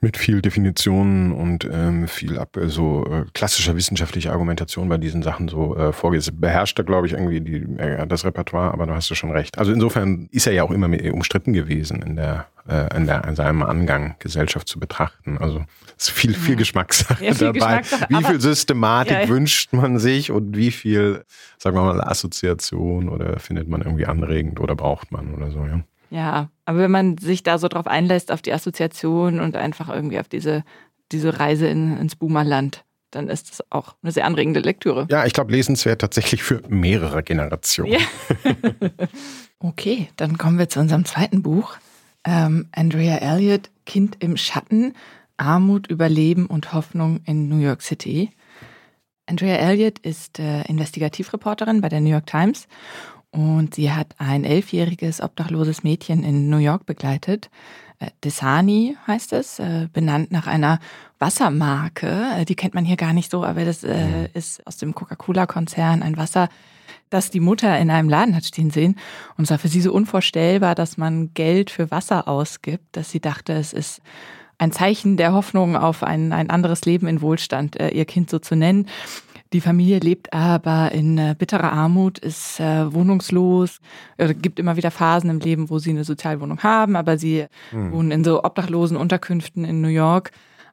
mit 0.00 0.16
viel 0.16 0.40
Definitionen 0.40 1.32
und 1.32 1.68
ähm, 1.70 2.08
viel 2.08 2.38
ab, 2.38 2.56
so 2.66 3.04
äh, 3.06 3.24
klassischer 3.34 3.76
wissenschaftlicher 3.76 4.32
Argumentation 4.32 4.88
bei 4.88 4.96
diesen 4.96 5.22
Sachen 5.22 5.48
so 5.48 5.76
äh, 5.76 5.92
vorgeht. 5.92 6.28
Beherrscht 6.40 6.78
er, 6.78 6.84
glaube 6.84 7.06
ich, 7.06 7.12
irgendwie 7.12 7.40
die, 7.40 7.78
äh, 7.78 8.06
das 8.06 8.24
Repertoire, 8.24 8.72
aber 8.72 8.86
du 8.86 8.94
hast 8.94 9.10
du 9.10 9.14
schon 9.14 9.30
recht. 9.30 9.58
Also 9.58 9.72
insofern 9.72 10.28
ist 10.30 10.46
er 10.46 10.54
ja 10.54 10.62
auch 10.62 10.70
immer 10.70 10.88
umstritten 11.12 11.52
gewesen 11.52 12.02
in 12.02 12.16
der 12.16 12.46
äh, 12.68 12.96
in, 12.96 13.06
der, 13.06 13.24
in 13.24 13.36
seinem 13.36 13.62
Angang 13.62 14.16
Gesellschaft 14.18 14.68
zu 14.68 14.78
betrachten. 14.78 15.38
Also 15.38 15.64
es 15.98 16.08
ist 16.08 16.10
viel, 16.10 16.34
viel 16.34 16.56
Geschmackssache 16.56 17.24
ja, 17.24 17.34
viel 17.34 17.52
dabei. 17.52 17.78
Geschmackssache, 17.78 18.06
wie 18.08 18.24
viel 18.24 18.40
Systematik 18.40 19.12
ja, 19.12 19.20
ja. 19.22 19.28
wünscht 19.28 19.72
man 19.72 19.98
sich 19.98 20.30
und 20.30 20.56
wie 20.56 20.70
viel, 20.70 21.24
sagen 21.58 21.76
wir 21.76 21.82
mal, 21.82 22.00
Assoziation 22.00 23.08
oder 23.08 23.38
findet 23.38 23.68
man 23.68 23.82
irgendwie 23.82 24.06
anregend 24.06 24.60
oder 24.60 24.76
braucht 24.76 25.10
man 25.10 25.34
oder 25.34 25.50
so, 25.50 25.66
ja. 25.66 25.80
Ja, 26.10 26.50
aber 26.64 26.80
wenn 26.80 26.90
man 26.90 27.18
sich 27.18 27.42
da 27.42 27.58
so 27.58 27.68
drauf 27.68 27.86
einlässt, 27.86 28.32
auf 28.32 28.42
die 28.42 28.52
Assoziation 28.52 29.40
und 29.40 29.56
einfach 29.56 29.88
irgendwie 29.88 30.18
auf 30.18 30.28
diese, 30.28 30.64
diese 31.12 31.38
Reise 31.38 31.68
in, 31.68 31.96
ins 31.96 32.16
Boomerland, 32.16 32.84
dann 33.10 33.28
ist 33.28 33.50
das 33.50 33.64
auch 33.70 33.94
eine 34.02 34.12
sehr 34.12 34.24
anregende 34.24 34.60
Lektüre. 34.60 35.06
Ja, 35.10 35.24
ich 35.24 35.32
glaube, 35.32 35.52
lesenswert 35.52 36.00
tatsächlich 36.00 36.42
für 36.42 36.62
mehrere 36.68 37.22
Generationen. 37.22 37.92
Ja. 37.92 37.98
okay, 39.60 40.08
dann 40.16 40.38
kommen 40.38 40.58
wir 40.58 40.68
zu 40.68 40.80
unserem 40.80 41.04
zweiten 41.04 41.42
Buch. 41.42 41.76
Ähm, 42.24 42.68
Andrea 42.72 43.16
Elliott, 43.16 43.70
Kind 43.86 44.16
im 44.20 44.36
Schatten, 44.36 44.94
Armut, 45.36 45.88
Überleben 45.88 46.46
und 46.46 46.72
Hoffnung 46.72 47.20
in 47.24 47.48
New 47.48 47.58
York 47.58 47.82
City. 47.82 48.30
Andrea 49.26 49.56
Elliott 49.56 50.00
ist 50.00 50.38
äh, 50.38 50.62
Investigativreporterin 50.62 51.80
bei 51.80 51.88
der 51.88 52.00
New 52.00 52.10
York 52.10 52.26
Times 52.26 52.66
und 53.30 53.74
sie 53.74 53.92
hat 53.92 54.14
ein 54.18 54.44
elfjähriges 54.44 55.20
obdachloses 55.20 55.82
Mädchen 55.82 56.24
in 56.24 56.50
New 56.50 56.58
York 56.58 56.86
begleitet. 56.86 57.50
Äh, 58.00 58.10
Desani 58.24 58.96
heißt 59.06 59.32
es, 59.34 59.58
äh, 59.58 59.88
benannt 59.92 60.32
nach 60.32 60.46
einer 60.46 60.80
Wassermarke. 61.18 62.32
Äh, 62.38 62.44
die 62.44 62.56
kennt 62.56 62.74
man 62.74 62.84
hier 62.84 62.96
gar 62.96 63.12
nicht 63.12 63.30
so, 63.30 63.44
aber 63.44 63.64
das 63.64 63.82
mhm. 63.82 64.26
ist 64.34 64.66
aus 64.66 64.78
dem 64.78 64.94
Coca-Cola-Konzern 64.94 66.02
ein 66.02 66.16
Wasser, 66.16 66.48
das 67.10 67.30
die 67.30 67.40
Mutter 67.40 67.78
in 67.78 67.90
einem 67.90 68.08
Laden 68.08 68.34
hat 68.34 68.44
stehen 68.44 68.70
sehen. 68.70 68.96
Und 69.36 69.44
es 69.44 69.50
war 69.50 69.58
für 69.58 69.68
sie 69.68 69.80
so 69.80 69.92
unvorstellbar, 69.92 70.74
dass 70.74 70.96
man 70.96 71.32
Geld 71.34 71.70
für 71.70 71.90
Wasser 71.90 72.26
ausgibt, 72.26 72.96
dass 72.96 73.10
sie 73.10 73.20
dachte, 73.20 73.52
es 73.52 73.72
ist 73.72 74.00
ein 74.58 74.72
Zeichen 74.72 75.16
der 75.16 75.32
Hoffnung 75.32 75.76
auf 75.76 76.02
ein, 76.02 76.32
ein 76.32 76.50
anderes 76.50 76.84
Leben 76.84 77.06
in 77.06 77.22
Wohlstand, 77.22 77.76
ihr 77.76 78.04
Kind 78.04 78.28
so 78.28 78.38
zu 78.38 78.54
nennen. 78.54 78.86
Die 79.52 79.60
Familie 79.60 79.98
lebt 79.98 80.32
aber 80.32 80.92
in 80.92 81.18
äh, 81.18 81.34
bitterer 81.36 81.72
Armut, 81.72 82.18
ist 82.18 82.60
äh, 82.60 82.92
wohnungslos, 82.92 83.80
äh, 84.16 84.32
gibt 84.34 84.60
immer 84.60 84.76
wieder 84.76 84.90
Phasen 84.90 85.28
im 85.28 85.40
Leben, 85.40 85.70
wo 85.70 85.78
sie 85.78 85.90
eine 85.90 86.04
Sozialwohnung 86.04 86.62
haben, 86.62 86.94
aber 86.94 87.18
sie 87.18 87.46
hm. 87.70 87.92
wohnen 87.92 88.10
in 88.12 88.24
so 88.24 88.44
obdachlosen 88.44 88.96
Unterkünften 88.96 89.64
in 89.64 89.80
New 89.80 89.88
York 89.88 90.30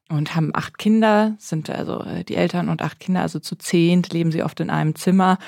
und 0.09 0.35
haben 0.35 0.51
acht 0.53 0.77
Kinder, 0.77 1.35
sind 1.39 1.69
also 1.69 2.03
äh, 2.03 2.23
die 2.23 2.35
Eltern 2.35 2.69
und 2.69 2.81
acht 2.81 2.99
Kinder, 2.99 3.21
also 3.21 3.39
zu 3.39 3.55
zehnt 3.55 4.13
leben 4.13 4.31
sie 4.31 4.43
oft 4.43 4.59
in 4.59 4.69
einem 4.69 4.95
Zimmer 4.95 5.39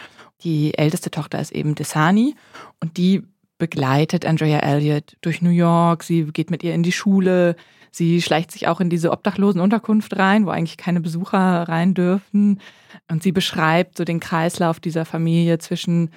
die 0.43 0.77
älteste 0.77 1.11
Tochter 1.11 1.39
ist 1.39 1.51
eben 1.51 1.75
Desani 1.75 2.35
und 2.79 2.97
die 2.97 3.23
begleitet 3.57 4.25
Andrea 4.25 4.59
Elliott 4.59 5.17
durch 5.21 5.41
New 5.41 5.49
York. 5.49 6.03
Sie 6.03 6.23
geht 6.25 6.49
mit 6.49 6.63
ihr 6.63 6.73
in 6.73 6.83
die 6.83 6.93
Schule. 6.93 7.57
Sie 7.91 8.21
schleicht 8.21 8.51
sich 8.51 8.67
auch 8.67 8.79
in 8.79 8.89
diese 8.89 9.11
obdachlosen 9.11 9.61
Unterkunft 9.61 10.17
rein, 10.17 10.45
wo 10.45 10.49
eigentlich 10.49 10.77
keine 10.77 11.01
Besucher 11.01 11.67
rein 11.67 11.93
dürfen. 11.93 12.59
Und 13.09 13.23
sie 13.23 13.31
beschreibt 13.31 13.97
so 13.97 14.03
den 14.03 14.19
Kreislauf 14.19 14.79
dieser 14.79 15.05
Familie 15.05 15.57
zwischen 15.59 16.11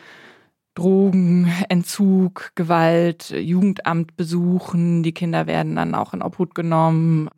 Drogen, 0.74 1.52
Entzug, 1.68 2.52
Gewalt, 2.54 3.30
Jugendamt 3.30 4.16
besuchen. 4.16 5.02
Die 5.02 5.12
Kinder 5.12 5.46
werden 5.46 5.76
dann 5.76 5.94
auch 5.94 6.14
in 6.14 6.22
Obhut 6.22 6.54
genommen. 6.54 7.28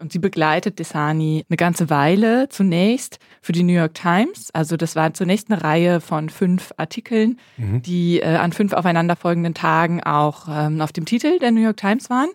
Und 0.00 0.12
sie 0.12 0.18
begleitet 0.18 0.78
Desani 0.78 1.44
eine 1.48 1.58
ganze 1.58 1.90
Weile 1.90 2.48
zunächst 2.48 3.18
für 3.42 3.52
die 3.52 3.62
New 3.62 3.74
York 3.74 3.92
Times. 3.92 4.48
Also 4.54 4.78
das 4.78 4.96
war 4.96 5.12
zunächst 5.12 5.50
eine 5.50 5.62
Reihe 5.62 6.00
von 6.00 6.30
fünf 6.30 6.72
Artikeln, 6.78 7.38
mhm. 7.58 7.82
die 7.82 8.20
äh, 8.20 8.36
an 8.36 8.52
fünf 8.52 8.72
aufeinanderfolgenden 8.72 9.52
Tagen 9.52 10.02
auch 10.02 10.48
ähm, 10.48 10.80
auf 10.80 10.92
dem 10.92 11.04
Titel 11.04 11.38
der 11.38 11.50
New 11.50 11.60
York 11.60 11.76
Times 11.76 12.08
waren. 12.08 12.30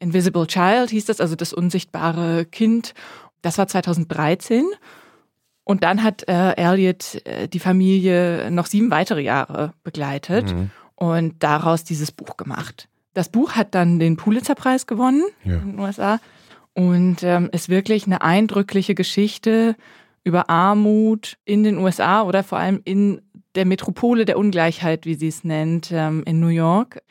Invisible 0.00 0.46
Child 0.46 0.90
hieß 0.90 1.04
das, 1.04 1.20
also 1.20 1.36
das 1.36 1.52
unsichtbare 1.52 2.44
Kind. 2.46 2.94
Das 3.42 3.58
war 3.58 3.68
2013. 3.68 4.66
Und 5.64 5.84
dann 5.84 6.02
hat 6.02 6.28
äh, 6.28 6.56
Elliot 6.56 7.24
äh, 7.26 7.46
die 7.46 7.60
Familie 7.60 8.50
noch 8.50 8.66
sieben 8.66 8.90
weitere 8.90 9.20
Jahre 9.20 9.72
begleitet 9.84 10.52
mhm. 10.52 10.70
und 10.96 11.42
daraus 11.42 11.84
dieses 11.84 12.10
Buch 12.10 12.36
gemacht. 12.36 12.88
Das 13.14 13.28
Buch 13.28 13.52
hat 13.52 13.74
dann 13.74 13.98
den 13.98 14.16
Pulitzer-Preis 14.16 14.86
gewonnen 14.86 15.22
ja. 15.44 15.54
in 15.54 15.72
den 15.72 15.78
USA 15.78 16.18
und 16.74 17.22
ähm, 17.22 17.50
ist 17.52 17.68
wirklich 17.68 18.06
eine 18.06 18.22
eindrückliche 18.22 18.94
Geschichte 18.94 19.76
über 20.24 20.48
Armut 20.48 21.38
in 21.44 21.62
den 21.62 21.78
USA 21.78 22.22
oder 22.22 22.42
vor 22.42 22.58
allem 22.58 22.80
in 22.84 23.20
der 23.54 23.64
Metropole 23.64 24.24
der 24.24 24.38
Ungleichheit, 24.38 25.06
wie 25.06 25.14
sie 25.14 25.28
es 25.28 25.44
nennt, 25.44 25.90
ähm, 25.92 26.22
in 26.24 26.40
New 26.40 26.48
York 26.48 27.02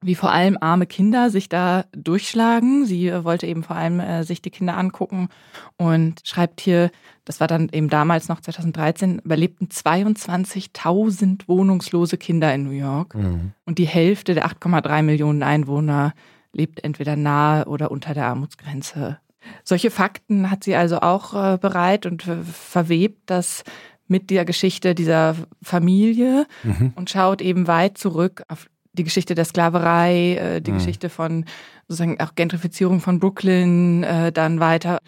wie 0.00 0.14
vor 0.14 0.30
allem 0.30 0.56
arme 0.60 0.86
Kinder 0.86 1.28
sich 1.30 1.48
da 1.48 1.84
durchschlagen. 1.92 2.86
Sie 2.86 3.08
äh, 3.08 3.24
wollte 3.24 3.46
eben 3.46 3.62
vor 3.62 3.76
allem 3.76 3.98
äh, 4.00 4.22
sich 4.22 4.40
die 4.40 4.50
Kinder 4.50 4.76
angucken 4.76 5.28
und 5.76 6.20
schreibt 6.24 6.60
hier, 6.60 6.90
das 7.24 7.40
war 7.40 7.48
dann 7.48 7.68
eben 7.72 7.88
damals 7.88 8.28
noch 8.28 8.40
2013, 8.40 9.18
überlebten 9.18 9.68
22.000 9.68 11.48
wohnungslose 11.48 12.16
Kinder 12.16 12.54
in 12.54 12.64
New 12.64 12.70
York. 12.70 13.14
Mhm. 13.14 13.52
Und 13.64 13.78
die 13.78 13.86
Hälfte 13.86 14.34
der 14.34 14.46
8,3 14.46 15.02
Millionen 15.02 15.42
Einwohner 15.42 16.14
lebt 16.52 16.84
entweder 16.84 17.16
nahe 17.16 17.66
oder 17.66 17.90
unter 17.90 18.14
der 18.14 18.26
Armutsgrenze. 18.26 19.18
Solche 19.64 19.90
Fakten 19.90 20.50
hat 20.50 20.64
sie 20.64 20.76
also 20.76 21.00
auch 21.00 21.34
äh, 21.34 21.58
bereit 21.58 22.06
und 22.06 22.22
verwebt 22.22 23.22
das 23.26 23.64
mit 24.06 24.30
der 24.30 24.44
Geschichte 24.44 24.94
dieser 24.94 25.36
Familie 25.62 26.46
mhm. 26.62 26.92
und 26.94 27.10
schaut 27.10 27.42
eben 27.42 27.66
weit 27.66 27.98
zurück 27.98 28.42
auf 28.48 28.68
die 28.92 29.04
Geschichte 29.04 29.34
der 29.34 29.44
Sklaverei, 29.44 30.34
äh, 30.34 30.60
die 30.60 30.72
mhm. 30.72 30.78
Geschichte 30.78 31.08
von 31.08 31.44
sozusagen 31.86 32.20
auch 32.20 32.34
Gentrifizierung 32.34 33.00
von 33.00 33.18
Brooklyn, 33.18 34.02
äh, 34.02 34.32
dann 34.32 34.60
weiter 34.60 34.98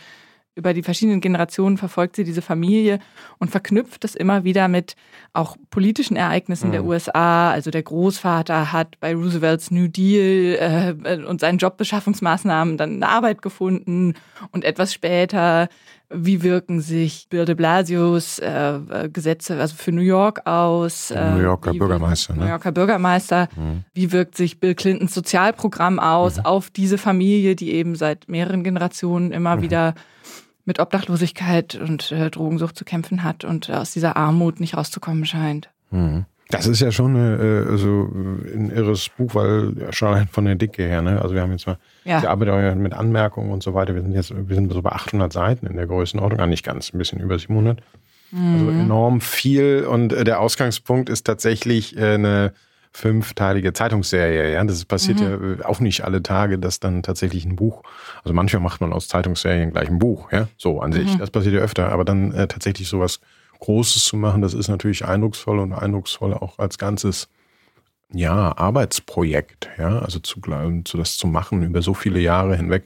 über 0.56 0.74
die 0.74 0.82
verschiedenen 0.82 1.20
Generationen 1.20 1.78
verfolgt 1.78 2.16
sie 2.16 2.24
diese 2.24 2.42
Familie 2.42 2.98
und 3.38 3.50
verknüpft 3.50 4.04
das 4.04 4.14
immer 4.14 4.44
wieder 4.44 4.68
mit 4.68 4.94
auch 5.32 5.56
politischen 5.70 6.16
Ereignissen 6.16 6.68
mhm. 6.68 6.72
der 6.72 6.84
USA. 6.84 7.50
Also 7.50 7.70
der 7.70 7.82
Großvater 7.82 8.72
hat 8.72 8.98
bei 9.00 9.14
Roosevelts 9.14 9.70
New 9.70 9.88
Deal 9.88 10.96
äh, 11.04 11.24
und 11.24 11.40
seinen 11.40 11.58
Jobbeschaffungsmaßnahmen 11.58 12.76
dann 12.76 12.96
eine 12.96 13.08
Arbeit 13.08 13.42
gefunden 13.42 14.14
und 14.50 14.64
etwas 14.64 14.92
später 14.92 15.68
wie 16.12 16.42
wirken 16.42 16.80
sich 16.80 17.28
Bill 17.28 17.44
de 17.44 17.54
Blasios 17.54 18.38
äh, 18.40 19.08
Gesetze 19.12 19.58
also 19.58 19.76
für 19.76 19.92
New 19.92 20.00
York 20.00 20.46
aus? 20.46 21.10
Äh, 21.10 21.30
New 21.30 21.42
Yorker 21.42 21.72
Bürgermeister. 21.72 22.34
Ne? 22.34 22.40
New 22.40 22.48
Yorker 22.48 22.72
Bürgermeister. 22.72 23.48
Mhm. 23.56 23.84
Wie 23.94 24.12
wirkt 24.12 24.36
sich 24.36 24.58
Bill 24.58 24.74
Clintons 24.74 25.14
Sozialprogramm 25.14 25.98
aus 26.00 26.38
mhm. 26.38 26.44
auf 26.46 26.70
diese 26.70 26.98
Familie, 26.98 27.54
die 27.54 27.72
eben 27.72 27.94
seit 27.94 28.28
mehreren 28.28 28.64
Generationen 28.64 29.30
immer 29.30 29.56
mhm. 29.56 29.62
wieder 29.62 29.94
mit 30.64 30.80
Obdachlosigkeit 30.80 31.76
und 31.76 32.12
äh, 32.12 32.30
Drogensucht 32.30 32.76
zu 32.76 32.84
kämpfen 32.84 33.22
hat 33.22 33.44
und 33.44 33.70
aus 33.70 33.92
dieser 33.92 34.16
Armut 34.16 34.60
nicht 34.60 34.76
rauszukommen 34.76 35.24
scheint. 35.24 35.70
Mhm. 35.90 36.26
Das 36.50 36.66
ist 36.66 36.80
ja 36.80 36.90
schon 36.90 37.16
eine, 37.16 37.64
äh, 37.66 37.70
also 37.70 38.10
ein 38.12 38.70
irres 38.74 39.08
Buch, 39.08 39.34
weil 39.34 39.74
schon 39.90 40.28
von 40.28 40.44
der 40.44 40.56
Dicke 40.56 40.82
her, 40.82 41.02
ne? 41.02 41.20
Also 41.22 41.34
wir 41.34 41.42
haben 41.42 41.52
jetzt 41.52 41.66
mal, 41.66 41.78
ja. 42.04 42.22
wir 42.22 42.30
arbeiten 42.30 42.50
ja 42.50 42.74
mit 42.74 42.92
Anmerkungen 42.92 43.50
und 43.50 43.62
so 43.62 43.74
weiter. 43.74 43.94
Wir 43.94 44.02
sind 44.02 44.12
jetzt, 44.12 44.32
wir 44.34 44.54
sind 44.54 44.72
so 44.72 44.82
bei 44.82 44.90
800 44.90 45.32
Seiten 45.32 45.66
in 45.66 45.76
der 45.76 45.86
Größenordnung, 45.86 46.40
ah, 46.40 46.46
nicht 46.46 46.64
ganz, 46.64 46.92
ein 46.92 46.98
bisschen 46.98 47.20
über 47.20 47.38
700. 47.38 47.80
Mhm. 48.32 48.54
Also 48.54 48.70
enorm 48.70 49.20
viel 49.20 49.86
und 49.88 50.12
äh, 50.12 50.24
der 50.24 50.40
Ausgangspunkt 50.40 51.08
ist 51.08 51.24
tatsächlich 51.24 51.96
äh, 51.96 52.14
eine 52.14 52.52
fünfteilige 52.92 53.72
Zeitungsserie. 53.72 54.52
Ja, 54.52 54.64
das 54.64 54.84
passiert 54.84 55.20
mhm. 55.20 55.58
ja 55.60 55.66
auch 55.66 55.80
nicht 55.80 56.02
alle 56.02 56.22
Tage, 56.22 56.58
dass 56.58 56.80
dann 56.80 57.02
tatsächlich 57.02 57.44
ein 57.44 57.56
Buch, 57.56 57.82
also 58.24 58.34
manchmal 58.34 58.62
macht 58.62 58.80
man 58.80 58.92
aus 58.92 59.06
Zeitungsserien 59.08 59.70
gleich 59.70 59.88
ein 59.88 59.98
Buch, 59.98 60.32
ja, 60.32 60.48
so 60.56 60.80
an 60.80 60.92
sich. 60.92 61.14
Mhm. 61.14 61.18
Das 61.18 61.30
passiert 61.30 61.54
ja 61.54 61.60
öfter, 61.60 61.92
aber 61.92 62.04
dann 62.04 62.32
äh, 62.32 62.48
tatsächlich 62.48 62.88
sowas 62.88 63.20
Großes 63.60 64.04
zu 64.04 64.16
machen, 64.16 64.42
das 64.42 64.54
ist 64.54 64.68
natürlich 64.68 65.04
eindrucksvoll 65.04 65.58
und 65.58 65.72
eindrucksvoll 65.72 66.34
auch 66.34 66.58
als 66.58 66.78
ganzes 66.78 67.28
ja, 68.12 68.56
Arbeitsprojekt, 68.56 69.68
ja, 69.78 70.00
also 70.00 70.18
zu, 70.18 70.40
zu 70.84 70.96
das 70.96 71.16
zu 71.16 71.26
machen 71.26 71.62
über 71.62 71.80
so 71.82 71.94
viele 71.94 72.20
Jahre 72.20 72.56
hinweg. 72.56 72.84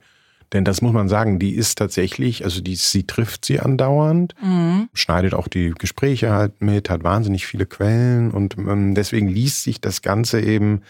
Denn 0.53 0.65
das 0.65 0.83
muss 0.83 0.93
man 0.93 1.09
sagen, 1.09 1.39
die 1.39 1.55
ist 1.55 1.79
tatsächlich, 1.79 2.45
also 2.45 2.61
die, 2.61 2.77
sie 2.77 3.05
trifft 3.07 3.45
sie 3.45 3.59
andauernd, 3.59 4.35
mhm. 4.43 4.89
schneidet 4.93 5.35
auch 5.35 5.49
die 5.49 5.71
Gespräche 5.71 6.31
halt 6.31 6.61
mit, 6.63 6.91
hat 6.91 7.03
wahnsinnig 7.03 7.47
viele 7.47 7.67
Quellen 7.67 8.31
und 8.31 8.57
ähm, 8.59 8.95
deswegen 8.95 9.29
liest 9.29 9.63
sich 9.63 9.81
das 9.81 10.03
Ganze 10.03 10.41
eben 10.41 10.83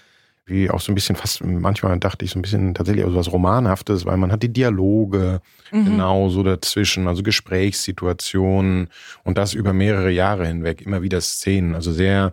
wie 0.47 0.71
auch 0.71 0.81
so 0.81 0.93
ein 0.93 0.95
bisschen 0.95 1.17
fast, 1.17 1.43
manchmal 1.43 1.99
dachte 1.99 2.25
ich 2.25 2.33
so 2.33 2.39
ein 2.39 2.43
bisschen 2.43 2.75
tatsächlich 2.75 3.05
auch 3.05 3.11
so 3.11 3.17
was 3.17 3.33
Romanhaftes, 3.33 4.05
weil 4.05 4.19
man 4.19 4.31
hat 4.31 4.43
die 4.43 4.53
Dialoge 4.53 5.41
mhm. 5.73 5.85
genau 5.85 6.29
so 6.29 6.43
dazwischen, 6.43 7.09
also 7.09 7.23
Gesprächssituationen 7.23 8.89
und 9.23 9.39
das 9.39 9.55
über 9.55 9.73
mehrere 9.73 10.11
Jahre 10.11 10.47
hinweg, 10.47 10.83
immer 10.83 11.03
wieder 11.03 11.21
Szenen, 11.21 11.75
also 11.75 11.93
sehr, 11.93 12.33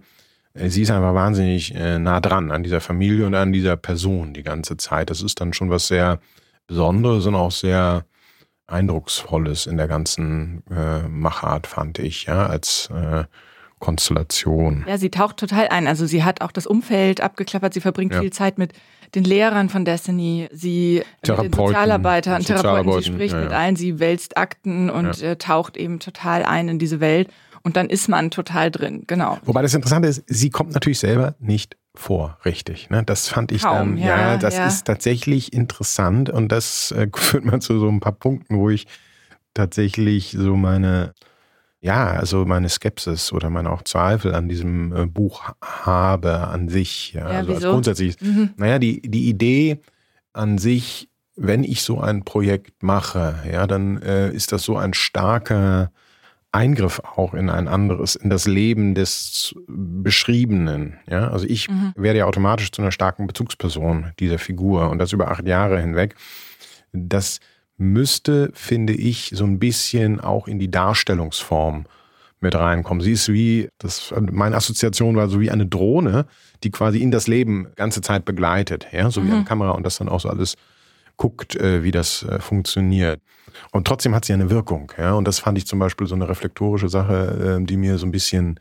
äh, 0.54 0.70
sie 0.70 0.82
ist 0.82 0.92
einfach 0.92 1.14
wahnsinnig 1.14 1.74
äh, 1.74 2.00
nah 2.00 2.20
dran 2.20 2.52
an 2.52 2.64
dieser 2.64 2.82
Familie 2.82 3.26
und 3.26 3.36
an 3.36 3.54
dieser 3.54 3.78
Person 3.78 4.34
die 4.34 4.44
ganze 4.44 4.76
Zeit. 4.76 5.10
Das 5.10 5.22
ist 5.22 5.40
dann 5.40 5.54
schon 5.54 5.70
was 5.70 5.88
sehr 5.88 6.20
Besondere, 6.68 7.22
sondern 7.22 7.42
auch 7.42 7.52
sehr 7.52 8.06
Eindrucksvolles 8.68 9.68
in 9.68 9.78
der 9.78 9.88
ganzen 9.88 10.64
äh, 10.70 11.08
Machart, 11.08 11.68
fand 11.68 12.00
ich, 12.00 12.26
ja, 12.26 12.46
als 12.46 12.90
äh, 12.94 13.26
Konstellation. 13.82 14.86
Ja, 14.88 14.98
sie 14.98 15.10
taucht 15.10 15.38
total 15.38 15.68
ein. 15.68 15.88
Also 15.88 16.06
sie 16.06 16.24
hat 16.24 16.40
auch 16.40 16.54
das 16.54 16.66
Umfeld 16.66 17.20
abgeklappert, 17.20 17.74
sie 17.74 17.82
verbringt 17.82 18.14
ja. 18.14 18.22
viel 18.22 18.32
Zeit 18.32 18.58
mit 18.58 18.72
den 19.14 19.26
Lehrern 19.26 19.68
von 19.68 19.84
Destiny, 19.84 20.48
sie 20.54 21.04
Therapeuten, 21.22 21.44
mit 21.44 21.58
den 21.58 21.68
Sozialarbeitern, 21.68 22.44
Therapeuten, 22.44 23.02
sie 23.02 23.12
spricht 23.12 23.34
ja, 23.34 23.40
ja. 23.40 23.44
mit 23.44 23.54
allen, 23.54 23.76
sie 23.76 24.00
wälzt 24.00 24.38
Akten 24.38 24.90
und 24.90 25.22
äh, 25.22 25.36
taucht 25.36 25.76
eben 25.76 26.00
total 26.00 26.46
ein 26.46 26.70
in 26.70 26.80
diese 26.80 27.02
Welt. 27.02 27.30
Und 27.64 27.76
dann 27.76 27.90
ist 27.90 28.08
man 28.08 28.32
total 28.32 28.72
drin, 28.72 29.04
genau. 29.06 29.38
Wobei 29.44 29.62
das 29.62 29.74
Interessante 29.74 30.08
ist, 30.08 30.24
sie 30.26 30.50
kommt 30.50 30.74
natürlich 30.74 30.98
selber 31.00 31.36
nicht 31.40 31.78
vor, 31.94 32.38
richtig. 32.46 32.90
Ne? 32.90 33.04
Das 33.04 33.28
fand 33.28 33.52
ich 33.52 33.64
Kaum, 33.64 33.96
dann, 33.96 33.98
ja, 33.98 34.38
das 34.38 34.58
ist 34.58 34.86
tatsächlich 34.86 35.54
interessant 35.54 36.30
und 36.30 36.52
das 36.52 36.92
äh, 36.92 37.08
führt 37.16 37.46
man 37.46 37.62
zu 37.62 37.80
so 37.80 37.88
ein 37.88 38.00
paar 38.00 38.14
Punkten, 38.14 38.58
wo 38.58 38.70
ich 38.70 38.88
tatsächlich 39.54 40.32
so 40.32 40.56
meine, 40.56 41.14
ja, 41.82 42.12
also 42.12 42.46
meine 42.46 42.70
Skepsis 42.70 43.34
oder 43.34 43.50
meine 43.50 43.72
auch 43.72 43.82
Zweifel 43.82 44.34
an 44.36 44.48
diesem 44.48 44.96
äh, 44.96 45.06
Buch 45.08 45.52
habe 45.62 46.38
an 46.48 46.70
sich. 46.70 47.14
Ja, 47.14 47.22
Ja, 47.32 47.38
also 47.40 47.52
als 47.54 47.58
wieso? 47.62 47.72
grundsätzlich. 47.72 48.22
Mhm. 48.22 48.52
Naja, 48.58 48.80
die, 48.80 49.02
die 49.02 49.28
Idee 49.30 49.80
an 50.34 50.58
sich, 50.58 51.10
wenn 51.36 51.64
ich 51.64 51.82
so 51.82 52.00
ein 52.00 52.24
Projekt 52.24 52.84
mache, 52.84 53.44
ja, 53.52 53.66
dann 53.68 54.02
äh, 54.02 54.32
ist 54.32 54.52
das 54.52 54.64
so 54.64 54.78
ein 54.78 54.94
starker 54.94 55.92
Eingriff 56.54 57.00
auch 57.16 57.34
in 57.34 57.50
ein 57.50 57.68
anderes, 57.70 58.16
in 58.16 58.30
das 58.30 58.46
Leben 58.46 58.94
des 58.94 59.56
Beschriebenen. 59.68 60.98
Ja, 61.10 61.30
also 61.30 61.46
ich 61.48 61.70
Mhm. 61.70 61.94
werde 61.96 62.20
ja 62.20 62.26
automatisch 62.26 62.72
zu 62.72 62.82
einer 62.82 62.92
starken 62.92 63.26
Bezugsperson 63.26 64.12
dieser 64.20 64.38
Figur 64.38 64.90
und 64.90 64.98
das 65.00 65.14
über 65.14 65.32
acht 65.32 65.48
Jahre 65.48 65.80
hinweg. 65.80 66.16
Das 66.92 67.40
müsste, 67.82 68.52
finde 68.54 68.94
ich, 68.94 69.32
so 69.34 69.44
ein 69.44 69.60
bisschen 69.60 70.20
auch 70.20 70.48
in 70.48 70.60
die 70.60 70.70
Darstellungsform 70.70 71.86
mit 72.40 72.56
reinkommen. 72.56 73.02
Sie 73.04 73.12
ist 73.12 73.30
wie, 73.30 73.70
das, 73.80 74.14
meine 74.32 74.56
Assoziation 74.56 75.16
war 75.16 75.30
so 75.30 75.40
wie 75.40 75.52
eine 75.52 75.66
Drohne, 75.66 76.26
die 76.64 76.72
quasi 76.72 77.00
in 77.00 77.12
das 77.12 77.28
Leben 77.28 77.68
ganze 77.76 78.02
Zeit 78.02 78.24
begleitet, 78.24 78.88
ja, 78.92 79.10
so 79.12 79.24
wie 79.24 79.28
Mhm. 79.28 79.34
eine 79.34 79.44
Kamera 79.46 79.72
und 79.72 79.84
das 79.84 79.98
dann 79.98 80.10
auch 80.10 80.20
so 80.20 80.30
alles 80.30 80.56
guckt, 81.18 81.56
äh, 81.56 81.84
wie 81.84 81.92
das 81.92 82.24
äh, 82.24 82.40
funktioniert. 82.40 83.20
Und 83.72 83.86
trotzdem 83.86 84.16
hat 84.16 84.26
sie 84.26 84.34
eine 84.34 84.50
Wirkung, 84.50 84.92
ja, 84.98 85.14
und 85.14 85.28
das 85.28 85.40
fand 85.40 85.58
ich 85.58 85.68
zum 85.68 85.80
Beispiel 85.80 86.08
so 86.08 86.16
eine 86.16 86.30
reflektorische 86.30 86.90
Sache, 86.90 87.60
äh, 87.62 87.66
die 87.66 87.78
mir 87.78 87.98
so 87.98 88.06
ein 88.06 88.12
bisschen 88.12 88.60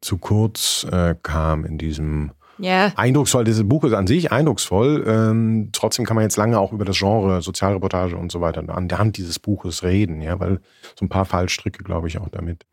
zu 0.00 0.16
kurz 0.18 0.86
äh, 0.90 1.14
kam 1.22 1.64
in 1.64 1.76
diesem 1.78 2.32
Ja, 2.60 2.92
eindrucksvoll. 2.96 3.44
Dieses 3.44 3.66
Buch 3.66 3.84
ist 3.84 3.92
an 3.92 4.06
sich 4.06 4.32
eindrucksvoll. 4.32 5.04
Ähm, 5.06 5.70
trotzdem 5.72 6.04
kann 6.04 6.14
man 6.14 6.24
jetzt 6.24 6.36
lange 6.36 6.58
auch 6.58 6.72
über 6.72 6.84
das 6.84 6.98
Genre 6.98 7.42
Sozialreportage 7.42 8.16
und 8.16 8.30
so 8.30 8.40
weiter 8.40 8.62
an 8.68 8.88
der 8.88 8.98
Hand 8.98 9.16
dieses 9.16 9.38
Buches 9.38 9.82
reden, 9.82 10.20
ja, 10.20 10.38
weil 10.40 10.60
so 10.98 11.04
ein 11.04 11.08
paar 11.08 11.24
Fallstricke, 11.24 11.82
glaube 11.82 12.08
ich, 12.08 12.18
auch 12.18 12.28
damit 12.28 12.66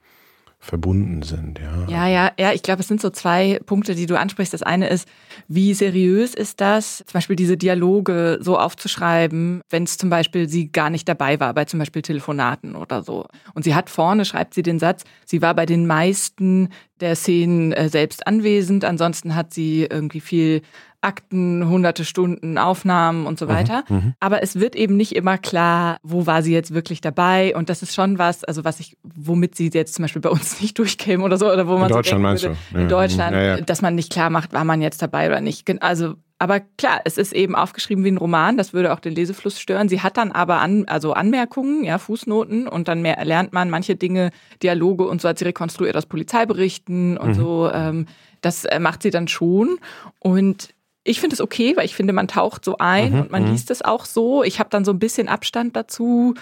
verbunden 0.68 1.24
sind, 1.24 1.59
ja. 1.59 1.88
Ja, 1.88 2.07
ja, 2.07 2.32
ja, 2.38 2.53
ich 2.53 2.61
glaube, 2.61 2.82
es 2.82 2.88
sind 2.88 3.01
so 3.01 3.09
zwei 3.09 3.59
Punkte, 3.65 3.95
die 3.95 4.05
du 4.05 4.20
ansprichst. 4.20 4.53
Das 4.53 4.63
eine 4.63 4.89
ist, 4.89 5.07
wie 5.47 5.74
seriös 5.74 6.34
ist 6.36 6.59
das, 6.61 6.97
zum 6.97 7.13
Beispiel 7.13 7.36
diese 7.36 7.57
Dialoge 7.57 8.38
so 8.41 8.59
aufzuschreiben, 8.59 9.61
wenn 9.70 9.84
es 9.84 9.97
zum 9.97 10.09
Beispiel 10.09 10.49
sie 10.49 10.72
gar 10.72 10.89
nicht 10.89 11.07
dabei 11.07 11.39
war, 11.39 11.53
bei 11.53 11.65
zum 11.65 11.80
Beispiel 11.80 12.01
Telefonaten 12.01 12.76
oder 12.76 13.01
so. 13.01 13.26
Und 13.53 13.63
sie 13.63 13.76
hat 13.76 13.89
vorne, 13.89 14.26
schreibt 14.26 14.53
sie 14.53 14.63
den 14.63 14.80
Satz, 14.80 15.03
sie 15.26 15.41
war 15.41 15.55
bei 15.55 15.65
den 15.65 15.88
meisten 15.88 16.70
der 16.99 17.15
Szenen 17.15 17.72
äh, 17.72 17.89
selbst 17.89 18.28
anwesend, 18.28 18.84
ansonsten 18.84 19.36
hat 19.36 19.53
sie 19.53 19.84
irgendwie 19.84 20.22
viel 20.22 20.61
Akten, 21.02 21.68
hunderte 21.70 22.04
Stunden 22.06 22.58
Aufnahmen 22.58 23.26
und 23.28 23.38
so 23.38 23.48
weiter. 23.48 23.84
Aber 24.20 24.41
es 24.41 24.60
wird 24.60 24.76
eben 24.76 24.98
nicht 24.98 25.16
immer 25.16 25.38
klar, 25.38 25.98
wo 26.04 26.26
war 26.26 26.41
sie 26.41 26.54
jetzt 26.54 26.74
wirklich 26.74 27.02
dabei. 27.02 27.56
Und 27.56 27.70
das 27.70 27.84
ist 27.84 27.93
schon 27.93 28.18
was, 28.18 28.43
also 28.43 28.64
was 28.66 28.80
ich, 28.80 28.98
womit 29.04 29.56
sie 29.56 29.70
jetzt 29.74 29.93
zum 29.93 30.04
Beispiel 30.04 30.22
bei 30.22 30.30
uns 30.30 30.60
nicht 30.62 30.78
durchkäme 30.80 31.24
oder 31.24 31.38
so, 31.38 31.52
oder 31.52 31.68
wo 31.68 31.74
man 31.78 31.84
In 31.84 31.89
so 31.89 31.95
Deutschland 31.95 32.06
denken 32.06 32.22
meinst 32.24 32.43
würde, 32.43 32.58
du? 32.72 32.76
Ja. 32.78 32.84
In 32.84 32.89
Deutschland, 32.89 33.36
Ja, 33.36 33.41
ja. 33.41 33.62
dass 33.62 33.82
man 33.82 33.95
nicht 33.95 34.12
klar 34.12 34.30
macht, 34.30 34.54
war 34.54 34.64
man 34.64 34.82
jetzt 34.82 35.02
dabei 35.02 35.28
oder 35.28 35.39
nicht. 35.39 35.70
Also, 35.84 36.16
aber 36.39 36.60
klar, 36.78 37.02
es 37.06 37.18
ist 37.18 37.32
eben 37.34 37.56
aufgeschrieben 37.56 38.04
wie 38.04 38.12
ein 38.12 38.18
Roman, 38.18 38.58
das 38.58 38.74
würde 38.74 38.91
auch 38.93 39.00
den 39.00 39.14
Lesefluss 39.14 39.60
stören. 39.60 39.89
Sie 39.89 40.02
hat 40.02 40.18
dann 40.18 40.32
aber 40.32 40.62
an, 40.62 40.86
also 40.88 41.14
Anmerkungen, 41.14 41.84
ja, 41.84 41.98
Fußnoten 42.00 42.68
und 42.68 42.88
dann 42.88 43.02
mehr 43.02 43.24
lernt 43.24 43.54
man 43.54 43.70
manche 43.70 43.95
Dinge, 43.95 44.32
Dialoge 44.64 45.06
und 45.08 45.22
so 45.22 45.30
hat 45.30 45.39
sie 45.39 45.45
rekonstruiert 45.45 45.95
aus 45.95 46.06
Polizeiberichten 46.06 47.12
Mhm. 47.12 47.18
und 47.18 47.34
so. 47.36 47.72
Ähm, 47.72 48.06
das 48.41 48.66
äh, 48.66 48.80
macht 48.80 49.02
sie 49.04 49.10
dann 49.10 49.28
schon. 49.28 49.80
Und 50.20 50.70
ich 51.08 51.20
finde 51.20 51.36
es 51.36 51.41
okay, 51.41 51.76
weil 51.76 51.86
ich 51.86 51.95
finde, 51.95 52.14
man 52.14 52.28
taucht 52.28 52.66
so 52.66 52.78
ein 52.78 53.14
Mhm, 53.14 53.22
und 53.22 53.32
man 53.32 53.47
liest 53.47 53.72
es 53.72 53.82
auch 53.82 54.05
so. 54.05 54.43
Ich 54.43 54.60
habe 54.60 54.70
dann 54.70 54.84
so 54.86 54.91
ein 54.91 54.99
bisschen 54.99 55.28
Abstand 55.28 55.76
dazu, 55.76 56.34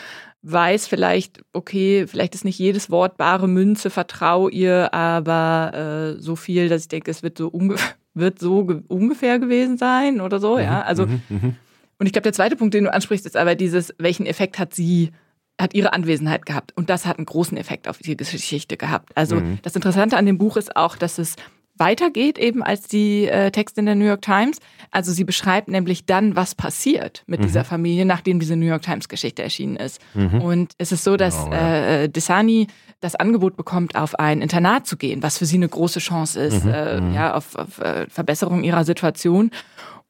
weiß 0.42 0.88
vielleicht, 0.88 1.42
okay, 1.54 2.08
vielleicht 2.08 2.36
ist 2.36 2.46
nicht 2.46 2.60
jedes 2.60 2.90
Wort 2.90 3.18
bare 3.18 3.48
Münze, 3.48 3.90
vertrau 3.90 4.50
ihr, 4.50 4.94
aber 4.94 6.16
äh, 6.18 6.22
so 6.22 6.36
viel, 6.36 6.70
dass 6.70 6.84
ich 6.84 6.88
denke, 6.88 7.12
es 7.12 7.24
wird 7.24 7.38
so, 7.38 7.48
unge 7.48 7.76
wird 8.14 8.40
so 8.40 8.66
ge 8.66 8.82
ungefähr 8.88 9.40
gewesen 9.40 9.78
sein 9.78 10.22
oder 10.22 10.40
so, 10.40 10.58
ja. 10.58 10.82
Also, 10.82 11.04
und 11.04 12.06
ich 12.06 12.14
glaube, 12.14 12.24
der 12.24 12.34
zweite 12.34 12.56
Punkt, 12.56 12.74
den 12.74 12.86
du 12.86 12.94
ansprichst, 12.94 13.26
ist 13.26 13.38
aber 13.38 13.56
dieses, 13.56 13.94
welchen 13.98 14.26
Effekt 14.26 14.58
hat 14.60 14.74
sie 14.74 15.12
hat 15.60 15.74
ihre 15.74 15.94
Anwesenheit 15.94 16.46
gehabt. 16.46 16.74
Und 16.76 16.90
das 16.90 17.06
hat 17.06 17.18
einen 17.18 17.26
großen 17.26 17.58
Effekt 17.58 17.88
auf 17.88 18.06
ihre 18.06 18.18
Geschichte 18.18 18.76
gehabt. 18.76 19.16
Also 19.16 19.42
das 19.62 19.74
Interessante 19.74 20.18
an 20.18 20.26
dem 20.26 20.38
Buch 20.38 20.58
ist 20.58 20.76
auch, 20.76 20.98
dass 20.98 21.18
es 21.18 21.38
weitergeht 21.78 22.38
eben 22.38 22.64
als 22.64 22.88
die 22.88 23.26
äh, 23.28 23.52
Texte 23.52 23.82
in 23.82 23.86
der 23.86 23.96
New 23.96 24.06
York 24.06 24.22
Times. 24.22 24.60
Also 24.92 25.12
sie 25.12 25.24
beschreibt 25.24 25.68
nämlich 25.68 26.06
dann, 26.06 26.36
was 26.36 26.56
passiert 26.56 27.24
mit 27.28 27.44
dieser 27.44 27.64
Familie, 27.66 28.06
nachdem 28.06 28.40
diese 28.40 28.56
New 28.56 28.66
York 28.66 28.82
Times 28.84 29.10
Geschichte 29.10 29.44
erschienen 29.44 29.76
ist. 29.76 30.00
Und 30.14 30.74
es 30.78 30.92
ist 30.92 31.04
so, 31.04 31.18
dass 31.18 31.44
Genau, 31.46 31.56
ja. 31.56 31.86
äh, 32.04 32.10
Desani 32.10 32.68
das 33.02 33.16
Angebot 33.16 33.58
bekommt, 33.58 33.96
auf 33.96 34.16
ein 34.18 34.42
Internat 34.42 34.88
zu 34.88 34.96
gehen, 34.98 35.22
was 35.22 35.38
für 35.38 35.46
sie 35.46 35.58
eine 35.58 35.68
große 35.68 36.00
Chance 36.00 36.40
ist, 36.40 36.66
äh, 36.66 37.02
ja, 37.14 37.34
auf, 37.36 37.56
auf 37.56 37.80
äh, 37.80 38.08
Verbesserung 38.10 38.64
ihrer 38.64 38.86
Situation. 38.86 39.52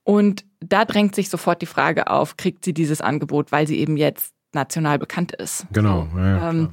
Und 0.04 0.46
da 0.60 0.86
drängt 0.86 1.16
sich 1.16 1.30
sofort 1.30 1.62
die 1.62 1.66
Frage 1.66 2.08
auf, 2.12 2.38
kriegt 2.38 2.64
sie 2.64 2.74
dieses 2.74 3.02
Angebot, 3.02 3.52
weil 3.52 3.66
sie 3.68 3.80
eben 3.80 3.98
jetzt 3.98 4.34
national 4.54 5.00
bekannt 5.00 5.34
ist. 5.34 5.66
Genau. 5.74 6.08
Ja, 6.16 6.50
Ähm. 6.52 6.70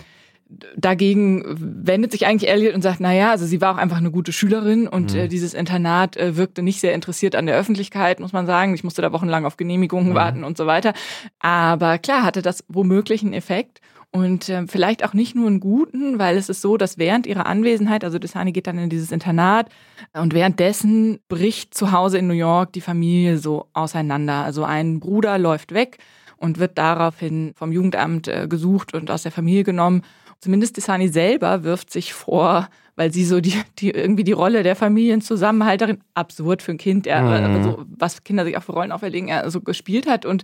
Dagegen 0.77 1.45
wendet 1.47 2.13
sich 2.13 2.27
eigentlich 2.27 2.51
Elliot 2.51 2.75
und 2.75 2.83
sagt, 2.83 3.01
na 3.01 3.13
ja, 3.13 3.31
also 3.31 3.47
sie 3.47 3.61
war 3.61 3.75
auch 3.75 3.79
einfach 3.79 3.97
eine 3.97 4.11
gute 4.11 4.33
Schülerin 4.33 4.87
und 4.87 5.15
äh, 5.15 5.29
dieses 5.29 5.55
Internat 5.55 6.17
äh, 6.17 6.37
wirkte 6.37 6.63
nicht 6.63 6.81
sehr 6.81 6.95
interessiert 6.95 7.37
an 7.37 7.47
der 7.47 7.57
Öffentlichkeit, 7.57 8.21
muss 8.21 8.33
man 8.33 8.47
sagen. 8.47 8.75
Ich 8.75 8.85
musste 8.85 9.03
da 9.03 9.13
wochenlang 9.13 9.45
auf 9.45 9.57
Genehmigungen 9.57 10.15
warten 10.15 10.45
und 10.45 10.57
so 10.57 10.67
weiter. 10.67 10.93
Aber 11.39 11.99
klar 11.99 12.23
hatte 12.23 12.43
das 12.43 12.65
womöglich 12.69 13.23
einen 13.23 13.33
Effekt. 13.35 13.81
Und 14.15 14.51
äh, 14.51 14.67
vielleicht 14.67 15.05
auch 15.07 15.15
nicht 15.15 15.35
nur 15.35 15.47
einen 15.47 15.59
guten, 15.59 16.19
weil 16.19 16.37
es 16.37 16.51
ist 16.51 16.61
so, 16.61 16.77
dass 16.77 16.99
während 16.99 17.27
ihrer 17.27 17.47
Anwesenheit, 17.47 18.05
also 18.05 18.19
Desani 18.19 18.53
geht 18.53 18.67
dann 18.67 18.77
in 18.77 18.91
dieses 18.91 19.11
Internat 19.11 19.71
und 20.13 20.35
währenddessen 20.35 21.19
bricht 21.29 21.73
zu 21.73 21.93
Hause 21.93 22.19
in 22.19 22.27
New 22.27 22.35
York 22.35 22.75
die 22.75 22.83
Familie 22.83 23.39
so 23.39 23.69
auseinander. 23.73 24.45
Also 24.45 24.65
ein 24.65 25.01
Bruder 25.01 25.39
läuft 25.39 25.73
weg 25.73 25.97
und 26.37 26.59
wird 26.59 26.77
daraufhin 26.77 27.53
vom 27.57 27.73
Jugendamt 27.73 28.29
äh, 28.29 28.49
gesucht 28.49 28.93
und 28.93 29.11
aus 29.11 29.23
der 29.23 29.33
Familie 29.33 29.65
genommen. 29.65 30.03
Zumindest 30.43 30.77
Desani 30.77 31.07
selber 31.07 31.63
wirft 31.63 31.93
sich 31.93 32.13
vor, 32.13 32.69
weil 32.97 33.13
sie 33.13 33.25
so 33.25 33.41
die, 33.41 33.55
die 33.79 33.91
irgendwie 33.91 34.25
die 34.25 34.33
Rolle 34.33 34.65
der 34.65 34.75
Familienzusammenhalterin, 34.75 36.01
absurd 36.15 36.63
für 36.63 36.73
ein 36.73 36.79
Kind, 36.79 37.07
ja, 37.07 37.21
aber 37.21 37.63
so, 37.63 37.85
was 37.97 38.25
Kinder 38.25 38.45
sich 38.45 38.57
auch 38.57 38.65
für 38.65 38.73
Rollen 38.73 38.91
auferlegen, 38.91 39.29
ja, 39.29 39.49
so 39.49 39.61
gespielt 39.61 40.09
hat 40.09 40.27
und, 40.27 40.43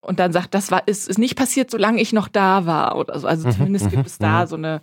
und 0.00 0.18
dann 0.18 0.32
sagt, 0.32 0.52
das 0.52 0.72
war, 0.72 0.88
ist, 0.88 1.08
ist 1.08 1.20
nicht 1.20 1.36
passiert, 1.36 1.70
solange 1.70 2.00
ich 2.00 2.12
noch 2.12 2.26
da 2.26 2.66
war 2.66 2.96
oder 2.96 3.16
so. 3.20 3.28
Also 3.28 3.48
zumindest 3.48 3.88
gibt 3.88 4.08
es 4.08 4.18
da 4.18 4.48
so 4.48 4.56
eine, 4.56 4.80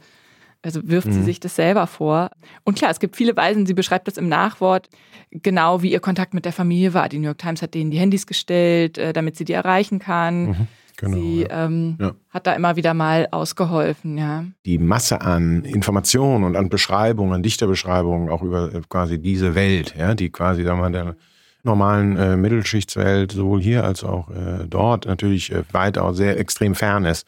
also 0.61 0.79
wirft 0.87 1.11
sie 1.11 1.23
sich 1.23 1.41
das 1.41 1.57
selber 1.57 1.85
vor. 1.85 2.31
Und 2.63 2.77
klar, 2.77 2.89
es 2.89 3.01
gibt 3.01 3.17
viele 3.17 3.35
Weisen, 3.35 3.65
sie 3.65 3.73
beschreibt 3.73 4.07
das 4.07 4.15
im 4.15 4.29
Nachwort, 4.29 4.87
genau 5.29 5.81
wie 5.81 5.91
ihr 5.91 5.99
Kontakt 5.99 6.33
mit 6.33 6.45
der 6.45 6.53
Familie 6.53 6.93
war. 6.93 7.09
Die 7.09 7.19
New 7.19 7.25
York 7.25 7.39
Times 7.39 7.61
hat 7.61 7.73
denen 7.73 7.91
die 7.91 7.99
Handys 7.99 8.27
gestellt, 8.27 8.97
äh, 8.97 9.11
damit 9.11 9.35
sie 9.35 9.43
die 9.43 9.51
erreichen 9.53 9.99
kann. 9.99 10.67
Genau, 10.97 11.17
sie 11.17 11.41
ja. 11.49 11.65
ähm, 11.65 11.97
Ja. 11.99 12.13
hat 12.29 12.47
da 12.47 12.53
immer 12.53 12.75
wieder 12.75 12.93
mal 12.93 13.27
ausgeholfen, 13.31 14.17
ja. 14.17 14.45
die 14.65 14.77
Masse 14.77 15.21
an 15.21 15.63
Informationen 15.63 16.43
und 16.43 16.55
an 16.55 16.69
Beschreibungen, 16.69 17.33
an 17.33 17.43
Dichterbeschreibungen 17.43 18.29
auch 18.29 18.41
über 18.41 18.73
äh, 18.73 18.81
quasi 18.89 19.19
diese 19.19 19.55
Welt, 19.55 19.95
ja, 19.97 20.13
die 20.15 20.29
quasi, 20.29 20.63
sagen 20.63 20.79
wir 20.79 20.89
mal, 20.89 20.91
der 20.91 21.15
normalen 21.63 22.17
äh, 22.17 22.35
Mittelschichtswelt, 22.35 23.31
sowohl 23.31 23.61
hier 23.61 23.83
als 23.83 24.03
auch 24.03 24.29
äh, 24.29 24.65
dort 24.67 25.05
natürlich 25.05 25.51
äh, 25.51 25.63
weit 25.71 25.97
auch 25.97 26.13
sehr 26.13 26.37
extrem 26.39 26.75
fern 26.75 27.05
ist. 27.05 27.25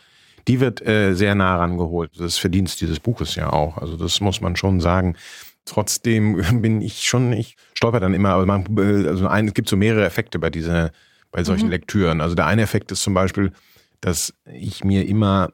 Die 0.48 0.60
wird 0.60 0.86
äh, 0.86 1.14
sehr 1.14 1.34
nah 1.36 1.56
rangeholt. 1.58 2.12
Das 2.18 2.26
ist 2.26 2.38
Verdienst 2.38 2.82
dieses 2.82 3.00
Buches 3.00 3.36
ja 3.36 3.52
auch. 3.52 3.78
Also 3.78 3.98
das 3.98 4.20
muss 4.22 4.42
man 4.42 4.56
schon 4.56 4.80
sagen. 4.82 5.16
Trotzdem 5.64 6.42
bin 6.62 6.82
ich 6.82 7.04
schon, 7.04 7.34
ich 7.34 7.56
stolper 7.74 8.00
dann 8.00 8.14
immer, 8.14 8.30
aber 8.30 8.46
man, 8.46 8.66
äh, 8.78 9.08
also 9.08 9.28
ein, 9.28 9.48
es 9.48 9.54
gibt 9.54 9.70
so 9.70 9.78
mehrere 9.78 10.06
Effekte 10.06 10.38
bei 10.38 10.50
dieser, 10.50 10.92
bei 11.36 11.44
solchen 11.44 11.70
Lektüren. 11.70 12.22
Also 12.22 12.34
der 12.34 12.46
eine 12.46 12.62
Effekt 12.62 12.94
ist 12.94 13.04
zum 13.04 13.14
Beispiel, 13.14 13.52
dass 14.00 14.34
ich 14.46 14.86
mir 14.86 15.06
immer 15.06 15.52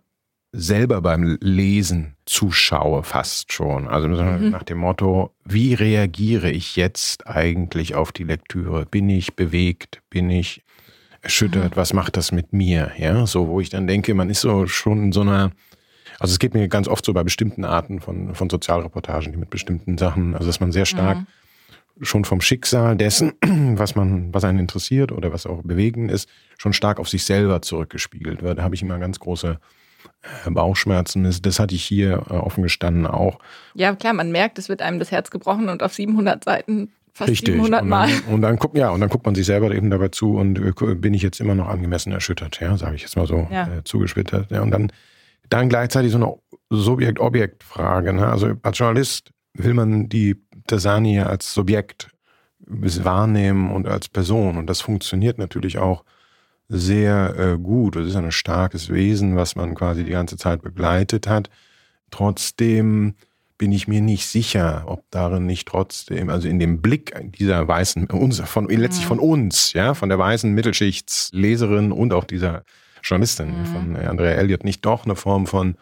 selber 0.52 1.02
beim 1.02 1.40
Lesen 1.42 2.18
zuschaue, 2.26 3.02
fast 3.02 3.52
schon. 3.52 3.88
Also 3.88 4.08
nach 4.08 4.62
dem 4.62 4.78
Motto, 4.78 5.34
wie 5.44 5.74
reagiere 5.74 6.52
ich 6.52 6.76
jetzt 6.76 7.26
eigentlich 7.26 7.96
auf 7.96 8.12
die 8.12 8.26
Lektüre? 8.26 8.86
Bin 8.86 9.10
ich 9.10 9.36
bewegt? 9.36 10.04
Bin 10.12 10.30
ich 10.30 10.64
erschüttert, 11.24 11.76
was 11.76 11.94
macht 11.94 12.16
das 12.16 12.32
mit 12.32 12.54
mir? 12.54 12.92
Ja, 13.00 13.26
so, 13.26 13.48
wo 13.48 13.60
ich 13.60 13.70
dann 13.70 13.88
denke, 13.88 14.14
man 14.14 14.30
ist 14.30 14.42
so 14.42 14.68
schon 14.68 15.06
in 15.06 15.12
so 15.12 15.22
einer, 15.22 15.50
also 16.20 16.32
es 16.32 16.38
geht 16.38 16.54
mir 16.54 16.68
ganz 16.68 16.88
oft 16.88 17.04
so 17.04 17.14
bei 17.14 17.24
bestimmten 17.24 17.66
Arten 17.66 18.02
von, 18.02 18.36
von 18.36 18.52
Sozialreportagen, 18.52 19.32
die 19.32 19.38
mit 19.40 19.50
bestimmten 19.50 19.98
Sachen, 19.98 20.36
also 20.36 20.46
dass 20.46 20.60
man 20.60 20.72
sehr 20.72 20.86
stark 20.86 21.18
mhm. 21.18 21.28
Schon 22.02 22.26
vom 22.26 22.42
Schicksal 22.42 22.96
dessen, 22.96 23.34
was 23.78 23.96
man, 23.96 24.34
was 24.34 24.44
einen 24.44 24.60
interessiert 24.60 25.12
oder 25.12 25.32
was 25.32 25.46
auch 25.46 25.62
bewegend 25.64 26.12
ist, 26.12 26.28
schon 26.58 26.74
stark 26.74 27.00
auf 27.00 27.10
sich 27.10 27.24
selber 27.24 27.62
zurückgespiegelt 27.62 28.42
wird. 28.42 28.58
Da 28.58 28.64
habe 28.64 28.76
ich 28.76 28.82
immer 28.82 29.00
ganz 29.00 29.20
große 29.20 29.60
äh, 30.46 30.50
Bauchschmerzen. 30.50 31.30
Das, 31.42 31.60
hatte 31.60 31.76
ich 31.76 31.84
hier 31.84 32.24
äh, 32.30 32.34
offen 32.34 32.64
gestanden 32.64 33.08
auch. 33.08 33.40
Ja, 33.74 33.96
klar, 33.96 34.14
man 34.14 34.32
merkt, 34.32 34.60
es 34.60 34.70
wird 34.70 34.82
einem 34.82 35.00
das 35.00 35.12
Herz 35.12 35.32
gebrochen 35.32 35.70
und 35.70 35.84
auf 35.84 35.94
700 35.94 36.44
Seiten 36.44 36.92
fast 37.14 37.30
Richtig. 37.30 37.56
700 37.56 37.86
Mal. 37.86 38.06
Und 38.06 38.12
dann, 38.12 38.34
und 38.34 38.42
dann 38.42 38.56
guckt, 38.58 38.78
ja, 38.78 38.90
und 38.90 39.02
dann 39.02 39.10
guckt 39.10 39.26
man 39.26 39.36
sich 39.36 39.46
selber 39.46 39.72
eben 39.72 39.90
dabei 39.90 40.10
zu 40.10 40.38
und 40.38 40.60
äh, 40.60 40.96
bin 40.96 41.14
ich 41.14 41.22
jetzt 41.22 41.40
immer 41.40 41.56
noch 41.56 41.68
angemessen 41.68 42.12
erschüttert, 42.12 42.60
ja, 42.60 42.78
sage 42.78 42.96
ich 42.96 43.02
jetzt 43.02 43.16
mal 43.16 43.28
so 43.28 43.48
ja. 43.52 43.68
äh, 43.68 43.84
zugespittert. 43.84 44.52
Ja, 44.52 44.62
und 44.62 44.72
dann, 44.72 44.92
dann 45.50 45.70
gleichzeitig 45.70 46.12
so 46.12 46.18
eine 46.18 46.34
Subjekt-Objekt-Frage. 46.70 48.14
Ne? 48.14 48.28
Also 48.28 48.54
als 48.64 48.78
Journalist 48.78 49.32
will 49.54 49.74
man 49.74 50.08
die 50.08 50.42
Tasani 50.68 51.20
als 51.20 51.54
Subjekt 51.54 52.10
wahrnehmen 52.60 53.72
und 53.72 53.88
als 53.88 54.08
Person. 54.08 54.58
Und 54.58 54.68
das 54.68 54.82
funktioniert 54.82 55.38
natürlich 55.38 55.78
auch 55.78 56.04
sehr 56.70 57.36
äh, 57.38 57.58
gut. 57.58 57.96
Das 57.96 58.08
ist 58.08 58.16
ein 58.16 58.32
starkes 58.32 58.90
Wesen, 58.90 59.36
was 59.36 59.56
man 59.56 59.76
quasi 59.76 60.04
die 60.04 60.12
ganze 60.12 60.38
Zeit 60.38 60.62
begleitet 60.62 61.28
hat. 61.28 61.50
Trotzdem 62.12 63.16
bin 63.58 63.72
ich 63.72 63.88
mir 63.88 64.02
nicht 64.02 64.26
sicher, 64.26 64.86
ob 64.88 65.04
darin 65.12 65.46
nicht 65.46 65.68
trotzdem, 65.68 66.30
also 66.30 66.48
in 66.48 66.58
dem 66.58 66.82
Blick 66.82 67.14
dieser 67.38 67.68
weißen, 67.68 68.08
von, 68.08 68.70
letztlich 68.70 69.06
von 69.06 69.20
uns, 69.20 69.74
ja, 69.74 69.94
von 69.94 70.10
der 70.10 70.18
weißen 70.18 70.52
Mittelschichtsleserin 70.52 71.92
und 71.92 72.12
auch 72.12 72.24
dieser 72.24 72.64
Journalistin 73.04 73.60
mhm. 73.60 73.66
von 73.66 73.96
Andrea 73.98 74.32
Elliott 74.32 74.64
nicht 74.64 74.84
doch 74.86 75.06
eine 75.06 75.16
Form 75.16 75.46
von 75.46 75.76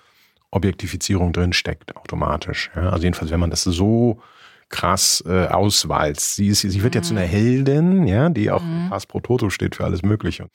Objektifizierung 0.51 1.31
drin 1.31 1.53
steckt, 1.53 1.95
automatisch. 1.95 2.69
Ja? 2.75 2.89
Also 2.89 3.03
jedenfalls, 3.03 3.31
wenn 3.31 3.39
man 3.39 3.49
das 3.49 3.63
so 3.63 4.21
krass 4.69 5.23
äh, 5.27 5.47
auswalzt. 5.47 6.35
Sie, 6.35 6.47
ist, 6.47 6.61
sie 6.61 6.83
wird 6.83 6.93
mhm. 6.93 6.99
jetzt 6.99 7.11
eine 7.11 7.21
Heldin, 7.21 8.07
ja, 8.07 8.29
die 8.29 8.51
auch 8.51 8.63
mhm. 8.63 8.89
Pass 8.89 9.05
pro 9.05 9.19
Toto 9.19 9.49
steht 9.49 9.75
für 9.75 9.85
alles 9.85 10.03
Mögliche. 10.03 10.49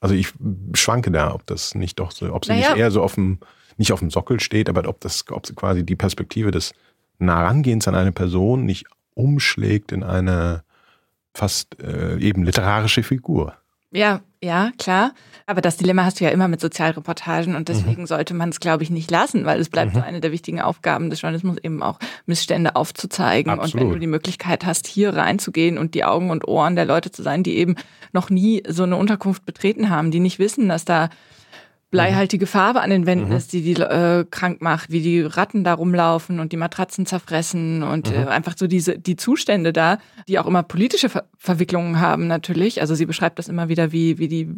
Also 0.00 0.14
ich 0.14 0.32
schwanke 0.74 1.10
da, 1.10 1.32
ob 1.32 1.46
das 1.46 1.74
nicht 1.74 1.98
doch 1.98 2.10
so, 2.10 2.32
ob 2.32 2.44
sie 2.44 2.52
naja. 2.52 2.70
nicht 2.70 2.78
eher 2.78 2.90
so 2.90 3.02
auf 3.02 3.14
dem, 3.14 3.38
nicht 3.76 3.92
auf 3.92 4.00
dem 4.00 4.10
Sockel 4.10 4.40
steht, 4.40 4.68
aber 4.68 4.86
ob 4.88 5.00
das, 5.00 5.24
ob 5.30 5.46
sie 5.46 5.54
quasi 5.54 5.84
die 5.84 5.96
Perspektive 5.96 6.50
des 6.50 6.72
Narangehens 7.18 7.88
an 7.88 7.94
eine 7.94 8.12
Person 8.12 8.64
nicht 8.64 8.86
umschlägt 9.14 9.92
in 9.92 10.02
eine 10.02 10.64
fast 11.32 11.80
äh, 11.80 12.18
eben 12.18 12.44
literarische 12.44 13.02
Figur. 13.02 13.54
Ja, 13.94 14.20
ja, 14.42 14.72
klar. 14.76 15.12
Aber 15.46 15.60
das 15.60 15.76
Dilemma 15.76 16.04
hast 16.04 16.18
du 16.18 16.24
ja 16.24 16.30
immer 16.30 16.48
mit 16.48 16.60
Sozialreportagen 16.60 17.54
und 17.54 17.68
deswegen 17.68 18.02
mhm. 18.02 18.06
sollte 18.06 18.34
man 18.34 18.48
es, 18.48 18.58
glaube 18.58 18.82
ich, 18.82 18.90
nicht 18.90 19.10
lassen, 19.10 19.44
weil 19.44 19.60
es 19.60 19.68
bleibt 19.68 19.94
mhm. 19.94 19.98
so 19.98 20.04
eine 20.04 20.20
der 20.20 20.32
wichtigen 20.32 20.60
Aufgaben 20.60 21.10
des 21.10 21.20
Journalismus, 21.20 21.58
eben 21.62 21.82
auch 21.82 21.98
Missstände 22.26 22.76
aufzuzeigen. 22.76 23.52
Absolut. 23.52 23.74
Und 23.74 23.80
wenn 23.80 23.94
du 23.94 24.00
die 24.00 24.06
Möglichkeit 24.06 24.66
hast, 24.66 24.86
hier 24.86 25.14
reinzugehen 25.14 25.78
und 25.78 25.94
die 25.94 26.04
Augen 26.04 26.30
und 26.30 26.48
Ohren 26.48 26.76
der 26.76 26.86
Leute 26.86 27.12
zu 27.12 27.22
sein, 27.22 27.42
die 27.42 27.56
eben 27.56 27.76
noch 28.12 28.30
nie 28.30 28.62
so 28.66 28.82
eine 28.82 28.96
Unterkunft 28.96 29.46
betreten 29.46 29.90
haben, 29.90 30.10
die 30.10 30.20
nicht 30.20 30.38
wissen, 30.38 30.68
dass 30.68 30.84
da 30.84 31.08
bleihaltige 31.94 32.46
Farbe 32.46 32.80
an 32.80 32.90
den 32.90 33.06
Wänden 33.06 33.28
mhm. 33.28 33.36
ist, 33.36 33.52
die 33.52 33.62
die 33.62 33.80
äh, 33.80 34.24
krank 34.28 34.60
macht, 34.60 34.90
wie 34.90 35.00
die 35.00 35.20
Ratten 35.20 35.62
da 35.62 35.74
rumlaufen 35.74 36.40
und 36.40 36.50
die 36.50 36.56
Matratzen 36.56 37.06
zerfressen 37.06 37.84
und 37.84 38.10
mhm. 38.10 38.24
äh, 38.24 38.26
einfach 38.26 38.54
so 38.56 38.66
diese 38.66 38.98
die 38.98 39.14
Zustände 39.14 39.72
da, 39.72 39.98
die 40.26 40.40
auch 40.40 40.46
immer 40.46 40.64
politische 40.64 41.08
Ver 41.08 41.24
Verwicklungen 41.38 42.00
haben 42.00 42.26
natürlich. 42.26 42.80
Also 42.80 42.96
sie 42.96 43.06
beschreibt 43.06 43.38
das 43.38 43.48
immer 43.48 43.68
wieder, 43.68 43.92
wie 43.92 44.18
wie 44.18 44.26
die 44.26 44.50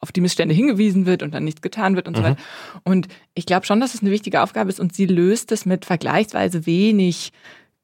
auf 0.00 0.10
die 0.10 0.20
Missstände 0.20 0.52
hingewiesen 0.52 1.06
wird 1.06 1.22
und 1.22 1.32
dann 1.32 1.44
nichts 1.44 1.62
getan 1.62 1.94
wird 1.94 2.08
und 2.08 2.16
mhm. 2.16 2.18
so 2.18 2.24
weiter. 2.24 2.40
Und 2.82 3.06
ich 3.34 3.46
glaube 3.46 3.66
schon, 3.66 3.78
dass 3.78 3.94
es 3.94 4.00
eine 4.00 4.10
wichtige 4.10 4.42
Aufgabe 4.42 4.68
ist 4.68 4.80
und 4.80 4.92
sie 4.92 5.06
löst 5.06 5.52
es 5.52 5.66
mit 5.66 5.84
vergleichsweise 5.84 6.66
wenig 6.66 7.32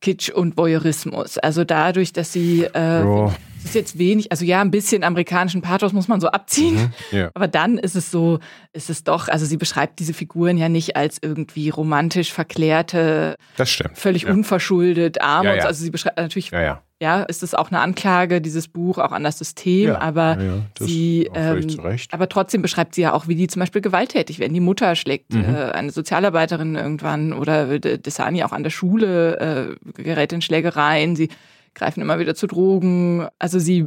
Kitsch 0.00 0.30
und 0.30 0.56
Voyeurismus. 0.56 1.38
Also 1.38 1.62
dadurch, 1.62 2.12
dass 2.12 2.32
sie 2.32 2.64
äh. 2.64 3.30
Ist 3.68 3.74
jetzt 3.74 3.98
wenig, 3.98 4.30
also 4.30 4.44
ja, 4.44 4.60
ein 4.60 4.70
bisschen 4.70 5.04
amerikanischen 5.04 5.62
Pathos 5.62 5.92
muss 5.92 6.08
man 6.08 6.20
so 6.20 6.28
abziehen. 6.28 6.76
Mhm, 6.76 7.18
ja. 7.18 7.30
Aber 7.34 7.48
dann 7.48 7.78
ist 7.78 7.96
es 7.96 8.10
so, 8.10 8.38
ist 8.72 8.90
es 8.90 9.04
doch, 9.04 9.28
also 9.28 9.46
sie 9.46 9.56
beschreibt 9.56 9.98
diese 9.98 10.14
Figuren 10.14 10.56
ja 10.56 10.68
nicht 10.68 10.96
als 10.96 11.18
irgendwie 11.20 11.68
romantisch 11.70 12.32
verklärte, 12.32 13.36
das 13.56 13.70
stimmt. 13.70 13.98
völlig 13.98 14.22
ja. 14.22 14.32
unverschuldet, 14.32 15.20
arm. 15.20 15.46
Ja, 15.46 15.64
also 15.64 15.82
sie 15.84 15.90
beschreibt 15.90 16.16
natürlich 16.16 16.50
ja, 16.50 16.62
ja 16.62 16.82
ja, 17.00 17.22
ist 17.22 17.42
es 17.42 17.54
auch 17.54 17.70
eine 17.70 17.80
Anklage, 17.80 18.40
dieses 18.40 18.68
Buch, 18.68 18.96
auch 18.96 19.12
an 19.12 19.22
das 19.22 19.38
System, 19.38 19.88
ja, 19.88 20.00
aber 20.00 20.38
ja, 20.40 20.52
sie, 20.80 21.28
ähm, 21.34 21.66
aber 22.10 22.28
trotzdem 22.28 22.62
beschreibt 22.62 22.94
sie 22.94 23.02
ja 23.02 23.12
auch, 23.12 23.28
wie 23.28 23.34
die 23.34 23.48
zum 23.48 23.60
Beispiel 23.60 23.82
gewalttätig 23.82 24.38
werden. 24.38 24.54
Die 24.54 24.60
Mutter 24.60 24.96
schlägt 24.96 25.34
mhm. 25.34 25.44
äh, 25.44 25.72
eine 25.72 25.90
Sozialarbeiterin 25.90 26.74
irgendwann 26.74 27.34
oder 27.34 27.78
Desani 27.78 28.44
auch 28.44 28.52
an 28.52 28.62
der 28.62 28.70
Schule 28.70 29.76
äh, 29.96 30.02
gerät 30.02 30.32
in 30.32 30.40
Schlägereien, 30.40 31.16
sie 31.16 31.28
greifen 31.76 32.00
immer 32.00 32.18
wieder 32.18 32.34
zu 32.34 32.48
Drogen. 32.48 33.28
Also 33.38 33.60
sie 33.60 33.86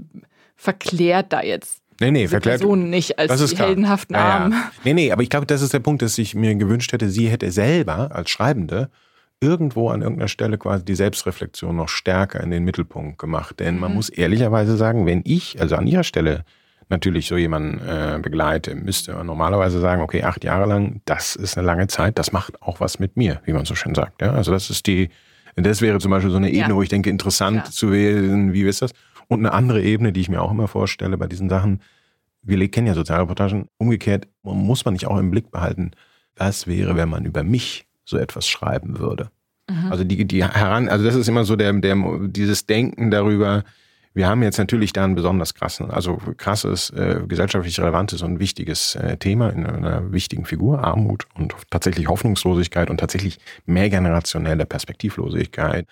verklärt 0.56 1.34
da 1.34 1.42
jetzt 1.42 1.82
Nee, 2.02 2.12
nee, 2.12 2.28
verklärt. 2.30 2.60
Person 2.60 2.90
nicht 2.90 3.20
als 3.20 3.46
die 3.50 3.58
heldenhaften 3.58 4.16
Armen. 4.16 4.54
Ja, 4.54 4.72
Nee, 4.86 4.94
nee, 4.94 5.12
aber 5.12 5.22
ich 5.22 5.30
glaube, 5.30 5.46
das 5.46 5.62
ist 5.62 5.74
der 5.74 5.80
Punkt, 5.80 6.02
dass 6.02 6.18
ich 6.18 6.34
mir 6.34 6.56
gewünscht 6.56 6.94
hätte, 6.94 7.10
sie 7.10 7.28
hätte 7.28 7.52
selber 7.52 8.16
als 8.16 8.30
Schreibende 8.30 8.90
irgendwo 9.42 9.90
an 9.90 10.02
irgendeiner 10.02 10.28
Stelle 10.28 10.58
quasi 10.58 10.86
die 10.86 10.96
Selbstreflexion 10.96 11.76
noch 11.76 11.90
stärker 11.90 12.42
in 12.42 12.52
den 12.52 12.64
Mittelpunkt 12.64 13.20
gemacht. 13.20 13.60
Denn 13.60 13.80
man 13.80 13.92
mhm. 13.92 13.96
muss 13.98 14.10
ehrlicherweise 14.10 14.78
sagen, 14.78 15.06
wenn 15.06 15.22
ich, 15.26 15.60
also 15.62 15.76
an 15.76 15.88
ihrer 15.88 16.04
Stelle, 16.04 16.46
natürlich 16.90 17.28
so 17.28 17.38
jemanden 17.38 17.80
äh, 17.88 18.20
begleite, 18.20 18.76
müsste 18.76 19.14
man 19.14 19.28
normalerweise 19.28 19.80
sagen, 19.80 20.02
okay, 20.02 20.24
acht 20.24 20.44
Jahre 20.44 20.68
lang, 20.68 21.02
das 21.06 21.36
ist 21.36 21.58
eine 21.58 21.68
lange 21.68 21.88
Zeit, 21.88 22.18
das 22.18 22.32
macht 22.32 22.62
auch 22.62 22.80
was 22.80 23.00
mit 23.00 23.16
mir, 23.16 23.42
wie 23.46 23.54
man 23.54 23.66
so 23.66 23.76
schön 23.76 23.94
sagt. 23.94 24.22
Ja? 24.22 24.34
Also 24.34 24.52
das 24.52 24.70
ist 24.70 24.88
die, 24.88 25.10
das 25.56 25.82
wäre 25.82 26.00
zum 26.00 26.12
Beispiel 26.12 26.32
so 26.32 26.38
eine 26.38 26.50
Ebene, 26.50 26.70
ja. 26.70 26.76
wo 26.76 26.82
ich 26.82 26.89
denke, 26.89 27.10
interessant 27.10 27.58
ja. 27.58 27.66
zu 27.66 27.91
wählen, 27.91 28.54
wie 28.54 28.64
ist 28.64 28.82
das? 28.82 28.91
Und 29.28 29.39
eine 29.39 29.54
andere 29.54 29.82
Ebene, 29.82 30.12
die 30.12 30.22
ich 30.22 30.30
mir 30.30 30.41
auch 30.41 30.52
immer 30.52 30.68
vorstelle 30.68 31.18
bei 31.18 31.28
diesen 31.28 31.50
Sachen, 31.50 31.82
wir 32.41 32.72
kennen 32.72 32.88
ja 32.88 32.93
Sozialreportagen, 32.93 33.68
umgekehrt 33.78 34.28
muss 34.43 34.86
man 34.86 34.93
nicht 34.93 35.08
auch 35.08 35.18
im 35.18 35.32
Blick 35.32 35.52
behalten, 35.52 35.91
was 36.36 36.68
wäre, 36.68 36.95
wenn 36.95 37.10
man 37.10 37.26
über 37.26 37.43
mich 37.43 37.86
so 38.06 38.18
etwas 38.18 38.47
schreiben 38.47 38.97
würde. 39.00 39.30
Mhm. 39.70 39.91
Also 39.91 40.04
die, 40.04 40.26
die 40.26 40.43
heran, 40.43 40.89
also 40.89 41.06
das 41.06 41.16
ist 41.16 41.28
immer 41.28 41.43
so 41.43 41.56
der, 41.56 41.74
der, 41.74 41.95
dieses 42.28 42.66
Denken 42.66 43.12
darüber, 43.12 43.64
wir 44.14 44.28
haben 44.28 44.41
jetzt 44.41 44.57
natürlich 44.57 44.91
da 44.91 45.03
ein 45.03 45.16
besonders 45.16 45.53
krassen, 45.53 45.91
also 45.91 46.18
krasses, 46.38 46.89
äh, 46.89 47.22
gesellschaftlich 47.28 47.80
relevantes 47.80 48.22
und 48.22 48.39
wichtiges 48.39 48.95
äh, 48.95 49.18
Thema 49.18 49.49
in 49.49 49.66
einer 49.66 50.12
wichtigen 50.12 50.45
Figur, 50.45 50.84
Armut 50.84 51.26
und 51.36 51.53
tatsächlich 51.70 52.07
Hoffnungslosigkeit 52.07 52.89
und 52.89 52.99
tatsächlich 52.99 53.39
mehrgenerationelle 53.66 54.66
Perspektivlosigkeit. 54.66 55.86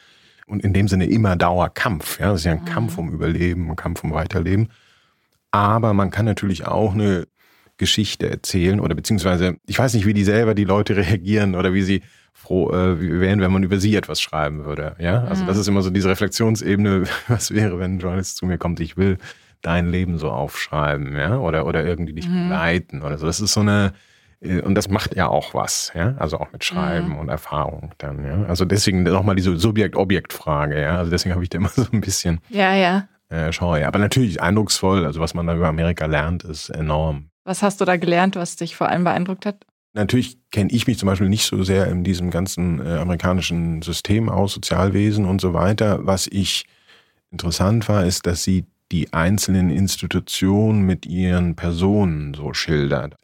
Und 0.47 0.63
in 0.63 0.73
dem 0.73 0.87
Sinne 0.87 1.05
immer 1.07 1.35
Dauerkampf. 1.35 2.19
Ja, 2.19 2.31
das 2.31 2.39
ist 2.39 2.45
ja 2.45 2.53
ein 2.53 2.61
mhm. 2.61 2.65
Kampf 2.65 2.97
um 2.97 3.11
Überleben, 3.11 3.69
ein 3.69 3.75
Kampf 3.75 4.03
um 4.03 4.13
Weiterleben. 4.13 4.69
Aber 5.51 5.93
man 5.93 6.09
kann 6.09 6.25
natürlich 6.25 6.65
auch 6.65 6.93
eine 6.93 7.27
Geschichte 7.77 8.29
erzählen 8.29 8.79
oder 8.79 8.95
beziehungsweise, 8.95 9.57
ich 9.67 9.77
weiß 9.77 9.93
nicht, 9.93 10.05
wie 10.05 10.13
die 10.13 10.23
selber 10.23 10.55
die 10.55 10.63
Leute 10.63 10.95
reagieren 10.97 11.55
oder 11.55 11.73
wie 11.73 11.83
sie 11.83 12.01
froh 12.37 12.71
äh, 12.71 13.19
wären, 13.19 13.41
wenn 13.41 13.51
man 13.51 13.63
über 13.63 13.79
sie 13.79 13.95
etwas 13.95 14.21
schreiben 14.21 14.63
würde. 14.63 14.95
Ja, 14.99 15.23
also 15.23 15.43
mhm. 15.43 15.47
das 15.47 15.57
ist 15.57 15.67
immer 15.67 15.81
so 15.81 15.89
diese 15.89 16.09
Reflexionsebene, 16.09 17.03
was 17.27 17.51
wäre, 17.51 17.79
wenn 17.79 17.95
ein 17.95 17.99
Journalist 17.99 18.37
zu 18.37 18.45
mir 18.45 18.57
kommt, 18.57 18.79
ich 18.79 18.95
will 18.95 19.17
dein 19.63 19.89
Leben 19.89 20.19
so 20.19 20.29
aufschreiben, 20.29 21.15
ja, 21.15 21.39
oder, 21.39 21.65
oder 21.65 21.83
irgendwie 21.83 22.13
dich 22.13 22.29
mhm. 22.29 22.49
begleiten 22.49 23.01
oder 23.01 23.17
so. 23.17 23.25
Das 23.25 23.41
ist 23.41 23.53
so 23.53 23.61
eine, 23.61 23.93
äh, 24.39 24.61
und 24.61 24.75
das 24.75 24.87
macht 24.87 25.15
ja 25.15 25.27
auch 25.27 25.55
was, 25.55 25.91
ja, 25.95 26.13
also 26.19 26.37
auch 26.37 26.51
mit 26.51 26.63
Schreiben 26.63 27.09
mhm. 27.09 27.17
und 27.17 27.29
Erfahrung 27.29 27.91
dann, 27.97 28.23
ja. 28.23 28.45
Also 28.45 28.65
deswegen 28.65 29.01
nochmal 29.01 29.35
diese 29.35 29.57
Subjekt-Objekt-Frage, 29.57 30.79
ja, 30.79 30.97
also 30.99 31.09
deswegen 31.09 31.33
habe 31.33 31.43
ich 31.43 31.49
da 31.49 31.57
immer 31.57 31.69
so 31.75 31.87
ein 31.91 32.01
bisschen 32.01 32.39
ja, 32.49 32.75
ja. 32.75 33.07
Äh, 33.29 33.51
Scheu. 33.51 33.85
Aber 33.85 33.99
natürlich 33.99 34.41
eindrucksvoll, 34.41 35.05
also 35.05 35.19
was 35.19 35.33
man 35.33 35.47
da 35.47 35.55
über 35.55 35.67
Amerika 35.67 36.05
lernt, 36.05 36.43
ist 36.43 36.69
enorm. 36.69 37.31
Was 37.43 37.63
hast 37.63 37.81
du 37.81 37.85
da 37.85 37.97
gelernt, 37.97 38.35
was 38.35 38.57
dich 38.57 38.75
vor 38.75 38.89
allem 38.89 39.03
beeindruckt 39.03 39.45
hat? 39.45 39.65
Natürlich 39.93 40.37
kenne 40.51 40.71
ich 40.71 40.85
mich 40.87 40.97
zum 40.99 41.07
Beispiel 41.07 41.29
nicht 41.29 41.45
so 41.45 41.63
sehr 41.63 41.87
in 41.87 42.03
diesem 42.03 42.29
ganzen 42.29 42.85
äh, 42.85 42.97
amerikanischen 42.97 43.81
System 43.81 44.29
aus, 44.29 44.53
Sozialwesen 44.53 45.25
und 45.25 45.41
so 45.41 45.53
weiter. 45.53 46.05
Was 46.05 46.27
ich 46.27 46.65
interessant 47.31 47.89
war, 47.89 48.05
ist, 48.05 48.25
dass 48.25 48.43
sie 48.43 48.65
die 48.91 49.11
einzelnen 49.13 49.69
Institutionen 49.69 50.83
mit 50.83 51.05
ihren 51.05 51.55
Personen 51.55 52.33
so 52.33 52.53
schildert. 52.53 53.15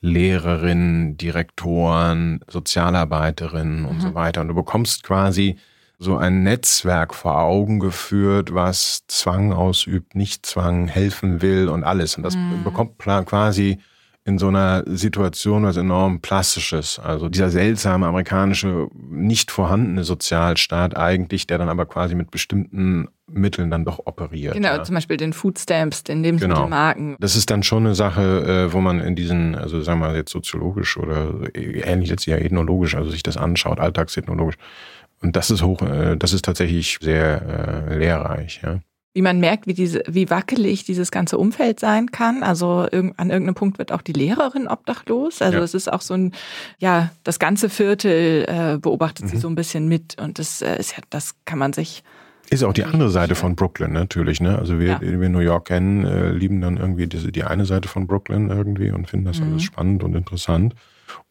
Lehrerinnen, 0.00 1.16
Direktoren, 1.16 2.40
Sozialarbeiterinnen 2.48 3.86
und 3.86 3.96
mhm. 3.96 4.00
so 4.00 4.14
weiter. 4.14 4.42
Und 4.42 4.48
du 4.48 4.54
bekommst 4.54 5.02
quasi 5.02 5.56
so 5.98 6.16
ein 6.16 6.42
Netzwerk 6.42 7.14
vor 7.14 7.38
Augen 7.38 7.80
geführt, 7.80 8.52
was 8.52 9.06
Zwang 9.08 9.52
ausübt, 9.52 10.14
nicht 10.14 10.44
Zwang, 10.44 10.88
helfen 10.88 11.40
will 11.40 11.68
und 11.68 11.84
alles. 11.84 12.16
Und 12.16 12.22
das 12.22 12.36
mhm. 12.36 12.62
bekommt 12.64 12.98
quasi 12.98 13.78
in 14.26 14.38
so 14.38 14.48
einer 14.48 14.82
Situation 14.86 15.62
was 15.62 15.76
enorm 15.76 16.20
Plastisches. 16.20 16.98
Also 16.98 17.28
dieser 17.28 17.48
seltsame 17.48 18.08
amerikanische, 18.08 18.88
nicht 19.08 19.52
vorhandene 19.52 20.02
Sozialstaat 20.02 20.96
eigentlich, 20.96 21.46
der 21.46 21.58
dann 21.58 21.68
aber 21.68 21.86
quasi 21.86 22.16
mit 22.16 22.32
bestimmten 22.32 23.06
Mitteln 23.28 23.70
dann 23.70 23.84
doch 23.84 24.00
operiert. 24.04 24.54
Genau, 24.54 24.68
ja. 24.70 24.82
zum 24.82 24.96
Beispiel 24.96 25.16
den 25.16 25.32
Food 25.32 25.60
Stamps, 25.60 26.02
den 26.02 26.24
Lebensmittelmarken. 26.24 27.06
Genau. 27.06 27.18
Das 27.20 27.36
ist 27.36 27.50
dann 27.50 27.62
schon 27.62 27.86
eine 27.86 27.94
Sache, 27.94 28.66
äh, 28.66 28.72
wo 28.72 28.80
man 28.80 28.98
in 28.98 29.14
diesen, 29.14 29.54
also 29.54 29.80
sagen 29.80 30.00
wir 30.00 30.08
mal 30.08 30.16
jetzt 30.16 30.32
soziologisch 30.32 30.96
oder 30.96 31.32
ähnlich 31.54 32.10
jetzt 32.10 32.26
ja 32.26 32.36
ethnologisch, 32.36 32.96
also 32.96 33.10
sich 33.10 33.22
das 33.22 33.36
anschaut, 33.36 33.78
alltagsethnologisch. 33.78 34.56
Und 35.22 35.36
das 35.36 35.52
ist 35.52 35.62
hoch, 35.62 35.82
äh, 35.82 36.16
das 36.16 36.32
ist 36.32 36.44
tatsächlich 36.44 36.98
sehr 37.00 37.86
äh, 37.88 37.96
lehrreich, 37.96 38.60
ja 38.64 38.80
wie 39.16 39.22
man 39.22 39.40
merkt, 39.40 39.66
wie, 39.66 39.72
diese, 39.72 40.02
wie 40.06 40.28
wackelig 40.28 40.84
dieses 40.84 41.10
ganze 41.10 41.38
Umfeld 41.38 41.80
sein 41.80 42.10
kann. 42.10 42.42
Also 42.42 42.86
an 42.90 42.90
irgendeinem 43.30 43.54
Punkt 43.54 43.78
wird 43.78 43.90
auch 43.90 44.02
die 44.02 44.12
Lehrerin 44.12 44.68
obdachlos. 44.68 45.40
Also 45.40 45.56
ja. 45.56 45.64
es 45.64 45.72
ist 45.72 45.90
auch 45.90 46.02
so 46.02 46.12
ein, 46.12 46.32
ja, 46.80 47.10
das 47.24 47.38
ganze 47.38 47.70
Viertel 47.70 48.44
äh, 48.46 48.76
beobachtet 48.78 49.24
mhm. 49.24 49.30
sie 49.30 49.36
so 49.38 49.48
ein 49.48 49.54
bisschen 49.54 49.88
mit 49.88 50.20
und 50.20 50.38
das 50.38 50.60
äh, 50.60 50.78
ist 50.78 50.98
ja, 50.98 51.02
das 51.08 51.34
kann 51.46 51.58
man 51.58 51.72
sich. 51.72 52.04
Ist 52.50 52.62
auch 52.62 52.74
die 52.74 52.84
andere 52.84 53.08
Seite 53.08 53.34
von 53.36 53.56
Brooklyn 53.56 53.94
natürlich, 53.94 54.42
ne? 54.42 54.58
Also 54.58 54.78
wir, 54.78 54.86
ja. 54.86 55.00
wir 55.00 55.28
New 55.30 55.38
York 55.38 55.68
kennen, 55.68 56.04
äh, 56.04 56.32
lieben 56.32 56.60
dann 56.60 56.76
irgendwie 56.76 57.06
diese, 57.06 57.32
die 57.32 57.44
eine 57.44 57.64
Seite 57.64 57.88
von 57.88 58.06
Brooklyn 58.06 58.50
irgendwie 58.50 58.90
und 58.90 59.08
finden 59.08 59.24
das 59.24 59.40
mhm. 59.40 59.52
alles 59.52 59.62
spannend 59.62 60.04
und 60.04 60.14
interessant. 60.14 60.74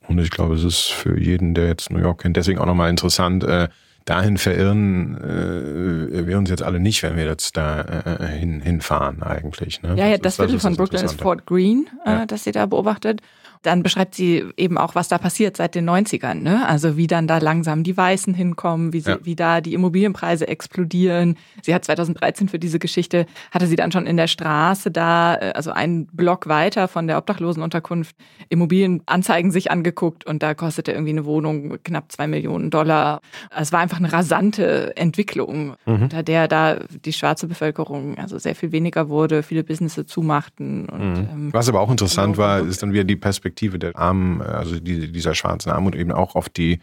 Und 0.08 0.18
ich 0.18 0.32
glaube, 0.32 0.56
es 0.56 0.64
ist 0.64 0.88
für 0.88 1.20
jeden, 1.20 1.54
der 1.54 1.68
jetzt 1.68 1.92
New 1.92 2.00
York 2.00 2.24
kennt, 2.24 2.36
deswegen 2.36 2.58
auch 2.58 2.66
nochmal 2.66 2.90
interessant, 2.90 3.44
äh, 3.44 3.68
dahin 4.06 4.38
verirren 4.38 5.18
äh, 5.18 6.28
wir 6.28 6.38
uns 6.38 6.50
jetzt 6.50 6.64
alle 6.64 6.80
nicht, 6.80 7.02
wenn 7.04 7.18
wir 7.18 7.26
jetzt 7.26 7.58
da 7.58 7.82
äh, 7.82 8.28
hin, 8.28 8.62
hinfahren 8.62 9.24
eigentlich. 9.24 9.82
Ne? 9.82 9.96
Ja, 9.98 10.08
ja, 10.08 10.18
das, 10.18 10.38
das 10.38 10.46
Viertel 10.46 10.60
von 10.60 10.76
Brooklyn 10.76 11.04
ist 11.04 11.20
Fort 11.20 11.46
Greene, 11.46 11.86
äh, 12.06 12.10
ja. 12.12 12.26
das 12.26 12.44
sie 12.44 12.52
da 12.52 12.66
beobachtet 12.68 13.22
dann 13.66 13.84
beschreibt 13.84 14.16
sie 14.16 14.46
eben 14.58 14.78
auch, 14.78 14.96
was 14.96 15.08
da 15.08 15.18
passiert 15.18 15.58
seit 15.58 15.76
den 15.76 15.90
90ern. 15.90 16.36
Ne? 16.36 16.68
Also 16.68 16.98
wie 16.98 17.08
dann 17.08 17.28
da 17.28 17.40
langsam 17.40 17.84
die 17.84 17.98
Weißen 17.98 18.34
hinkommen, 18.34 18.94
wie, 18.94 19.00
sie, 19.00 19.12
ja. 19.12 19.18
wie 19.24 19.36
da 19.36 19.62
die 19.62 19.74
Immobilienpreise 19.74 20.48
explodieren. 20.48 21.36
Sie 21.64 21.74
hat 21.74 21.84
2013 21.86 22.48
für 22.48 22.60
diese 22.60 22.80
Geschichte, 22.80 23.26
hatte 23.52 23.68
sie 23.68 23.76
dann 23.76 23.92
schon 23.92 24.06
in 24.06 24.18
der 24.18 24.28
Straße 24.28 24.92
da, 24.92 25.36
äh, 25.36 25.52
also 25.56 25.72
einen 25.72 26.06
Block 26.08 26.48
weiter 26.48 26.88
von 26.88 27.08
der 27.08 27.18
Obdachlosenunterkunft, 27.18 28.16
Immobilienanzeigen 28.50 29.52
sich 29.52 29.72
angeguckt 29.72 30.26
und 30.26 30.44
da 30.44 30.54
kostete 30.54 30.92
irgendwie 30.92 31.12
eine 31.12 31.26
Wohnung 31.26 31.78
knapp 31.84 32.12
zwei 32.12 32.28
Millionen 32.28 32.70
Dollar. 32.70 33.22
Es 33.56 33.72
war 33.72 33.80
einfach 33.80 33.98
eine 33.98 34.14
rasante 34.14 34.96
Entwicklung, 34.96 35.76
mhm. 35.86 36.04
unter 36.04 36.24
der 36.24 36.48
da 36.48 36.78
die 37.04 37.14
schwarze 37.14 37.48
Bevölkerung 37.48 38.18
also 38.18 38.38
sehr 38.38 38.56
viel 38.56 38.72
weniger 38.72 39.10
wurde, 39.10 39.42
viele 39.42 39.64
Businesses 39.64 40.06
zumachten. 40.06 40.88
Und, 40.88 41.14
mhm. 41.14 41.30
ähm, 41.32 41.54
Was 41.54 41.68
aber 41.68 41.82
auch 41.82 41.90
interessant 41.90 42.38
war, 42.38 42.60
ist 42.60 42.84
dann 42.84 42.94
wieder 42.94 43.04
die 43.04 43.16
Perspektive 43.16 43.55
Perspektive 43.56 43.80
der 43.80 43.98
Armen, 43.98 44.42
also 44.42 44.80
die, 44.80 45.12
dieser 45.12 45.34
schwarzen 45.34 45.72
Armut 45.72 45.96
eben 45.96 46.12
auch 46.12 46.36
auf 46.36 46.50
die 46.50 46.80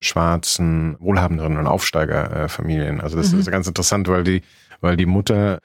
schwarzen 0.00 0.96
Wohlhabenderen 0.98 1.58
und 1.58 1.66
Aufsteigerfamilien. 1.66 3.00
Also 3.00 3.16
das 3.16 3.32
mhm. 3.32 3.40
ist 3.40 3.50
ganz 3.50 3.66
interessant, 3.66 4.08
weil 4.08 4.24
die, 4.24 4.42
weil 4.80 4.96
die 4.96 5.06
Mutter 5.06 5.60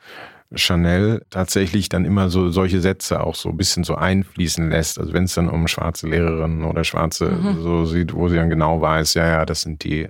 Chanel 0.55 1.24
tatsächlich 1.30 1.89
dann 1.89 2.05
immer 2.05 2.30
so 2.30 2.49
solche 2.49 2.82
Sätze 2.82 3.22
auch 3.22 3.36
so 3.36 3.49
ein 3.49 3.57
bisschen 3.57 3.84
so 3.84 3.95
einfließen 3.95 4.70
lässt. 4.70 4.99
Also 4.99 5.14
wenn 5.14 5.26
es 5.26 5.36
dann 5.36 5.47
um 5.47 5.68
schwarze 5.68 6.07
Lehrerinnen 6.07 6.66
oder 6.66 6.84
schwarze 6.84 7.30
mhm. 7.30 7.62
so 7.62 7.86
sieht, 7.86 8.14
wo 8.14 8.28
sie 8.28 8.36
dann 8.36 8.49
genau 8.49 8.82
weiß, 8.82 9.14
ja, 9.14 9.28
ja, 9.28 9.45
das 9.45 9.62
sind 9.62 9.84
die, 9.84 10.10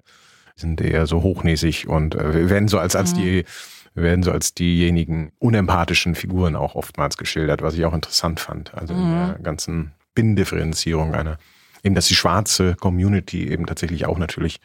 sind 0.55 0.81
eher 0.81 1.05
so 1.05 1.21
hochnäsig 1.21 1.87
und 1.87 2.15
äh, 2.15 2.49
werden 2.49 2.69
so 2.69 2.79
als, 2.79 2.95
als 2.95 3.13
mhm. 3.13 3.17
die 3.17 3.45
werden 3.93 4.23
so 4.23 4.31
als 4.31 4.53
diejenigen 4.53 5.31
unempathischen 5.39 6.15
Figuren 6.15 6.55
auch 6.55 6.75
oftmals 6.75 7.17
geschildert, 7.17 7.61
was 7.61 7.73
ich 7.73 7.85
auch 7.85 7.93
interessant 7.93 8.39
fand. 8.39 8.73
Also 8.73 8.93
mhm. 8.93 9.01
in 9.01 9.09
der 9.11 9.39
ganzen 9.43 9.91
Binnendifferenzierung 10.19 11.15
einer, 11.15 11.37
eben 11.81 11.95
dass 11.95 12.07
die 12.07 12.15
schwarze 12.15 12.75
Community 12.75 13.49
eben 13.49 13.65
tatsächlich 13.65 14.05
auch 14.05 14.17
natürlich 14.17 14.59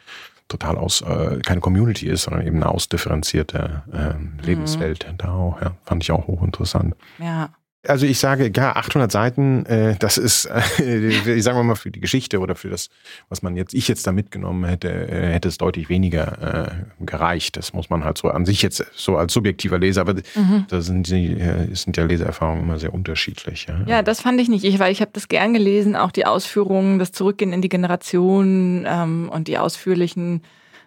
total 0.49 0.77
aus, 0.77 0.99
äh, 1.01 1.39
keine 1.39 1.61
Community 1.61 2.07
ist, 2.07 2.23
sondern 2.23 2.45
eben 2.45 2.57
eine 2.57 2.67
ausdifferenzierte 2.67 3.83
äh, 3.93 4.45
Lebenswelt 4.45 5.07
mhm. 5.09 5.17
da 5.17 5.29
auch, 5.29 5.61
ja, 5.61 5.71
fand 5.85 6.03
ich 6.03 6.11
auch 6.11 6.27
hochinteressant. 6.27 6.93
Ja. 7.19 7.49
Also 7.87 8.05
ich 8.05 8.19
sage, 8.19 8.51
ja, 8.55 8.75
800 8.75 9.11
Seiten, 9.11 9.65
äh, 9.65 9.95
das 9.97 10.17
ist, 10.17 10.45
äh, 10.79 11.07
ich 11.07 11.43
sage 11.43 11.61
mal 11.63 11.75
für 11.75 11.91
die 11.91 11.99
Geschichte 11.99 12.39
oder 12.39 12.55
für 12.55 12.69
das, 12.69 12.89
was 13.29 13.41
man 13.41 13.55
jetzt, 13.55 13.73
ich 13.73 13.87
jetzt 13.87 14.05
da 14.07 14.11
mitgenommen 14.11 14.65
hätte, 14.65 14.89
äh, 14.89 15.33
hätte 15.33 15.47
es 15.47 15.57
deutlich 15.57 15.89
weniger 15.89 16.69
äh, 16.99 17.05
gereicht. 17.05 17.57
Das 17.57 17.73
muss 17.73 17.89
man 17.89 18.03
halt 18.03 18.17
so 18.17 18.29
an 18.29 18.45
sich 18.45 18.61
jetzt 18.61 18.83
so 18.95 19.17
als 19.17 19.33
subjektiver 19.33 19.79
Leser, 19.79 20.01
aber 20.01 20.13
mhm. 20.13 20.65
da 20.69 20.81
sind, 20.81 21.07
die, 21.09 21.33
äh, 21.39 21.73
sind 21.73 21.97
ja 21.97 22.05
Leseerfahrungen 22.05 22.63
immer 22.63 22.79
sehr 22.79 22.93
unterschiedlich. 22.93 23.67
Ja, 23.67 23.79
ja 23.85 24.01
das 24.01 24.21
fand 24.21 24.39
ich 24.41 24.49
nicht, 24.49 24.63
ich, 24.63 24.79
weil 24.79 24.91
ich 24.91 25.01
habe 25.01 25.11
das 25.13 25.27
gern 25.27 25.53
gelesen, 25.53 25.95
auch 25.95 26.11
die 26.11 26.25
Ausführungen, 26.25 26.99
das 26.99 27.11
Zurückgehen 27.11 27.53
in 27.53 27.61
die 27.61 27.69
Generation 27.69 28.85
ähm, 28.87 29.29
und 29.29 29.47
die 29.47 29.57
ausführlichen 29.57 30.41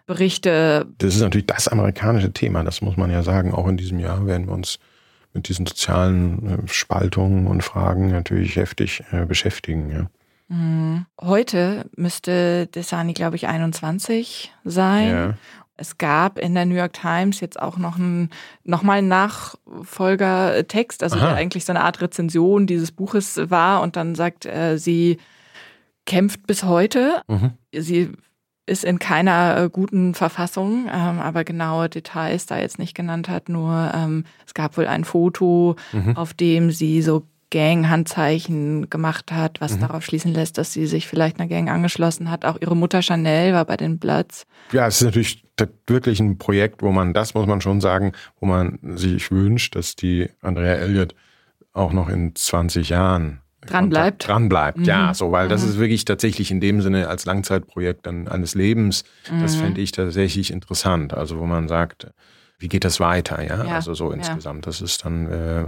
Berichte. 0.09 0.87
Das 0.99 1.15
ist 1.15 1.21
natürlich 1.21 1.47
das 1.47 1.69
amerikanische 1.69 2.33
Thema, 2.33 2.65
das 2.65 2.81
muss 2.81 2.97
man 2.97 3.11
ja 3.11 3.23
sagen. 3.23 3.53
Auch 3.53 3.69
in 3.69 3.77
diesem 3.77 4.01
Jahr 4.01 4.27
werden 4.27 4.47
wir 4.47 4.55
uns 4.55 4.79
mit 5.33 5.49
diesen 5.49 5.67
sozialen 5.67 6.65
äh, 6.65 6.69
Spaltungen 6.69 7.47
und 7.47 7.63
Fragen 7.63 8.11
natürlich 8.11 8.57
heftig 8.57 9.03
äh, 9.13 9.25
beschäftigen. 9.25 9.91
Ja. 9.91 10.07
Mhm. 10.49 11.07
Heute 11.21 11.87
müsste 11.97 12.67
Desani, 12.67 13.13
glaube 13.13 13.37
ich, 13.37 13.47
21 13.47 14.53
sein. 14.65 15.09
Ja. 15.09 15.35
Es 15.77 15.97
gab 15.97 16.39
in 16.39 16.55
der 16.55 16.67
New 16.67 16.75
York 16.75 16.95
Times 16.95 17.39
jetzt 17.41 17.61
auch 17.61 17.79
noch 17.79 17.97
einen 17.97 18.31
nochmal 18.65 18.99
einen 18.99 19.07
Nachfolgertext, 19.09 21.05
also 21.05 21.17
der 21.17 21.35
eigentlich 21.35 21.65
so 21.65 21.73
eine 21.73 21.83
Art 21.83 22.01
Rezension 22.01 22.67
dieses 22.67 22.91
Buches 22.91 23.39
war 23.49 23.83
und 23.83 23.95
dann 23.95 24.17
sagt, 24.17 24.45
äh, 24.45 24.77
sie 24.77 25.19
kämpft 26.05 26.49
bis 26.49 26.65
heute. 26.65 27.23
Mhm. 27.29 27.53
Sie 27.73 28.11
ist 28.69 28.85
in 28.85 28.99
keiner 28.99 29.57
äh, 29.57 29.69
guten 29.71 30.15
Verfassung, 30.15 30.87
ähm, 30.87 31.19
aber 31.21 31.45
genaue 31.45 31.89
Details 31.89 32.47
da 32.47 32.59
jetzt 32.59 32.79
nicht 32.79 32.95
genannt 32.95 33.29
hat. 33.29 33.49
Nur 33.49 33.93
ähm, 33.95 34.25
es 34.47 34.55
gab 34.55 34.77
wohl 34.77 34.87
ein 34.87 35.05
Foto, 35.05 35.77
mhm. 35.93 36.17
auf 36.17 36.35
dem 36.35 36.71
sie 36.71 37.03
so 37.03 37.25
Gang-Handzeichen 37.51 38.91
gemacht 38.91 39.33
hat, 39.33 39.61
was 39.61 39.77
mhm. 39.77 39.81
darauf 39.81 40.05
schließen 40.05 40.33
lässt, 40.33 40.59
dass 40.59 40.73
sie 40.73 40.87
sich 40.87 41.07
vielleicht 41.09 41.41
einer 41.41 41.49
Gang 41.49 41.71
angeschlossen 41.71 42.31
hat. 42.31 42.45
Auch 42.45 42.59
ihre 42.61 42.77
Mutter 42.77 43.01
Chanel 43.01 43.55
war 43.55 43.65
bei 43.65 43.77
den 43.77 43.99
Bloods. 43.99 44.47
Ja, 44.73 44.87
es 44.87 44.97
ist 44.97 45.05
natürlich 45.07 45.45
wirklich 45.87 46.21
ein 46.21 46.39
Projekt, 46.39 46.83
wo 46.83 46.93
man, 46.93 47.15
das 47.15 47.35
muss 47.35 47.47
man 47.47 47.61
schon 47.61 47.81
sagen, 47.81 48.13
wo 48.39 48.47
man 48.47 48.79
sich 48.83 49.31
wünscht, 49.31 49.77
dass 49.77 49.97
die 49.97 50.29
Andrea 50.43 50.75
Elliott 50.75 51.15
auch 51.73 51.93
noch 51.93 52.09
in 52.09 52.35
20 52.35 52.91
Jahren 52.91 53.41
dran 53.71 53.89
bleibt. 53.91 54.27
Dran 54.27 54.49
bleibt, 54.49 54.79
mhm. 54.79 54.85
ja, 54.85 55.15
so, 55.15 55.33
weil 55.33 55.47
mhm. 55.47 55.51
das 55.51 55.63
ist 55.63 55.79
wirklich 55.79 56.05
tatsächlich 56.05 56.51
in 56.51 56.61
dem 56.61 56.81
Sinne 56.81 57.09
als 57.09 57.25
Langzeitprojekt 57.25 58.07
dann 58.07 58.29
eines 58.29 58.55
Lebens, 58.55 59.05
mhm. 59.31 59.43
das 59.43 59.57
fände 59.57 59.81
ich 59.81 59.93
tatsächlich 59.93 60.53
interessant. 60.53 61.15
Also 61.15 61.39
wo 61.39 61.47
man 61.47 61.69
sagt, 61.69 62.09
wie 62.59 62.69
geht 62.69 62.85
das 62.85 63.01
weiter, 63.01 63.43
ja? 63.43 63.65
ja. 63.65 63.75
Also 63.75 63.95
so 63.95 64.11
insgesamt. 64.11 64.67
Ja. 64.67 64.71
Das 64.71 64.81
ist 64.81 65.05
dann 65.05 65.27
äh, 65.27 65.65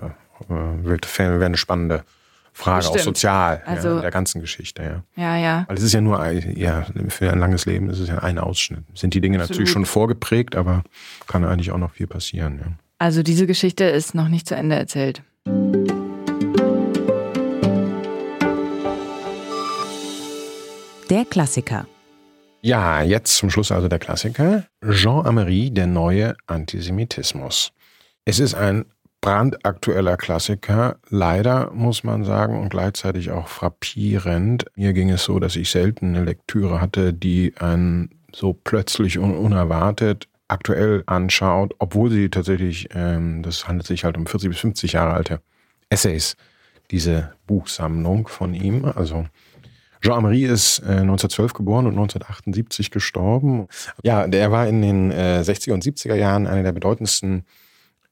wäre 0.49 1.45
eine 1.45 1.57
spannende 1.57 2.05
Frage, 2.53 2.79
Bestimmt. 2.79 3.01
auch 3.01 3.05
sozial 3.05 3.63
also, 3.65 3.89
ja, 3.89 4.01
der 4.01 4.11
ganzen 4.11 4.41
Geschichte, 4.41 4.83
ja. 4.83 5.23
Ja, 5.23 5.37
ja. 5.37 5.65
Weil 5.69 5.77
es 5.77 5.85
ist 5.85 5.93
ja 5.93 6.01
nur, 6.01 6.25
ja, 6.31 6.85
für 7.09 7.31
ein 7.31 7.39
langes 7.39 7.65
Leben 7.65 7.89
ist 7.91 8.01
es 8.01 8.09
ja 8.09 8.19
ein 8.19 8.39
Ausschnitt. 8.39 8.85
Sind 8.95 9.15
die 9.15 9.21
Dinge 9.21 9.37
Absolut. 9.37 9.51
natürlich 9.51 9.73
schon 9.73 9.87
vorgeprägt, 9.87 10.57
aber 10.57 10.83
kann 11.27 11.45
eigentlich 11.45 11.71
auch 11.71 11.79
noch 11.79 11.93
viel 11.93 12.07
passieren, 12.07 12.59
ja. 12.59 12.73
Also 12.99 13.23
diese 13.23 13.47
Geschichte 13.47 13.85
ist 13.85 14.15
noch 14.15 14.29
nicht 14.29 14.47
zu 14.47 14.55
Ende 14.55 14.77
erzählt. 14.77 15.23
Der 21.11 21.25
Klassiker. 21.25 21.89
Ja, 22.63 23.03
jetzt 23.03 23.37
zum 23.37 23.51
Schluss 23.51 23.73
also 23.73 23.89
der 23.89 23.99
Klassiker. 23.99 24.67
Jean 24.93 25.27
Amery, 25.27 25.73
der 25.73 25.89
neue 25.89 26.37
Antisemitismus. 26.47 27.73
Es 28.25 28.39
ist 28.39 28.55
ein 28.55 28.85
brandaktueller 29.21 30.17
Klassiker, 30.17 31.01
leider 31.09 31.73
muss 31.73 32.05
man 32.05 32.25
sagen, 32.25 32.61
und 32.61 32.69
gleichzeitig 32.69 33.33
auch 33.33 33.49
frappierend. 33.49 34.67
Mir 34.77 34.93
ging 34.93 35.11
es 35.11 35.25
so, 35.25 35.41
dass 35.41 35.57
ich 35.57 35.71
selten 35.71 36.15
eine 36.15 36.25
Lektüre 36.25 36.81
hatte, 36.81 37.13
die 37.13 37.55
einen 37.59 38.11
so 38.33 38.53
plötzlich 38.53 39.19
und 39.19 39.37
unerwartet 39.37 40.29
aktuell 40.47 41.03
anschaut, 41.07 41.75
obwohl 41.81 42.13
sie 42.13 42.29
tatsächlich, 42.29 42.89
ähm, 42.95 43.43
das 43.43 43.67
handelt 43.67 43.89
sich 43.89 44.05
halt 44.05 44.17
um 44.17 44.27
40 44.27 44.49
bis 44.49 44.61
50 44.61 44.93
Jahre 44.93 45.15
alte 45.15 45.41
Essays, 45.89 46.37
diese 46.93 47.33
Buchsammlung 47.49 48.29
von 48.29 48.55
ihm, 48.55 48.85
also 48.85 49.27
Jean-Marie 50.01 50.45
ist 50.45 50.81
äh, 50.81 51.01
1912 51.01 51.53
geboren 51.53 51.87
und 51.87 51.93
1978 51.93 52.91
gestorben. 52.91 53.69
Ja, 54.03 54.27
der 54.27 54.51
war 54.51 54.67
in 54.67 54.83
den 54.83 55.11
äh, 55.11 55.43
60er 55.45 55.73
und 55.73 55.85
70er 55.85 56.15
Jahren 56.15 56.47
einer 56.47 56.63
der 56.63 56.73
bedeutendsten 56.73 57.45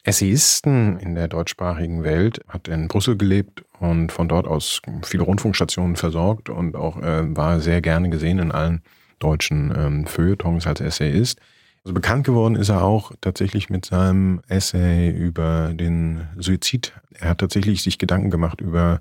Essayisten 0.04 0.98
in 0.98 1.14
der 1.14 1.28
deutschsprachigen 1.28 2.04
Welt, 2.04 2.40
hat 2.48 2.68
in 2.68 2.88
Brüssel 2.88 3.16
gelebt 3.16 3.64
und 3.78 4.12
von 4.12 4.28
dort 4.28 4.46
aus 4.46 4.80
viele 5.02 5.22
Rundfunkstationen 5.22 5.96
versorgt 5.96 6.48
und 6.48 6.76
auch 6.76 7.00
äh, 7.02 7.36
war 7.36 7.60
sehr 7.60 7.80
gerne 7.80 8.08
gesehen 8.08 8.38
in 8.38 8.52
allen 8.52 8.82
deutschen 9.18 9.72
ähm, 9.76 10.06
Feuilletons 10.06 10.66
als 10.66 10.80
Essayist. 10.80 11.40
Also 11.84 11.94
bekannt 11.94 12.24
geworden 12.24 12.56
ist 12.56 12.68
er 12.68 12.84
auch 12.84 13.12
tatsächlich 13.20 13.70
mit 13.70 13.86
seinem 13.86 14.40
Essay 14.48 15.10
über 15.10 15.72
den 15.74 16.28
Suizid. 16.36 16.92
Er 17.18 17.30
hat 17.30 17.38
tatsächlich 17.38 17.82
sich 17.82 17.98
Gedanken 17.98 18.30
gemacht 18.30 18.60
über 18.60 19.00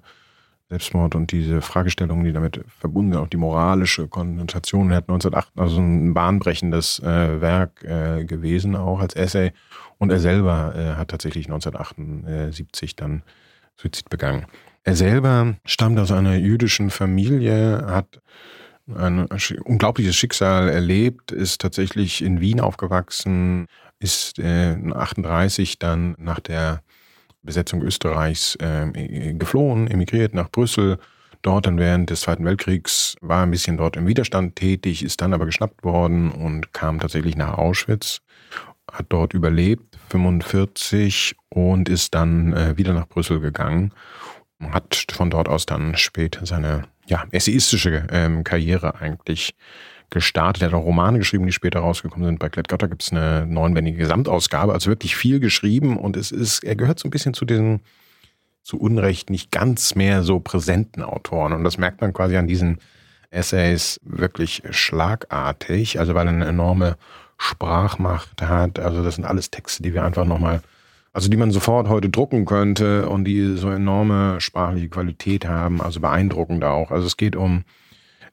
Selbstmord 0.70 1.16
und 1.16 1.32
diese 1.32 1.62
Fragestellungen, 1.62 2.26
die 2.26 2.34
damit 2.34 2.64
verbunden 2.80 3.14
sind, 3.14 3.22
auch 3.22 3.30
die 3.30 3.38
moralische 3.38 4.08
Konnotation. 4.08 4.92
Er 4.92 4.98
hat 4.98 5.10
1908 5.10 5.52
also 5.56 5.80
ein 5.80 6.14
bahnbrechendes 6.14 7.00
äh, 7.00 7.40
Werk 7.40 7.84
äh, 7.84 8.26
gewesen, 8.26 8.76
auch 8.76 9.00
als 9.00 9.16
Essay. 9.16 9.54
Und 9.98 10.12
er 10.12 10.20
selber 10.20 10.74
äh, 10.76 10.96
hat 10.96 11.10
tatsächlich 11.10 11.48
1978 11.48 12.96
dann 12.96 13.24
Suizid 13.78 14.10
begangen. 14.10 14.46
Er 14.84 14.96
selber 14.96 15.56
stammt 15.66 16.00
aus 16.00 16.12
einer 16.12 16.36
jüdischen 16.36 16.90
Familie, 16.90 17.86
hat 17.88 18.22
ein 18.94 19.28
unglaubliches 19.64 20.16
Schicksal 20.16 20.70
erlebt, 20.70 21.32
ist 21.32 21.62
tatsächlich 21.62 22.24
in 22.24 22.40
Wien 22.40 22.62
aufgewachsen, 22.62 23.68
ist 24.00 24.40
äh, 24.40 24.78
38 24.94 25.80
dann 25.80 26.16
nach 26.18 26.40
der 26.40 26.82
Besetzung 27.48 27.82
Österreichs 27.82 28.56
äh, 28.58 29.34
geflohen, 29.34 29.88
emigriert 29.88 30.36
nach 30.36 30.52
Brüssel. 30.52 31.00
Dort 31.42 31.66
dann 31.66 31.80
während 31.80 32.10
des 32.10 32.22
Zweiten 32.22 32.46
Weltkriegs 32.46 33.16
war 33.22 33.44
ein 33.44 33.52
bisschen 33.52 33.78
dort 33.78 33.96
im 33.96 34.06
Widerstand 34.06 34.56
tätig, 34.56 35.04
ist 35.04 35.22
dann 35.22 35.34
aber 35.34 35.46
geschnappt 35.46 35.84
worden 35.84 36.32
und 36.32 36.74
kam 36.74 37.00
tatsächlich 37.00 37.36
nach 37.36 37.58
Auschwitz, 37.58 38.22
hat 38.92 39.06
dort 39.10 39.34
überlebt, 39.34 39.98
45 40.10 41.36
und 41.50 41.90
ist 41.90 42.14
dann 42.14 42.54
äh, 42.54 42.78
wieder 42.78 42.94
nach 42.94 43.08
Brüssel 43.08 43.40
gegangen, 43.40 43.94
hat 44.72 45.06
von 45.12 45.30
dort 45.30 45.48
aus 45.50 45.66
dann 45.66 45.96
später 45.96 46.46
seine 46.46 46.84
ja, 47.08 47.24
essayistische 47.32 48.08
ähm, 48.12 48.44
Karriere 48.44 48.96
eigentlich 48.96 49.56
gestartet. 50.10 50.64
Er 50.64 50.68
hat 50.70 50.74
auch 50.74 50.86
Romane 50.86 51.20
geschrieben, 51.20 51.46
die 51.46 51.52
später 51.52 51.80
rausgekommen 51.80 52.26
sind. 52.26 52.40
Bei 52.40 52.50
Klett-Götter 52.50 52.88
gibt 52.88 53.04
es 53.04 53.12
eine 53.12 53.46
neunbändige 53.46 53.98
Gesamtausgabe, 53.98 54.74
also 54.74 54.90
wirklich 54.90 55.16
viel 55.16 55.40
geschrieben 55.40 55.98
und 55.98 56.16
es 56.16 56.32
ist, 56.32 56.64
er 56.64 56.76
gehört 56.76 57.00
so 57.00 57.08
ein 57.08 57.12
bisschen 57.12 57.34
zu 57.34 57.46
diesen 57.46 57.82
zu 58.68 58.78
Unrecht 58.78 59.30
nicht 59.30 59.50
ganz 59.50 59.96
mehr 59.96 60.24
so 60.24 60.42
präsenten 60.42 61.02
Autoren. 61.02 61.54
Und 61.54 61.64
das 61.64 61.78
merkt 61.78 62.02
man 62.02 62.12
quasi 62.12 62.36
an 62.36 62.48
diesen 62.48 62.80
Essays 63.30 63.98
wirklich 64.04 64.62
schlagartig, 64.72 66.00
also 66.00 66.16
weil 66.16 66.28
er 66.28 66.34
eine 66.34 66.46
enorme 66.46 66.98
Sprachmacht 67.38 68.42
hat. 68.42 68.78
Also 68.80 69.04
das 69.04 69.16
sind 69.16 69.24
alles 69.24 69.52
Texte, 69.52 69.84
die 69.84 69.94
wir 69.94 70.04
einfach 70.04 70.26
nochmal, 70.26 70.62
also 71.14 71.30
die 71.30 71.38
man 71.38 71.52
sofort 71.52 71.88
heute 71.88 72.10
drucken 72.10 72.44
könnte 72.44 73.08
und 73.08 73.24
die 73.24 73.56
so 73.56 73.70
enorme 73.70 74.42
sprachliche 74.42 74.90
Qualität 74.90 75.48
haben, 75.48 75.82
also 75.82 76.02
beeindruckend 76.02 76.66
auch. 76.66 76.92
Also 76.92 77.08
es 77.08 77.16
geht 77.16 77.38
um 77.38 77.64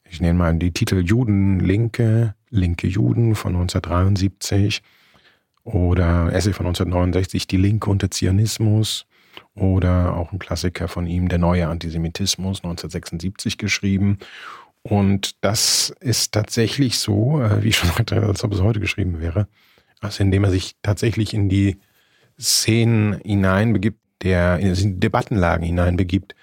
ich 0.09 0.21
nenne 0.21 0.39
mal 0.39 0.55
die 0.57 0.73
Titel 0.73 1.01
Juden, 1.01 1.61
Linke, 1.61 2.35
Linke 2.51 2.87
Juden 2.87 3.35
von 3.35 3.55
1973 3.55 4.83
oder 5.65 6.33
Essay 6.33 6.53
von 6.53 6.67
1969, 6.67 7.47
Die 7.47 7.57
Linke 7.57 7.91
und 7.91 8.03
der 8.03 8.11
Zionismus 8.11 9.07
oder 9.55 10.15
auch 10.17 10.33
ein 10.33 10.39
Klassiker 10.39 10.89
von 10.89 11.07
ihm, 11.07 11.29
Der 11.29 11.39
neue 11.39 11.69
Antisemitismus 11.69 12.59
1976 12.59 13.59
geschrieben. 13.59 14.19
Und 14.83 15.43
das 15.43 15.95
ist 16.01 16.33
tatsächlich 16.33 16.99
so, 16.99 17.41
äh, 17.41 17.63
wie 17.63 17.69
ich 17.69 17.77
schon 17.77 17.89
sagte, 17.89 18.23
als 18.23 18.45
ob 18.45 18.53
es 18.53 18.61
heute 18.61 18.81
geschrieben 18.81 19.21
wäre, 19.21 19.49
also 20.01 20.23
indem 20.23 20.45
er 20.45 20.51
sich 20.51 20.77
tatsächlich 20.83 21.33
in 21.33 21.49
die 21.49 21.79
Szenen 22.39 23.19
hineinbegibt, 23.25 23.99
der 24.23 24.59
in 24.59 24.75
die 24.75 25.01
Debattenlagen 25.01 25.65
hineinbegibt, 25.65 26.35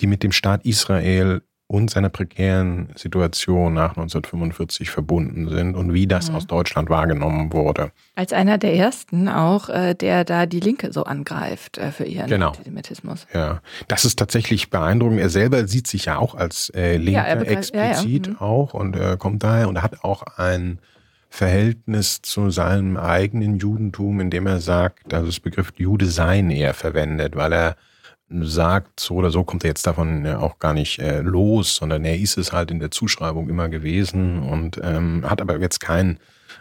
die 0.00 0.08
mit 0.08 0.22
dem 0.22 0.32
Staat 0.32 0.64
Israel 0.64 1.42
und 1.70 1.88
seiner 1.88 2.08
prekären 2.08 2.88
Situation 2.96 3.74
nach 3.74 3.90
1945 3.90 4.90
verbunden 4.90 5.48
sind 5.48 5.76
und 5.76 5.94
wie 5.94 6.08
das 6.08 6.28
mhm. 6.28 6.34
aus 6.34 6.48
Deutschland 6.48 6.90
wahrgenommen 6.90 7.52
wurde. 7.52 7.92
Als 8.16 8.32
einer 8.32 8.58
der 8.58 8.74
ersten 8.74 9.28
auch, 9.28 9.68
äh, 9.68 9.94
der 9.94 10.24
da 10.24 10.46
die 10.46 10.58
Linke 10.58 10.92
so 10.92 11.04
angreift 11.04 11.78
äh, 11.78 11.92
für 11.92 12.02
ihren 12.02 12.26
genau. 12.26 12.48
Antisemitismus. 12.48 13.28
Ja, 13.32 13.60
das 13.86 14.04
ist 14.04 14.18
tatsächlich 14.18 14.70
beeindruckend. 14.70 15.20
Er 15.20 15.30
selber 15.30 15.68
sieht 15.68 15.86
sich 15.86 16.06
ja 16.06 16.18
auch 16.18 16.34
als 16.34 16.70
äh, 16.70 16.96
Linker 16.96 17.28
ja, 17.28 17.40
explizit 17.40 18.26
ja, 18.26 18.32
ja. 18.32 18.38
Mhm. 18.40 18.40
auch 18.40 18.74
und 18.74 18.96
äh, 18.96 19.16
kommt 19.16 19.44
daher 19.44 19.68
und 19.68 19.80
hat 19.80 20.02
auch 20.02 20.24
ein 20.38 20.80
Verhältnis 21.28 22.20
zu 22.20 22.50
seinem 22.50 22.96
eigenen 22.96 23.58
Judentum, 23.58 24.18
indem 24.18 24.48
er 24.48 24.58
sagt, 24.58 25.14
also 25.14 25.26
das 25.26 25.38
Begriff 25.38 25.72
Jude 25.76 26.06
sein 26.06 26.50
eher 26.50 26.74
verwendet, 26.74 27.36
weil 27.36 27.52
er 27.52 27.76
sagt, 28.30 29.00
so 29.00 29.14
oder 29.14 29.30
so 29.30 29.42
kommt 29.42 29.64
er 29.64 29.68
jetzt 29.68 29.86
davon 29.86 30.26
auch 30.26 30.58
gar 30.58 30.72
nicht 30.72 30.98
äh, 31.00 31.20
los, 31.20 31.76
sondern 31.76 32.04
er 32.04 32.16
ist 32.16 32.38
es 32.38 32.52
halt 32.52 32.70
in 32.70 32.78
der 32.78 32.90
Zuschreibung 32.90 33.48
immer 33.48 33.68
gewesen 33.68 34.42
und 34.42 34.80
ähm, 34.82 35.28
hat 35.28 35.40
aber 35.40 35.58
jetzt 35.58 35.80
keinen, 35.80 36.18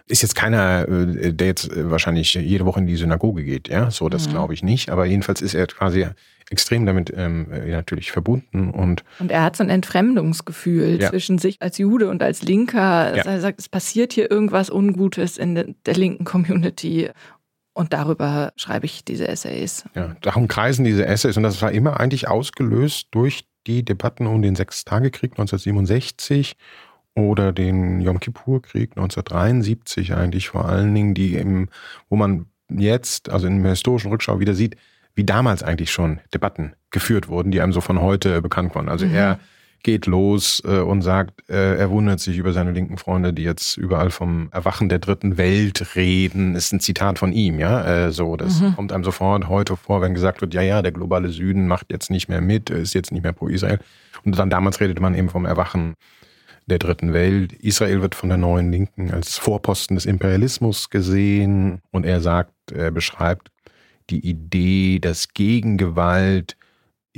ist 0.08 0.24
jetzt 0.24 0.36
keiner, 0.36 0.88
äh, 0.88 1.32
der 1.32 1.48
jetzt 1.48 1.72
äh, 1.72 1.92
wahrscheinlich 1.92 2.34
jede 2.34 2.66
Woche 2.66 2.80
in 2.80 2.88
die 2.88 2.96
Synagoge 2.96 3.44
geht, 3.44 3.68
ja, 3.68 3.92
so 3.92 4.10
das 4.10 4.28
mhm. 4.28 4.32
glaube 4.32 4.54
ich 4.56 4.64
nicht, 4.64 4.90
aber 4.90 5.06
jedenfalls 5.06 5.42
ist 5.42 5.54
er 5.54 5.68
quasi 5.68 6.08
extrem 6.50 6.88
damit 6.88 7.14
ähm, 7.16 7.46
natürlich 7.68 8.12
verbunden 8.12 8.72
und 8.72 9.04
und 9.20 9.30
er 9.30 9.44
hat 9.44 9.56
so 9.56 9.64
ein 9.64 9.70
Entfremdungsgefühl 9.70 11.00
ja. 11.00 11.12
zwischen 11.12 11.38
sich 11.38 11.62
als 11.62 11.78
Jude 11.78 12.10
und 12.10 12.24
als 12.24 12.42
Linker. 12.42 13.16
Ja. 13.16 13.24
Er 13.24 13.40
sagt, 13.40 13.60
es 13.60 13.70
passiert 13.70 14.14
hier 14.14 14.32
irgendwas 14.32 14.72
Ungutes 14.72 15.38
in 15.38 15.76
der 15.86 15.94
linken 15.94 16.26
Community 16.26 17.12
und 17.80 17.94
darüber 17.94 18.52
schreibe 18.58 18.86
ich 18.86 19.06
diese 19.06 19.30
Essays. 19.30 19.86
Ja, 19.96 20.14
darum 20.20 20.50
kreisen 20.50 20.84
diese 20.84 21.06
Essays. 21.06 21.38
Und 21.38 21.44
das 21.44 21.62
war 21.62 21.72
immer 21.72 21.98
eigentlich 21.98 22.28
ausgelöst 22.28 23.08
durch 23.12 23.46
die 23.68 23.86
Debatten 23.86 24.28
um 24.28 24.42
den 24.42 24.58
Sechstagekrieg 24.58 25.32
1967 25.32 26.58
oder 27.16 27.54
den 27.54 28.02
Yom 28.02 28.20
Kippur-Krieg 28.20 28.92
1973 28.98 30.14
eigentlich 30.14 30.50
vor 30.50 30.66
allen 30.66 30.94
Dingen, 30.94 31.14
die 31.14 31.36
im, 31.36 31.70
wo 32.10 32.18
man 32.18 32.48
jetzt, 32.70 33.30
also 33.30 33.48
in 33.48 33.64
der 33.64 33.72
historischen 33.72 34.12
Rückschau 34.12 34.42
wieder 34.42 34.56
sieht, 34.56 34.76
wie 35.16 35.24
damals 35.24 35.64
eigentlich 35.64 35.94
schon 35.94 36.20
Debatten 36.34 36.74
geführt 36.92 37.30
wurden, 37.30 37.50
die 37.50 37.62
einem 37.62 37.72
so 37.72 37.80
von 37.80 38.02
heute 38.02 38.42
bekannt 38.42 38.76
waren. 38.76 38.90
Also 38.90 39.06
mhm. 39.06 39.16
er 39.16 39.40
geht 39.84 40.06
los 40.06 40.62
äh, 40.66 40.80
und 40.80 41.02
sagt, 41.02 41.50
äh, 41.50 41.78
er 41.78 41.90
wundert 41.90 42.20
sich 42.20 42.38
über 42.38 42.54
seine 42.54 42.72
linken 42.72 42.98
Freunde, 42.98 43.34
die 43.34 43.44
jetzt 43.44 43.78
überall 43.78 44.12
vom 44.12 44.50
Erwachen 44.52 44.90
der 44.90 45.00
dritten 45.00 45.38
Welt 45.38 45.96
reden. 45.96 46.54
Das 46.54 46.66
ist 46.66 46.74
ein 46.74 46.80
Zitat 46.80 47.20
von 47.20 47.32
ihm, 47.32 47.60
ja. 47.60 48.08
Äh, 48.08 48.12
so, 48.12 48.36
das 48.36 48.62
mhm. 48.62 48.76
kommt 48.76 48.92
einem 48.92 49.04
sofort 49.04 49.48
heute 49.48 49.76
vor, 49.76 50.02
wenn 50.02 50.14
gesagt 50.14 50.42
wird, 50.42 50.54
ja, 50.54 50.62
ja, 50.62 50.82
der 50.82 50.92
globale 50.92 51.30
Süden 51.30 51.68
macht 51.68 51.88
jetzt 51.92 52.10
nicht 52.12 52.30
mehr 52.30 52.42
mit, 52.42 52.70
ist 52.70 52.94
jetzt 52.94 53.12
nicht 53.12 53.24
mehr 53.24 53.34
pro 53.34 53.48
Israel. 53.48 53.80
Und 54.26 54.38
dann 54.38 54.50
damals 54.50 54.80
redete 54.80 55.02
man 55.02 55.16
eben 55.16 55.30
vom 55.30 55.46
Erwachen 55.46 55.96
der 56.66 56.80
dritten 56.80 57.14
Welt. 57.14 57.54
Israel 57.54 58.02
wird 58.02 58.16
von 58.16 58.30
der 58.30 58.38
neuen 58.38 58.72
Linken 58.72 59.12
als 59.12 59.38
Vorposten 59.38 59.96
des 59.96 60.06
Imperialismus 60.06 60.90
gesehen 60.90 61.82
und 61.92 62.06
er 62.06 62.22
sagt, 62.22 62.54
er 62.72 62.92
beschreibt 62.92 63.50
die 64.10 64.28
Idee, 64.28 65.00
dass 65.00 65.34
Gegengewalt 65.34 66.56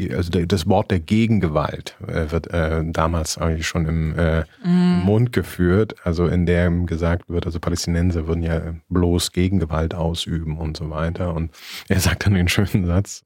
also 0.09 0.31
das 0.31 0.67
Wort 0.67 0.91
der 0.91 0.99
Gegengewalt 0.99 1.95
äh, 2.07 2.31
wird 2.31 2.47
äh, 2.53 2.83
damals 2.85 3.37
eigentlich 3.37 3.67
schon 3.67 3.85
im 3.85 4.17
äh, 4.17 4.43
mm. 4.63 5.03
Mund 5.05 5.33
geführt, 5.33 5.95
also 6.03 6.27
in 6.27 6.45
dem 6.45 6.85
gesagt 6.85 7.29
wird, 7.29 7.45
also 7.45 7.59
Palästinenser 7.59 8.27
würden 8.27 8.43
ja 8.43 8.75
bloß 8.89 9.31
Gegengewalt 9.31 9.93
ausüben 9.93 10.57
und 10.57 10.77
so 10.77 10.89
weiter. 10.89 11.33
Und 11.33 11.51
er 11.87 11.99
sagt 11.99 12.25
dann 12.25 12.33
den 12.33 12.47
schönen 12.47 12.85
Satz, 12.85 13.23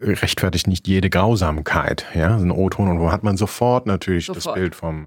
rechtfertigt 0.00 0.66
nicht 0.66 0.88
jede 0.88 1.10
Grausamkeit, 1.10 2.06
ja, 2.14 2.38
so 2.38 2.44
ein 2.44 2.50
O-Ton 2.50 2.88
und 2.88 3.00
wo 3.00 3.12
hat 3.12 3.22
man 3.22 3.36
sofort 3.36 3.86
natürlich 3.86 4.26
sofort. 4.26 4.46
das 4.46 4.54
Bild 4.54 4.74
vom 4.74 5.06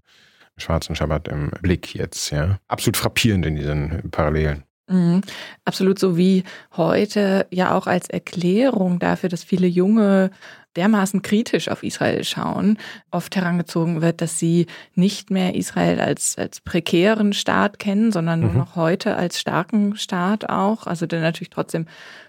schwarzen 0.58 0.96
Schabbat 0.96 1.28
im 1.30 1.50
Blick 1.62 1.96
jetzt, 1.96 2.30
ja. 2.32 2.60
Absolut 2.68 2.98
frappierend 2.98 3.46
in 3.46 3.56
diesen 3.56 4.12
Parallelen. 4.12 4.64
Mhm. 4.88 5.22
Absolut 5.66 5.98
so 5.98 6.18
wie 6.18 6.44
heute 6.76 7.48
ja 7.52 7.76
auch 7.76 7.88
als 7.88 8.10
Erklärung 8.10 9.00
dafür, 9.00 9.30
dass 9.30 9.44
viele 9.44 9.68
junge 9.68 10.32
dermaßen 10.76 11.22
kritisch 11.22 11.70
auf 11.70 11.84
Israel 11.84 12.24
schauen, 12.24 12.78
oft 13.12 13.36
herangezogen 13.36 14.02
wird, 14.02 14.22
dass 14.22 14.40
sie 14.40 14.66
nicht 14.96 15.30
mehr 15.30 15.56
Israel 15.56 16.00
als, 16.00 16.38
als 16.38 16.62
prekären 16.62 17.34
Staat 17.34 17.80
kennen, 17.80 18.12
sondern 18.12 18.40
mhm. 18.40 18.46
nur 18.48 18.56
noch 18.56 18.76
heute 18.76 19.16
als 19.16 19.40
starken 19.40 19.96
Staat 19.96 20.50
auch, 20.50 20.88
also 20.88 21.06
der 21.06 21.22
natürlich 21.22 21.52
trotzdem 21.52 21.86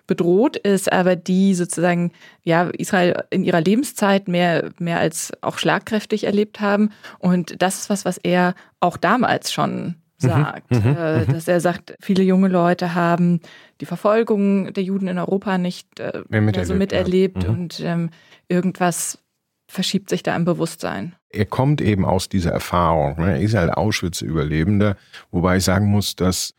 bedroht 0.07 0.57
ist, 0.57 0.93
aber 0.93 1.17
die 1.17 1.55
sozusagen 1.55 2.13
ja 2.43 2.69
Israel 2.69 3.25
in 3.31 3.43
ihrer 3.43 3.63
Lebenszeit 3.63 4.29
mehr 4.29 4.71
mehr 4.79 4.99
als 4.99 5.33
auch 5.41 5.57
schlagkräftig 5.57 6.25
erlebt 6.25 6.61
haben 6.61 6.91
und 7.19 7.63
das 7.63 7.79
ist 7.79 7.91
was 7.91 8.05
was 8.05 8.19
er 8.19 8.55
auch 8.81 8.99
damals 8.99 9.51
schon. 9.51 9.97
Sagt, 10.19 10.71
mhm, 10.71 10.97
äh, 10.97 11.27
dass 11.27 11.49
er 11.49 11.61
sagt, 11.61 11.97
viele 12.01 12.23
junge 12.23 12.49
Leute 12.49 12.95
haben 12.95 13.41
die 13.81 13.87
Verfolgung 13.87 14.73
der 14.73 14.83
Juden 14.83 15.09
in 15.09 15.19
Europa 15.19 15.59
nicht 15.59 16.01
äh, 16.01 16.23
miterlebt, 16.29 16.67
so 16.67 16.75
miterlebt 16.75 17.43
ja. 17.43 17.51
mhm. 17.51 17.59
und 17.59 17.81
ähm, 17.81 18.11
irgendwas 18.49 19.19
verschiebt 19.67 20.11
sich 20.11 20.23
da 20.23 20.37
im 20.37 20.45
Bewusstsein. 20.45 21.17
Er 21.31 21.47
kommt 21.47 21.81
eben 21.81 22.05
aus 22.05 22.29
dieser 22.29 22.53
Erfahrung. 22.53 23.19
Ne? 23.19 23.33
Er 23.33 23.41
ist 23.41 23.55
halt 23.55 23.73
Auschwitz-Überlebender, 23.73 24.97
wobei 25.31 25.57
ich 25.57 25.65
sagen 25.65 25.87
muss, 25.87 26.15
dass 26.15 26.55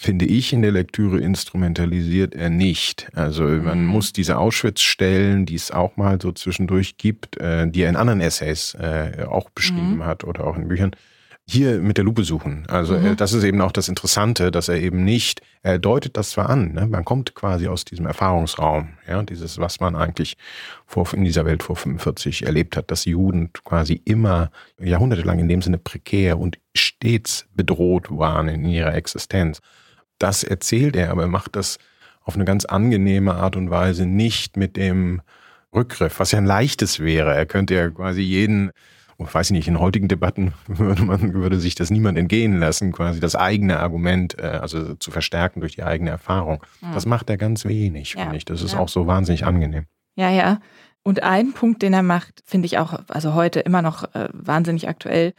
finde 0.00 0.24
ich, 0.24 0.54
in 0.54 0.62
der 0.62 0.72
Lektüre 0.72 1.20
instrumentalisiert 1.20 2.34
er 2.34 2.48
nicht. 2.48 3.08
Also 3.14 3.44
man 3.44 3.82
mhm. 3.82 3.86
muss 3.86 4.14
diese 4.14 4.38
Auschwitz-Stellen, 4.38 5.44
die 5.44 5.56
es 5.56 5.70
auch 5.70 5.98
mal 5.98 6.18
so 6.18 6.32
zwischendurch 6.32 6.96
gibt, 6.96 7.36
äh, 7.38 7.68
die 7.68 7.82
er 7.82 7.90
in 7.90 7.96
anderen 7.96 8.22
Essays 8.22 8.74
äh, 8.80 9.26
auch 9.28 9.50
beschrieben 9.50 9.96
mhm. 9.96 10.04
hat 10.06 10.24
oder 10.24 10.46
auch 10.46 10.56
in 10.56 10.68
Büchern, 10.68 10.92
hier 11.50 11.80
mit 11.80 11.96
der 11.96 12.04
Lupe 12.04 12.22
suchen. 12.22 12.64
Also 12.68 12.96
mhm. 12.96 13.16
das 13.16 13.32
ist 13.32 13.42
eben 13.42 13.60
auch 13.60 13.72
das 13.72 13.88
Interessante, 13.88 14.50
dass 14.50 14.68
er 14.68 14.76
eben 14.76 15.04
nicht, 15.04 15.42
er 15.62 15.78
deutet 15.78 16.16
das 16.16 16.30
zwar 16.30 16.48
an, 16.48 16.72
ne? 16.72 16.86
man 16.86 17.04
kommt 17.04 17.34
quasi 17.34 17.66
aus 17.66 17.84
diesem 17.84 18.06
Erfahrungsraum, 18.06 18.90
ja, 19.08 19.22
dieses, 19.22 19.58
was 19.58 19.80
man 19.80 19.96
eigentlich 19.96 20.36
vor, 20.86 21.12
in 21.12 21.24
dieser 21.24 21.44
Welt 21.44 21.62
vor 21.62 21.76
45 21.76 22.46
erlebt 22.46 22.76
hat, 22.76 22.90
dass 22.90 23.04
Juden 23.04 23.52
quasi 23.64 24.00
immer 24.04 24.50
jahrhundertelang 24.78 25.40
in 25.40 25.48
dem 25.48 25.60
Sinne 25.60 25.78
prekär 25.78 26.38
und 26.38 26.58
stets 26.74 27.46
bedroht 27.54 28.06
waren 28.10 28.48
in 28.48 28.64
ihrer 28.64 28.94
Existenz. 28.94 29.60
Das 30.18 30.44
erzählt 30.44 30.94
er, 30.94 31.10
aber 31.10 31.22
er 31.22 31.28
macht 31.28 31.56
das 31.56 31.78
auf 32.22 32.36
eine 32.36 32.44
ganz 32.44 32.64
angenehme 32.64 33.34
Art 33.34 33.56
und 33.56 33.70
Weise, 33.70 34.06
nicht 34.06 34.56
mit 34.56 34.76
dem 34.76 35.20
Rückgriff, 35.74 36.20
was 36.20 36.32
ja 36.32 36.38
ein 36.38 36.46
leichtes 36.46 37.00
wäre. 37.00 37.34
Er 37.34 37.46
könnte 37.46 37.74
ja 37.74 37.90
quasi 37.90 38.20
jeden 38.20 38.70
ich 39.26 39.34
weiß 39.34 39.50
nicht, 39.50 39.68
in 39.68 39.78
heutigen 39.78 40.08
Debatten 40.08 40.54
würde 40.66 41.02
man, 41.02 41.34
würde 41.34 41.58
sich 41.58 41.74
das 41.74 41.90
niemand 41.90 42.18
entgehen 42.18 42.58
lassen, 42.58 42.92
quasi 42.92 43.20
das 43.20 43.36
eigene 43.36 43.80
Argument, 43.80 44.38
äh, 44.38 44.42
also 44.42 44.94
zu 44.94 45.10
verstärken 45.10 45.60
durch 45.60 45.76
die 45.76 45.82
eigene 45.82 46.10
Erfahrung. 46.10 46.62
Mhm. 46.80 46.94
Das 46.94 47.06
macht 47.06 47.30
er 47.30 47.36
ganz 47.36 47.64
wenig, 47.64 48.14
ja. 48.14 48.22
finde 48.22 48.36
ich. 48.36 48.44
Das 48.44 48.62
ist 48.62 48.74
ja. 48.74 48.78
auch 48.78 48.88
so 48.88 49.06
wahnsinnig 49.06 49.44
angenehm. 49.44 49.84
Ja, 50.16 50.30
ja. 50.30 50.60
Und 51.02 51.22
ein 51.22 51.52
Punkt, 51.52 51.82
den 51.82 51.94
er 51.94 52.02
macht, 52.02 52.42
finde 52.44 52.66
ich 52.66 52.78
auch, 52.78 53.00
also 53.08 53.34
heute 53.34 53.60
immer 53.60 53.80
noch 53.80 54.04
äh, 54.14 54.28
wahnsinnig 54.32 54.88
aktuell, 54.88 55.32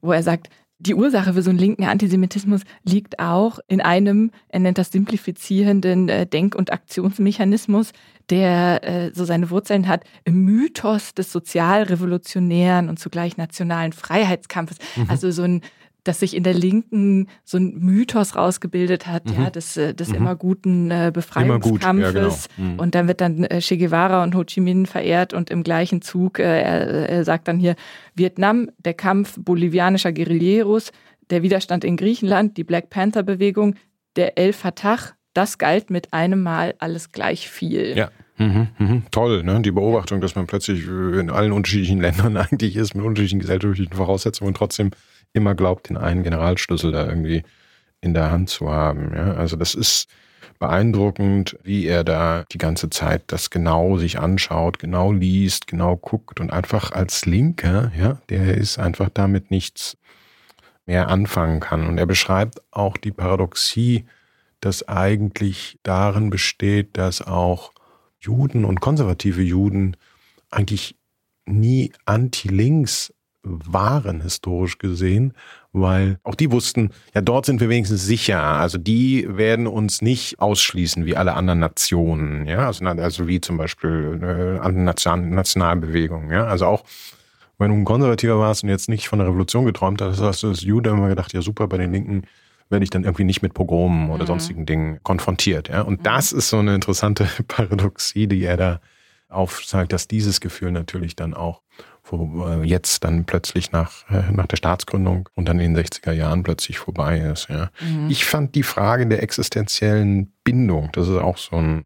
wo 0.00 0.12
er 0.12 0.22
sagt, 0.22 0.48
die 0.80 0.94
Ursache 0.94 1.34
für 1.34 1.42
so 1.42 1.50
einen 1.50 1.58
linken 1.58 1.84
Antisemitismus 1.84 2.62
liegt 2.84 3.18
auch 3.18 3.58
in 3.66 3.80
einem, 3.80 4.30
er 4.48 4.60
nennt 4.60 4.78
das 4.78 4.92
simplifizierenden 4.92 6.08
äh, 6.08 6.26
Denk- 6.26 6.54
und 6.54 6.72
Aktionsmechanismus, 6.72 7.92
der 8.30 8.84
äh, 8.84 9.10
so 9.12 9.24
seine 9.24 9.50
Wurzeln 9.50 9.88
hat 9.88 10.04
im 10.24 10.44
Mythos 10.44 11.14
des 11.14 11.32
sozialrevolutionären 11.32 12.88
und 12.88 12.98
zugleich 13.00 13.36
nationalen 13.36 13.92
Freiheitskampfes. 13.92 14.78
Mhm. 14.96 15.06
Also 15.08 15.30
so 15.32 15.42
ein 15.42 15.62
dass 16.04 16.20
sich 16.20 16.34
in 16.34 16.42
der 16.42 16.54
Linken 16.54 17.28
so 17.44 17.58
ein 17.58 17.78
Mythos 17.78 18.36
rausgebildet 18.36 19.06
hat, 19.06 19.26
mhm. 19.26 19.42
ja, 19.42 19.50
des, 19.50 19.76
äh, 19.76 19.94
des 19.94 20.08
mhm. 20.08 20.14
immer 20.14 20.36
guten 20.36 20.90
äh, 20.90 21.10
Befreiungskampfes. 21.12 22.48
Ja, 22.56 22.56
genau. 22.56 22.72
mhm. 22.72 22.78
Und 22.78 22.94
dann 22.94 23.08
wird 23.08 23.20
dann 23.20 23.44
äh, 23.44 23.60
Che 23.60 23.76
Guevara 23.76 24.22
und 24.22 24.34
Ho 24.34 24.44
Chi 24.44 24.60
Minh 24.60 24.86
verehrt 24.86 25.34
und 25.34 25.50
im 25.50 25.62
gleichen 25.62 26.00
Zug, 26.00 26.38
äh, 26.38 26.62
er, 26.62 27.08
er 27.08 27.24
sagt 27.24 27.48
dann 27.48 27.58
hier, 27.58 27.74
Vietnam, 28.14 28.70
der 28.78 28.94
Kampf 28.94 29.38
bolivianischer 29.38 30.12
Guerilleros, 30.12 30.92
der 31.30 31.42
Widerstand 31.42 31.84
in 31.84 31.96
Griechenland, 31.96 32.56
die 32.56 32.64
Black 32.64 32.90
Panther-Bewegung, 32.90 33.74
der 34.16 34.38
El 34.38 34.52
Fatah, 34.52 34.98
das 35.34 35.58
galt 35.58 35.90
mit 35.90 36.12
einem 36.12 36.42
Mal 36.42 36.74
alles 36.78 37.12
gleich 37.12 37.48
viel. 37.48 37.96
Ja. 37.96 38.10
Mhm, 38.38 38.68
mhm. 38.78 39.02
Toll, 39.10 39.42
ne? 39.42 39.60
Die 39.62 39.72
Beobachtung, 39.72 40.20
dass 40.20 40.36
man 40.36 40.46
plötzlich 40.46 40.86
in 40.86 41.30
allen 41.30 41.52
unterschiedlichen 41.52 42.00
Ländern 42.00 42.36
eigentlich 42.36 42.76
ist, 42.76 42.94
mit 42.94 43.04
unterschiedlichen 43.04 43.40
gesellschaftlichen 43.40 43.92
Voraussetzungen 43.92 44.48
und 44.48 44.56
trotzdem 44.56 44.90
immer 45.32 45.54
glaubt, 45.54 45.88
den 45.88 45.96
einen 45.96 46.22
Generalschlüssel 46.22 46.92
da 46.92 47.06
irgendwie 47.06 47.42
in 48.00 48.14
der 48.14 48.30
Hand 48.30 48.50
zu 48.50 48.70
haben. 48.70 49.12
Ja? 49.14 49.34
Also 49.34 49.56
das 49.56 49.74
ist 49.74 50.08
beeindruckend, 50.58 51.58
wie 51.62 51.86
er 51.86 52.04
da 52.04 52.44
die 52.50 52.58
ganze 52.58 52.90
Zeit 52.90 53.22
das 53.28 53.50
genau 53.50 53.96
sich 53.96 54.18
anschaut, 54.18 54.78
genau 54.78 55.12
liest, 55.12 55.66
genau 55.66 55.96
guckt 55.96 56.40
und 56.40 56.52
einfach 56.52 56.92
als 56.92 57.26
Linker, 57.26 57.92
ja, 57.96 58.20
der 58.28 58.56
ist 58.56 58.78
einfach 58.78 59.08
damit 59.12 59.50
nichts 59.50 59.96
mehr 60.86 61.08
anfangen 61.08 61.60
kann. 61.60 61.86
Und 61.86 61.98
er 61.98 62.06
beschreibt 62.06 62.60
auch 62.70 62.96
die 62.96 63.12
Paradoxie, 63.12 64.06
dass 64.60 64.88
eigentlich 64.88 65.78
darin 65.82 66.30
besteht, 66.30 66.96
dass 66.96 67.22
auch 67.22 67.72
Juden 68.18 68.64
und 68.64 68.80
konservative 68.80 69.42
Juden 69.42 69.96
eigentlich 70.50 70.96
nie 71.44 71.92
anti-links 72.04 73.14
waren, 73.48 74.20
historisch 74.20 74.78
gesehen, 74.78 75.32
weil 75.72 76.18
auch 76.22 76.34
die 76.34 76.50
wussten, 76.50 76.90
ja, 77.14 77.20
dort 77.20 77.46
sind 77.46 77.60
wir 77.60 77.68
wenigstens 77.68 78.04
sicher. 78.04 78.42
Also 78.42 78.78
die 78.78 79.26
werden 79.28 79.66
uns 79.66 80.02
nicht 80.02 80.40
ausschließen 80.40 81.06
wie 81.06 81.16
alle 81.16 81.34
anderen 81.34 81.60
Nationen, 81.60 82.46
ja, 82.46 82.66
also, 82.66 82.84
also 82.84 83.26
wie 83.26 83.40
zum 83.40 83.56
Beispiel 83.56 84.18
äh, 84.22 84.58
andere 84.58 84.82
Nation 84.82 85.30
Nationalbewegungen, 85.30 86.30
ja, 86.30 86.46
also 86.46 86.66
auch 86.66 86.84
wenn 87.58 87.70
du 87.70 87.76
ein 87.76 87.84
Konservativer 87.84 88.38
warst 88.38 88.62
und 88.62 88.68
jetzt 88.68 88.88
nicht 88.88 89.08
von 89.08 89.18
der 89.18 89.28
Revolution 89.28 89.64
geträumt 89.64 90.00
hast, 90.00 90.20
hast 90.20 90.42
du 90.42 90.48
als 90.48 90.62
Jude 90.62 90.90
immer 90.90 91.08
gedacht, 91.08 91.32
ja 91.32 91.42
super, 91.42 91.66
bei 91.66 91.78
den 91.78 91.92
Linken 91.92 92.22
werde 92.70 92.84
ich 92.84 92.90
dann 92.90 93.04
irgendwie 93.04 93.24
nicht 93.24 93.42
mit 93.42 93.54
Pogromen 93.54 94.10
oder 94.10 94.24
mhm. 94.24 94.28
sonstigen 94.28 94.66
Dingen 94.66 95.00
konfrontiert, 95.02 95.68
ja. 95.68 95.82
Und 95.82 96.00
mhm. 96.00 96.02
das 96.04 96.32
ist 96.32 96.50
so 96.50 96.58
eine 96.58 96.74
interessante 96.74 97.28
Paradoxie, 97.48 98.26
die 98.26 98.44
er 98.44 98.56
da 98.56 98.80
aufzeigt, 99.28 99.92
dass 99.92 100.08
dieses 100.08 100.40
Gefühl 100.40 100.72
natürlich 100.72 101.14
dann 101.16 101.34
auch 101.34 101.62
wo 102.10 102.46
äh, 102.46 102.64
jetzt 102.64 103.04
dann 103.04 103.24
plötzlich 103.24 103.72
nach, 103.72 104.08
äh, 104.10 104.30
nach 104.32 104.46
der 104.46 104.56
Staatsgründung 104.56 105.28
und 105.34 105.48
dann 105.48 105.60
in 105.60 105.74
den 105.74 105.84
60er 105.84 106.12
Jahren 106.12 106.42
plötzlich 106.42 106.78
vorbei 106.78 107.18
ist. 107.18 107.48
Ja. 107.48 107.70
Mhm. 107.80 108.10
Ich 108.10 108.24
fand 108.24 108.54
die 108.54 108.62
Frage 108.62 109.06
der 109.06 109.22
existenziellen 109.22 110.32
Bindung, 110.44 110.90
das 110.92 111.08
ist 111.08 111.16
auch 111.16 111.38
so 111.38 111.56
ein 111.56 111.84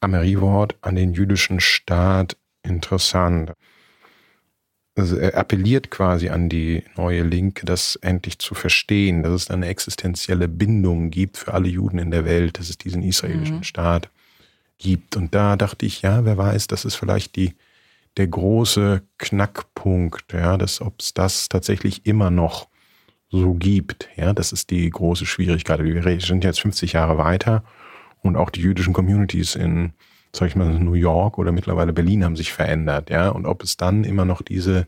Ameriewort 0.00 0.76
an 0.80 0.94
den 0.94 1.12
jüdischen 1.12 1.60
Staat, 1.60 2.36
interessant. 2.62 3.52
Also 4.96 5.16
er 5.16 5.36
appelliert 5.36 5.90
quasi 5.90 6.28
an 6.28 6.48
die 6.48 6.82
neue 6.96 7.22
Linke, 7.22 7.64
das 7.64 7.96
endlich 7.96 8.38
zu 8.38 8.54
verstehen, 8.54 9.22
dass 9.22 9.32
es 9.32 9.50
eine 9.50 9.66
existenzielle 9.66 10.48
Bindung 10.48 11.10
gibt 11.10 11.36
für 11.36 11.54
alle 11.54 11.68
Juden 11.68 11.98
in 11.98 12.10
der 12.10 12.24
Welt, 12.24 12.58
dass 12.58 12.68
es 12.68 12.78
diesen 12.78 13.02
israelischen 13.02 13.58
mhm. 13.58 13.64
Staat 13.64 14.10
gibt. 14.78 15.16
Und 15.16 15.34
da 15.34 15.56
dachte 15.56 15.86
ich, 15.86 16.02
ja, 16.02 16.24
wer 16.24 16.36
weiß, 16.36 16.66
das 16.66 16.84
ist 16.84 16.96
vielleicht 16.96 17.36
die 17.36 17.54
der 18.18 18.26
große 18.26 19.02
Knackpunkt, 19.18 20.32
ja, 20.32 20.56
dass 20.56 20.80
ob 20.80 21.00
es 21.00 21.14
das 21.14 21.48
tatsächlich 21.48 22.04
immer 22.04 22.30
noch 22.30 22.68
so 23.30 23.54
gibt, 23.54 24.08
ja, 24.16 24.32
das 24.32 24.52
ist 24.52 24.70
die 24.70 24.88
große 24.88 25.26
Schwierigkeit. 25.26 25.82
Wir 25.82 26.20
sind 26.20 26.44
jetzt 26.44 26.60
50 26.60 26.94
Jahre 26.94 27.18
weiter 27.18 27.62
und 28.22 28.36
auch 28.36 28.50
die 28.50 28.62
jüdischen 28.62 28.94
Communities 28.94 29.54
in, 29.54 29.92
sag 30.34 30.48
ich 30.48 30.56
mal, 30.56 30.78
New 30.78 30.94
York 30.94 31.38
oder 31.38 31.52
mittlerweile 31.52 31.92
Berlin 31.92 32.24
haben 32.24 32.36
sich 32.36 32.52
verändert, 32.52 33.10
ja, 33.10 33.28
und 33.28 33.46
ob 33.46 33.62
es 33.62 33.76
dann 33.76 34.04
immer 34.04 34.24
noch 34.24 34.42
diese 34.42 34.86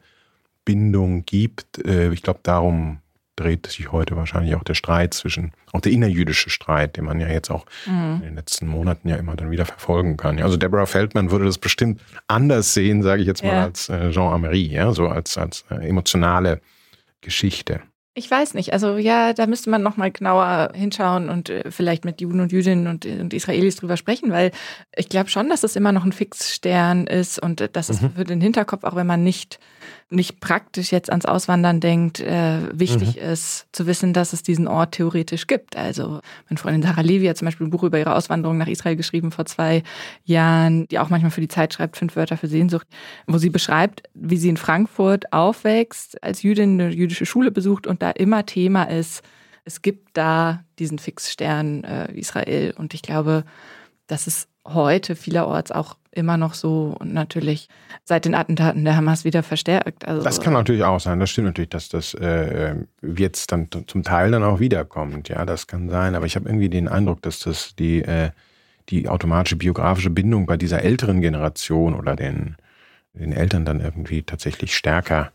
Bindung 0.64 1.24
gibt, 1.24 1.84
äh, 1.84 2.12
ich 2.12 2.22
glaube, 2.22 2.40
darum 2.42 2.98
dreht 3.40 3.66
sich 3.66 3.90
heute 3.90 4.16
wahrscheinlich 4.16 4.54
auch 4.54 4.64
der 4.64 4.74
Streit 4.74 5.14
zwischen, 5.14 5.52
auch 5.72 5.80
der 5.80 5.92
innerjüdische 5.92 6.50
Streit, 6.50 6.96
den 6.96 7.04
man 7.04 7.20
ja 7.20 7.28
jetzt 7.28 7.50
auch 7.50 7.64
mhm. 7.86 8.16
in 8.16 8.22
den 8.22 8.34
letzten 8.36 8.66
Monaten 8.66 9.08
ja 9.08 9.16
immer 9.16 9.34
dann 9.34 9.50
wieder 9.50 9.64
verfolgen 9.64 10.16
kann. 10.16 10.40
Also 10.40 10.56
Deborah 10.56 10.86
Feldman 10.86 11.30
würde 11.30 11.46
das 11.46 11.58
bestimmt 11.58 12.00
anders 12.28 12.74
sehen, 12.74 13.02
sage 13.02 13.22
ich 13.22 13.26
jetzt 13.26 13.42
mal, 13.42 13.54
ja. 13.54 13.64
als 13.64 13.88
äh, 13.88 14.10
Jean 14.10 14.32
Amery, 14.32 14.66
ja, 14.66 14.92
so 14.92 15.08
als, 15.08 15.38
als 15.38 15.64
äh, 15.70 15.88
emotionale 15.88 16.60
Geschichte. 17.20 17.80
Ich 18.14 18.28
weiß 18.30 18.54
nicht. 18.54 18.72
Also 18.72 18.96
ja, 18.96 19.32
da 19.32 19.46
müsste 19.46 19.70
man 19.70 19.82
noch 19.82 19.96
mal 19.96 20.10
genauer 20.10 20.72
hinschauen 20.74 21.28
und 21.28 21.48
äh, 21.48 21.70
vielleicht 21.70 22.04
mit 22.04 22.20
Juden 22.20 22.40
und 22.40 22.50
Jüdinnen 22.50 22.88
und, 22.88 23.06
und 23.06 23.32
Israelis 23.32 23.76
drüber 23.76 23.96
sprechen, 23.96 24.32
weil 24.32 24.50
ich 24.96 25.08
glaube 25.08 25.30
schon, 25.30 25.48
dass 25.48 25.62
es 25.62 25.76
immer 25.76 25.92
noch 25.92 26.04
ein 26.04 26.12
Fixstern 26.12 27.06
ist 27.06 27.40
und 27.40 27.60
äh, 27.60 27.68
dass 27.68 27.88
es 27.88 28.00
mhm. 28.00 28.12
für 28.16 28.24
den 28.24 28.40
Hinterkopf, 28.40 28.84
auch 28.84 28.96
wenn 28.96 29.06
man 29.06 29.22
nicht 29.22 29.60
nicht 30.10 30.40
praktisch 30.40 30.92
jetzt 30.92 31.10
ans 31.10 31.24
Auswandern 31.24 31.80
denkt, 31.80 32.20
äh, 32.20 32.58
wichtig 32.72 33.16
mhm. 33.16 33.22
ist 33.22 33.66
zu 33.72 33.86
wissen, 33.86 34.12
dass 34.12 34.32
es 34.32 34.42
diesen 34.42 34.68
Ort 34.68 34.92
theoretisch 34.92 35.46
gibt. 35.46 35.76
Also 35.76 36.20
meine 36.48 36.58
Freundin 36.58 36.82
Sarah 36.82 37.02
Levi 37.02 37.26
hat 37.26 37.36
zum 37.36 37.46
Beispiel 37.46 37.66
ein 37.66 37.70
Buch 37.70 37.84
über 37.84 37.98
ihre 37.98 38.14
Auswanderung 38.14 38.58
nach 38.58 38.66
Israel 38.66 38.96
geschrieben 38.96 39.30
vor 39.30 39.46
zwei 39.46 39.82
Jahren, 40.24 40.86
die 40.88 40.98
auch 40.98 41.10
manchmal 41.10 41.30
für 41.30 41.40
die 41.40 41.48
Zeit 41.48 41.74
schreibt, 41.74 41.96
fünf 41.96 42.16
Wörter 42.16 42.36
für 42.36 42.48
Sehnsucht, 42.48 42.86
wo 43.26 43.38
sie 43.38 43.50
beschreibt, 43.50 44.02
wie 44.14 44.36
sie 44.36 44.48
in 44.48 44.56
Frankfurt 44.56 45.32
aufwächst, 45.32 46.22
als 46.22 46.42
Jüdin 46.42 46.80
eine 46.80 46.90
jüdische 46.90 47.26
Schule 47.26 47.50
besucht 47.50 47.86
und 47.86 48.02
da 48.02 48.10
immer 48.10 48.46
Thema 48.46 48.84
ist, 48.84 49.22
es 49.64 49.82
gibt 49.82 50.16
da 50.16 50.64
diesen 50.78 50.98
Fixstern 50.98 51.84
äh, 51.84 52.12
Israel. 52.12 52.74
Und 52.76 52.94
ich 52.94 53.02
glaube, 53.02 53.44
das 54.06 54.26
ist 54.26 54.48
heute 54.66 55.16
vielerorts 55.16 55.72
auch 55.72 55.96
immer 56.12 56.36
noch 56.36 56.54
so 56.54 56.96
und 56.98 57.12
natürlich 57.12 57.68
seit 58.04 58.24
den 58.24 58.34
Attentaten 58.34 58.84
der 58.84 58.96
Hamas 58.96 59.24
wieder 59.24 59.42
verstärkt. 59.42 60.06
Also 60.06 60.22
das 60.22 60.40
kann 60.40 60.52
natürlich 60.52 60.82
auch 60.82 61.00
sein. 61.00 61.20
Das 61.20 61.30
stimmt 61.30 61.48
natürlich, 61.48 61.70
dass 61.70 61.88
das 61.88 62.14
äh, 62.14 62.74
jetzt 63.02 63.52
dann 63.52 63.68
zum 63.86 64.02
Teil 64.02 64.32
dann 64.32 64.42
auch 64.42 64.60
wiederkommt. 64.60 65.28
Ja, 65.28 65.44
das 65.44 65.66
kann 65.66 65.88
sein. 65.88 66.14
Aber 66.14 66.26
ich 66.26 66.36
habe 66.36 66.48
irgendwie 66.48 66.68
den 66.68 66.88
Eindruck, 66.88 67.22
dass 67.22 67.40
das 67.40 67.74
die, 67.76 68.02
äh, 68.02 68.30
die 68.88 69.08
automatische 69.08 69.56
biografische 69.56 70.10
Bindung 70.10 70.46
bei 70.46 70.56
dieser 70.56 70.82
älteren 70.82 71.20
Generation 71.20 71.94
oder 71.94 72.16
den, 72.16 72.56
den 73.14 73.32
Eltern 73.32 73.64
dann 73.64 73.80
irgendwie 73.80 74.22
tatsächlich 74.22 74.76
stärker 74.76 75.30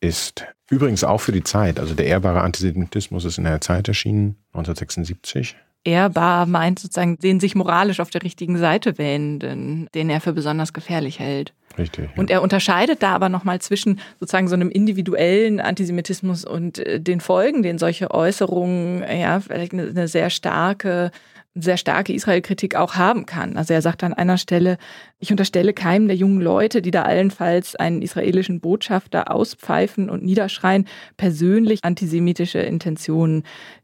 ist. 0.00 0.44
Übrigens 0.70 1.04
auch 1.04 1.22
für 1.22 1.32
die 1.32 1.42
Zeit. 1.42 1.80
Also 1.80 1.94
der 1.94 2.06
ehrbare 2.06 2.42
Antisemitismus 2.42 3.24
ist 3.24 3.38
in 3.38 3.44
der 3.44 3.62
Zeit 3.62 3.88
erschienen, 3.88 4.36
1976 4.52 5.56
ehrbar 5.84 6.46
meint 6.46 6.78
sozusagen 6.78 7.18
den 7.18 7.40
sich 7.40 7.54
moralisch 7.54 8.00
auf 8.00 8.10
der 8.10 8.22
richtigen 8.22 8.58
Seite 8.58 8.98
wähnenden, 8.98 9.88
den 9.94 10.10
er 10.10 10.20
für 10.20 10.32
besonders 10.32 10.72
gefährlich 10.72 11.18
hält. 11.18 11.52
Richtig. 11.78 12.06
Ja. 12.06 12.20
Und 12.20 12.30
er 12.30 12.42
unterscheidet 12.42 13.02
da 13.02 13.14
aber 13.14 13.28
nochmal 13.28 13.60
zwischen 13.60 14.00
sozusagen 14.18 14.48
so 14.48 14.54
einem 14.54 14.70
individuellen 14.70 15.60
Antisemitismus 15.60 16.44
und 16.44 16.78
äh, 16.78 17.00
den 17.00 17.20
Folgen, 17.20 17.62
den 17.62 17.78
solche 17.78 18.10
Äußerungen, 18.10 19.04
ja, 19.08 19.40
vielleicht 19.40 19.72
eine 19.72 20.08
sehr 20.08 20.30
starke 20.30 21.10
sehr 21.54 21.76
starke 21.76 22.12
Israel-Kritik 22.12 22.76
auch 22.76 22.94
haben 22.94 23.26
kann. 23.26 23.56
Also 23.56 23.74
er 23.74 23.82
sagt 23.82 24.04
an 24.04 24.14
einer 24.14 24.38
Stelle, 24.38 24.78
ich 25.18 25.30
unterstelle 25.30 25.72
keinem 25.72 26.06
der 26.06 26.16
jungen 26.16 26.40
Leute, 26.40 26.82
die 26.82 26.90
da 26.90 27.02
allenfalls 27.02 27.74
einen 27.74 28.02
israelischen 28.02 28.60
Botschafter 28.60 29.32
auspfeifen 29.32 30.08
und 30.10 30.22
niederschreien, 30.22 30.86
persönlich 31.16 31.80
antisemitische 31.82 32.60
Intentionen. 32.60 33.42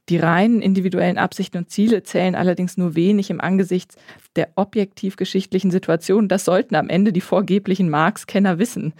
Die 0.08 0.18
reinen 0.18 0.62
individuellen 0.62 1.18
Absichten 1.18 1.58
und 1.58 1.70
Ziele 1.70 2.02
zählen 2.02 2.34
allerdings 2.34 2.76
nur 2.76 2.94
wenig 2.94 3.30
im 3.30 3.40
Angesicht 3.40 3.96
der 4.36 4.50
objektiv 4.54 5.16
geschichtlichen 5.16 5.70
Situation. 5.70 6.28
Das 6.28 6.44
sollten 6.44 6.76
am 6.76 6.88
Ende 6.88 7.12
die 7.12 7.20
vorgeblichen 7.20 7.88
Marx-Kenner 7.90 8.58
wissen. 8.58 8.92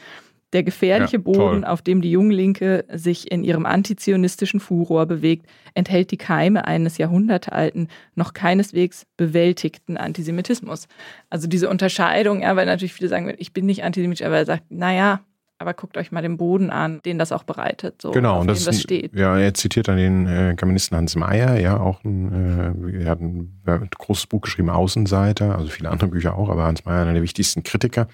Der 0.55 0.63
gefährliche 0.63 1.17
ja, 1.17 1.23
Boden, 1.23 1.65
auf 1.65 1.83
dem 1.83 2.01
die 2.01 2.13
Junglinke 2.13 2.85
sich 2.93 3.31
in 3.31 3.43
ihrem 3.43 3.67
antizionistischen 3.67 4.61
Furor 4.61 5.05
bewegt, 5.05 5.47
enthält 5.75 6.13
die 6.13 6.17
Keime 6.17 6.65
eines 6.65 6.97
jahrhundertealten, 6.97 7.89
noch 8.15 8.35
keineswegs 8.35 9.05
bewältigten 9.17 9.97
Antisemitismus. 9.97 10.87
Also 11.29 11.49
diese 11.49 11.69
Unterscheidung, 11.69 12.43
ja, 12.43 12.55
weil 12.55 12.67
natürlich 12.67 12.93
viele 12.95 13.09
sagen, 13.09 13.35
ich 13.37 13.53
bin 13.53 13.67
nicht 13.67 13.83
antisemitisch, 13.83 14.25
aber 14.25 14.37
er 14.37 14.47
sagt, 14.47 14.71
naja, 14.71 15.21
aber 15.59 15.75
guckt 15.75 15.97
euch 15.97 16.13
mal 16.13 16.23
den 16.23 16.37
Boden 16.37 16.71
an, 16.71 17.01
den 17.05 17.19
das 17.19 17.33
auch 17.33 17.43
bereitet, 17.43 18.01
so 18.01 18.13
genau, 18.13 18.41
und 18.41 18.47
das, 18.47 18.65
das 18.65 18.81
steht. 18.81 19.15
Ja, 19.15 19.37
er 19.37 19.55
zitiert 19.55 19.89
dann 19.89 19.97
den 19.97 20.27
äh, 20.27 20.55
Germanisten 20.57 20.97
Hans 20.97 21.17
Meyer, 21.17 21.59
ja, 21.59 21.81
auch 21.81 22.05
ein, 22.05 22.93
äh, 22.93 23.05
er 23.05 23.11
hat 23.11 23.21
ein, 23.21 23.61
ein 23.65 23.89
großes 23.99 24.29
Buch 24.29 24.43
geschrieben, 24.43 24.71
Außenseiter, 24.71 25.57
also 25.57 25.69
viele 25.69 25.91
andere 25.91 26.11
Bücher 26.11 26.37
auch, 26.37 26.49
aber 26.49 26.65
Hans 26.65 26.85
Meyer 26.85 27.03
einer 27.03 27.15
der 27.15 27.23
wichtigsten 27.23 27.65
Kritiker 27.65 28.07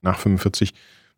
nach 0.00 0.18
45 0.18 0.72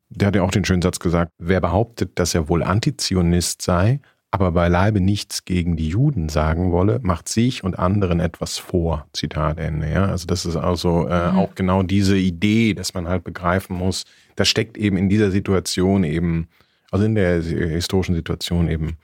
der 0.08 0.28
hat 0.28 0.36
ja 0.36 0.42
auch 0.42 0.50
den 0.50 0.64
schönen 0.64 0.82
Satz 0.82 0.98
gesagt, 0.98 1.32
wer 1.38 1.60
behauptet, 1.60 2.18
dass 2.18 2.34
er 2.34 2.48
wohl 2.48 2.62
Antizionist 2.62 3.62
sei, 3.62 4.00
aber 4.30 4.50
beileibe 4.50 5.00
nichts 5.00 5.44
gegen 5.44 5.76
die 5.76 5.88
Juden 5.88 6.28
sagen 6.28 6.72
wolle, 6.72 6.98
macht 7.02 7.28
sich 7.28 7.62
und 7.62 7.78
anderen 7.78 8.18
etwas 8.18 8.58
vor. 8.58 9.06
Zitat 9.12 9.58
Ende. 9.58 9.88
Ja? 9.88 10.06
Also 10.06 10.26
das 10.26 10.44
ist 10.44 10.56
also 10.56 11.06
äh, 11.06 11.30
mhm. 11.30 11.38
auch 11.38 11.54
genau 11.54 11.84
diese 11.84 12.16
Idee, 12.16 12.74
dass 12.74 12.94
man 12.94 13.06
halt 13.06 13.22
begreifen 13.22 13.76
muss, 13.76 14.04
da 14.34 14.44
steckt 14.44 14.76
eben 14.76 14.96
in 14.96 15.08
dieser 15.08 15.30
Situation 15.30 16.02
eben, 16.02 16.48
also 16.90 17.04
in 17.04 17.14
der 17.14 17.40
historischen 17.42 18.16
Situation 18.16 18.68
eben 18.68 18.96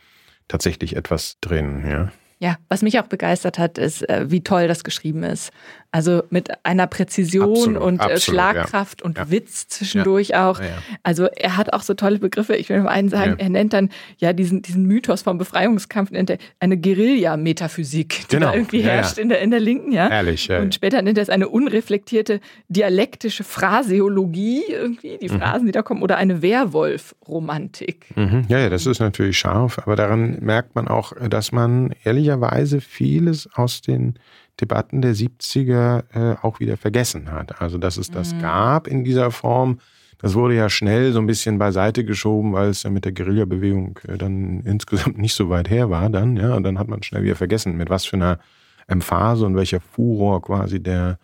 tatsächlich 0.49 0.97
etwas 0.97 1.37
drin. 1.41 1.85
Ja? 1.89 2.11
Ja, 2.43 2.57
was 2.69 2.83
mich 2.83 2.99
auch 2.99 3.07
begeistert 3.07 3.59
hat, 3.59 3.77
ist, 3.77 4.09
äh, 4.09 4.31
wie 4.31 4.43
toll 4.43 4.67
das 4.67 4.83
geschrieben 4.83 5.23
ist. 5.23 5.53
Also 5.93 6.23
mit 6.31 6.51
einer 6.65 6.87
Präzision 6.87 7.51
absolut, 7.51 7.83
und 7.83 7.99
äh, 7.99 8.03
absolut, 8.03 8.23
Schlagkraft 8.23 9.01
ja. 9.01 9.07
und 9.07 9.19
ja. 9.19 9.31
Witz 9.31 9.67
zwischendurch 9.69 10.29
ja. 10.29 10.49
auch. 10.49 10.61
Also 11.03 11.27
er 11.27 11.57
hat 11.57 11.73
auch 11.73 11.83
so 11.83 11.95
tolle 11.95 12.21
Begriffe. 12.21 12.55
Ich 12.55 12.69
will 12.69 12.81
nur 12.81 12.91
einen 12.91 13.09
sagen, 13.09 13.37
er 13.39 13.49
nennt 13.49 13.73
dann 13.73 13.91
ja 14.19 14.33
diesen, 14.33 14.63
diesen 14.63 14.87
Mythos 14.87 15.23
vom 15.23 15.39
Befreiungskampf, 15.39 16.13
nennt 16.13 16.31
er 16.31 16.39
eine 16.61 16.77
Guerilla-Metaphysik, 16.77 18.29
die 18.31 18.37
genau. 18.37 18.49
da 18.49 18.55
irgendwie 18.55 18.83
herrscht 18.83 19.19
In, 19.19 19.31
der, 19.31 19.41
in 19.41 19.51
der 19.51 19.59
Linken. 19.59 19.91
Ja? 19.91 20.09
Ehrlich. 20.09 20.47
Ja. 20.47 20.61
Und 20.61 20.75
später 20.75 21.03
nennt 21.03 21.19
er 21.19 21.23
es 21.23 21.31
eine 21.31 21.49
unreflektierte 21.49 22.41
dialektische 22.69 23.43
Phraseologie, 23.43 24.63
irgendwie, 24.69 25.19
die 25.21 25.29
mhm. 25.29 25.41
Phrasen, 25.41 25.63
mhm. 25.63 25.67
die 25.67 25.73
da 25.73 25.83
kommen, 25.83 26.03
oder 26.03 26.17
eine 26.19 26.41
Werwolf-Romantik. 26.41 28.07
Mhm. 28.15 28.45
Ja, 28.49 28.61
ja, 28.61 28.71
das 28.71 28.87
ist 28.87 29.01
natürlich 29.01 29.39
scharf, 29.39 29.79
aber 29.79 29.97
daran 29.97 30.39
merkt 30.41 30.75
man 30.77 30.87
auch, 30.87 31.13
dass 31.29 31.51
man 31.51 31.95
ehrlicherweise 32.05 32.81
vieles 32.81 33.49
aus 33.55 33.81
den 33.81 34.15
Debatten 34.61 35.03
der 35.03 35.15
70er 35.15 36.05
äh, 36.13 36.37
auch 36.43 36.61
wieder 36.61 36.77
vergessen 36.77 37.31
hat. 37.31 37.61
Also, 37.61 37.79
dass 37.79 37.97
es 37.97 38.11
das 38.11 38.35
mhm. 38.35 38.41
gab 38.41 38.87
in 38.87 39.05
dieser 39.05 39.31
Form, 39.31 39.79
das 40.19 40.35
wurde 40.35 40.55
ja 40.55 40.69
schnell 40.69 41.13
so 41.13 41.19
ein 41.19 41.27
bisschen 41.27 41.59
beiseite 41.59 42.05
geschoben, 42.05 42.53
weil 42.53 42.69
es 42.69 42.83
ja 42.83 42.91
mit 42.91 43.05
der 43.05 43.13
Guerilla-Bewegung 43.13 43.99
äh, 44.07 44.19
dann 44.19 44.61
insgesamt 44.61 45.19
nicht 45.19 45.35
so 45.35 45.49
weit 45.49 45.71
her 45.71 45.91
war 45.91 46.11
dann, 46.11 46.37
ja, 46.37 46.55
und 46.55 46.63
dann 46.63 46.79
hat 46.79 46.89
man 46.89 47.03
schnell 47.03 47.23
wieder 47.23 47.37
vergessen, 47.37 47.77
mit 47.77 47.91
was 47.91 48.05
für 48.05 48.17
einer 48.17 48.39
Emphase 48.87 49.47
und 49.47 49.57
welcher 49.57 49.81
Furor 49.81 50.43
quasi 50.43 50.83
der 50.83 51.19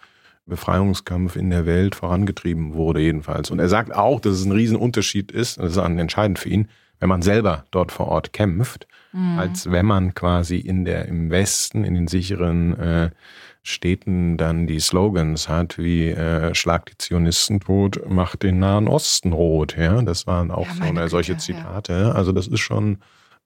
Befreiungskampf 0.46 1.36
in 1.36 1.50
der 1.50 1.66
Welt 1.66 1.96
vorangetrieben 1.96 2.74
wurde 2.74 3.00
jedenfalls. 3.00 3.50
Und 3.50 3.58
er 3.58 3.68
sagt 3.68 3.92
auch, 3.92 4.20
dass 4.20 4.34
es 4.34 4.44
ein 4.44 4.52
Riesenunterschied 4.52 5.32
ist, 5.32 5.58
das 5.58 5.72
ist 5.72 5.76
entscheidend 5.76 6.38
für 6.38 6.48
ihn, 6.48 6.68
wenn 7.00 7.08
man 7.08 7.22
selber 7.22 7.64
dort 7.72 7.92
vor 7.92 8.08
Ort 8.08 8.32
kämpft 8.32 8.86
mhm. 9.16 9.38
als 9.38 9.70
wenn 9.70 9.86
man 9.86 10.14
quasi 10.14 10.58
in 10.58 10.84
der, 10.84 11.06
im 11.06 11.30
Westen, 11.30 11.84
in 11.84 11.94
den 11.94 12.06
sicheren 12.06 12.78
äh, 12.78 13.10
Städten 13.62 14.36
dann 14.36 14.68
die 14.68 14.78
Slogans 14.78 15.48
hat, 15.48 15.76
wie 15.78 16.10
äh, 16.10 16.54
Schlag 16.54 16.86
die 16.86 16.98
Zionisten 16.98 17.58
tot, 17.58 18.08
macht 18.08 18.44
den 18.44 18.60
Nahen 18.60 18.86
Osten 18.86 19.32
rot. 19.32 19.76
Ja, 19.76 20.00
das 20.02 20.26
waren 20.26 20.52
auch 20.52 20.68
ja, 20.68 20.74
so 20.74 20.82
eine, 20.84 21.08
solche 21.08 21.36
Zitate. 21.36 21.92
Ja. 21.92 22.12
Also 22.12 22.30
das 22.30 22.46
ist 22.46 22.60
schon 22.60 22.98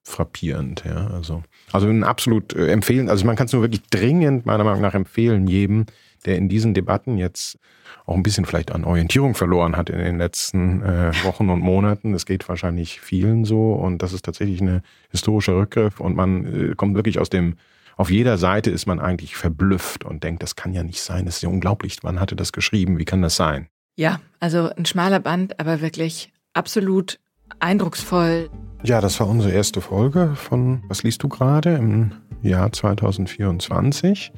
frappierend. 0.03 0.83
Ja, 0.85 1.07
also, 1.07 1.43
also 1.71 1.87
ein 1.87 2.03
absolut 2.03 2.53
äh, 2.53 2.67
empfehlen, 2.67 3.09
also 3.09 3.25
man 3.25 3.35
kann 3.35 3.47
es 3.47 3.53
nur 3.53 3.63
wirklich 3.63 3.83
dringend 3.89 4.45
meiner 4.45 4.63
Meinung 4.63 4.81
nach 4.81 4.93
empfehlen, 4.93 5.47
jedem, 5.47 5.85
der 6.25 6.37
in 6.37 6.49
diesen 6.49 6.73
Debatten 6.73 7.17
jetzt 7.17 7.57
auch 8.05 8.15
ein 8.15 8.23
bisschen 8.23 8.45
vielleicht 8.45 8.71
an 8.71 8.83
Orientierung 8.83 9.35
verloren 9.35 9.75
hat 9.75 9.89
in 9.89 9.99
den 9.99 10.17
letzten 10.17 10.81
äh, 10.81 11.11
Wochen 11.23 11.49
und 11.49 11.59
Monaten. 11.61 12.13
Es 12.13 12.25
geht 12.25 12.47
wahrscheinlich 12.49 12.99
vielen 13.01 13.45
so 13.45 13.73
und 13.73 14.01
das 14.01 14.13
ist 14.13 14.25
tatsächlich 14.25 14.61
eine 14.61 14.81
historische 15.09 15.55
Rückgriff 15.55 15.99
und 15.99 16.15
man 16.15 16.71
äh, 16.71 16.75
kommt 16.75 16.95
wirklich 16.95 17.19
aus 17.19 17.29
dem 17.29 17.55
auf 17.97 18.09
jeder 18.09 18.37
Seite 18.37 18.71
ist 18.71 18.87
man 18.87 18.99
eigentlich 18.99 19.35
verblüfft 19.35 20.05
und 20.05 20.23
denkt, 20.23 20.41
das 20.41 20.55
kann 20.55 20.73
ja 20.73 20.81
nicht 20.81 21.01
sein, 21.01 21.25
das 21.25 21.35
ist 21.35 21.41
ja 21.43 21.49
unglaublich, 21.49 21.97
wann 22.01 22.19
hatte 22.19 22.35
das 22.35 22.51
geschrieben, 22.51 22.97
wie 22.97 23.05
kann 23.05 23.21
das 23.21 23.35
sein? 23.35 23.67
Ja, 23.95 24.19
also 24.39 24.69
ein 24.75 24.85
schmaler 24.85 25.19
Band, 25.19 25.59
aber 25.59 25.81
wirklich 25.81 26.31
absolut 26.53 27.19
eindrucksvoll. 27.59 28.49
Ja, 28.83 29.01
das 29.01 29.19
war 29.19 29.27
unsere 29.27 29.53
erste 29.53 29.81
Folge 29.81 30.33
von 30.35 30.83
Was 30.87 31.03
liest 31.03 31.21
du 31.21 31.29
gerade 31.29 31.75
im 31.75 32.13
Jahr 32.41 32.71
2024. 32.71 34.31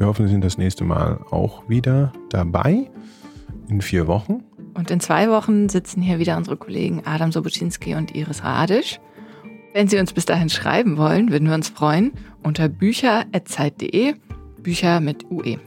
Wir 0.00 0.06
hoffen, 0.06 0.26
Sie 0.26 0.32
sind 0.32 0.42
das 0.42 0.56
nächste 0.56 0.82
Mal 0.82 1.20
auch 1.30 1.68
wieder 1.68 2.10
dabei. 2.30 2.90
In 3.68 3.82
vier 3.82 4.06
Wochen. 4.06 4.42
Und 4.72 4.90
in 4.90 4.98
zwei 4.98 5.28
Wochen 5.28 5.68
sitzen 5.68 6.00
hier 6.00 6.18
wieder 6.18 6.38
unsere 6.38 6.56
Kollegen 6.56 7.02
Adam 7.04 7.32
Sobocinski 7.32 7.94
und 7.94 8.16
Iris 8.16 8.42
Radisch. 8.42 8.98
Wenn 9.74 9.88
Sie 9.88 9.98
uns 9.98 10.14
bis 10.14 10.24
dahin 10.24 10.48
schreiben 10.48 10.96
wollen, 10.96 11.30
würden 11.30 11.48
wir 11.48 11.54
uns 11.54 11.68
freuen 11.68 12.12
unter 12.42 12.70
bücher.zeit.de, 12.70 14.14
Bücher 14.62 15.00
mit 15.00 15.30
UE. 15.30 15.58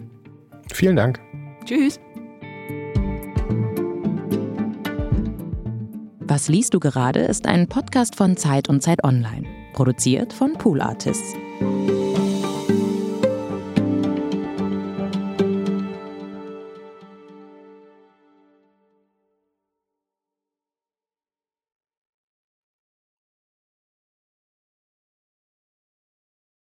Vielen 0.73 0.95
Dank. 0.95 1.19
Tschüss. 1.65 1.99
Was 6.21 6.47
liest 6.47 6.73
du 6.73 6.79
gerade 6.79 7.19
ist 7.19 7.45
ein 7.45 7.67
Podcast 7.67 8.15
von 8.15 8.36
Zeit 8.36 8.67
und 8.67 8.81
Zeit 8.81 9.03
Online, 9.03 9.45
produziert 9.73 10.34
von 10.34 10.53
Pool 10.53 10.81
Artists. 10.81 11.36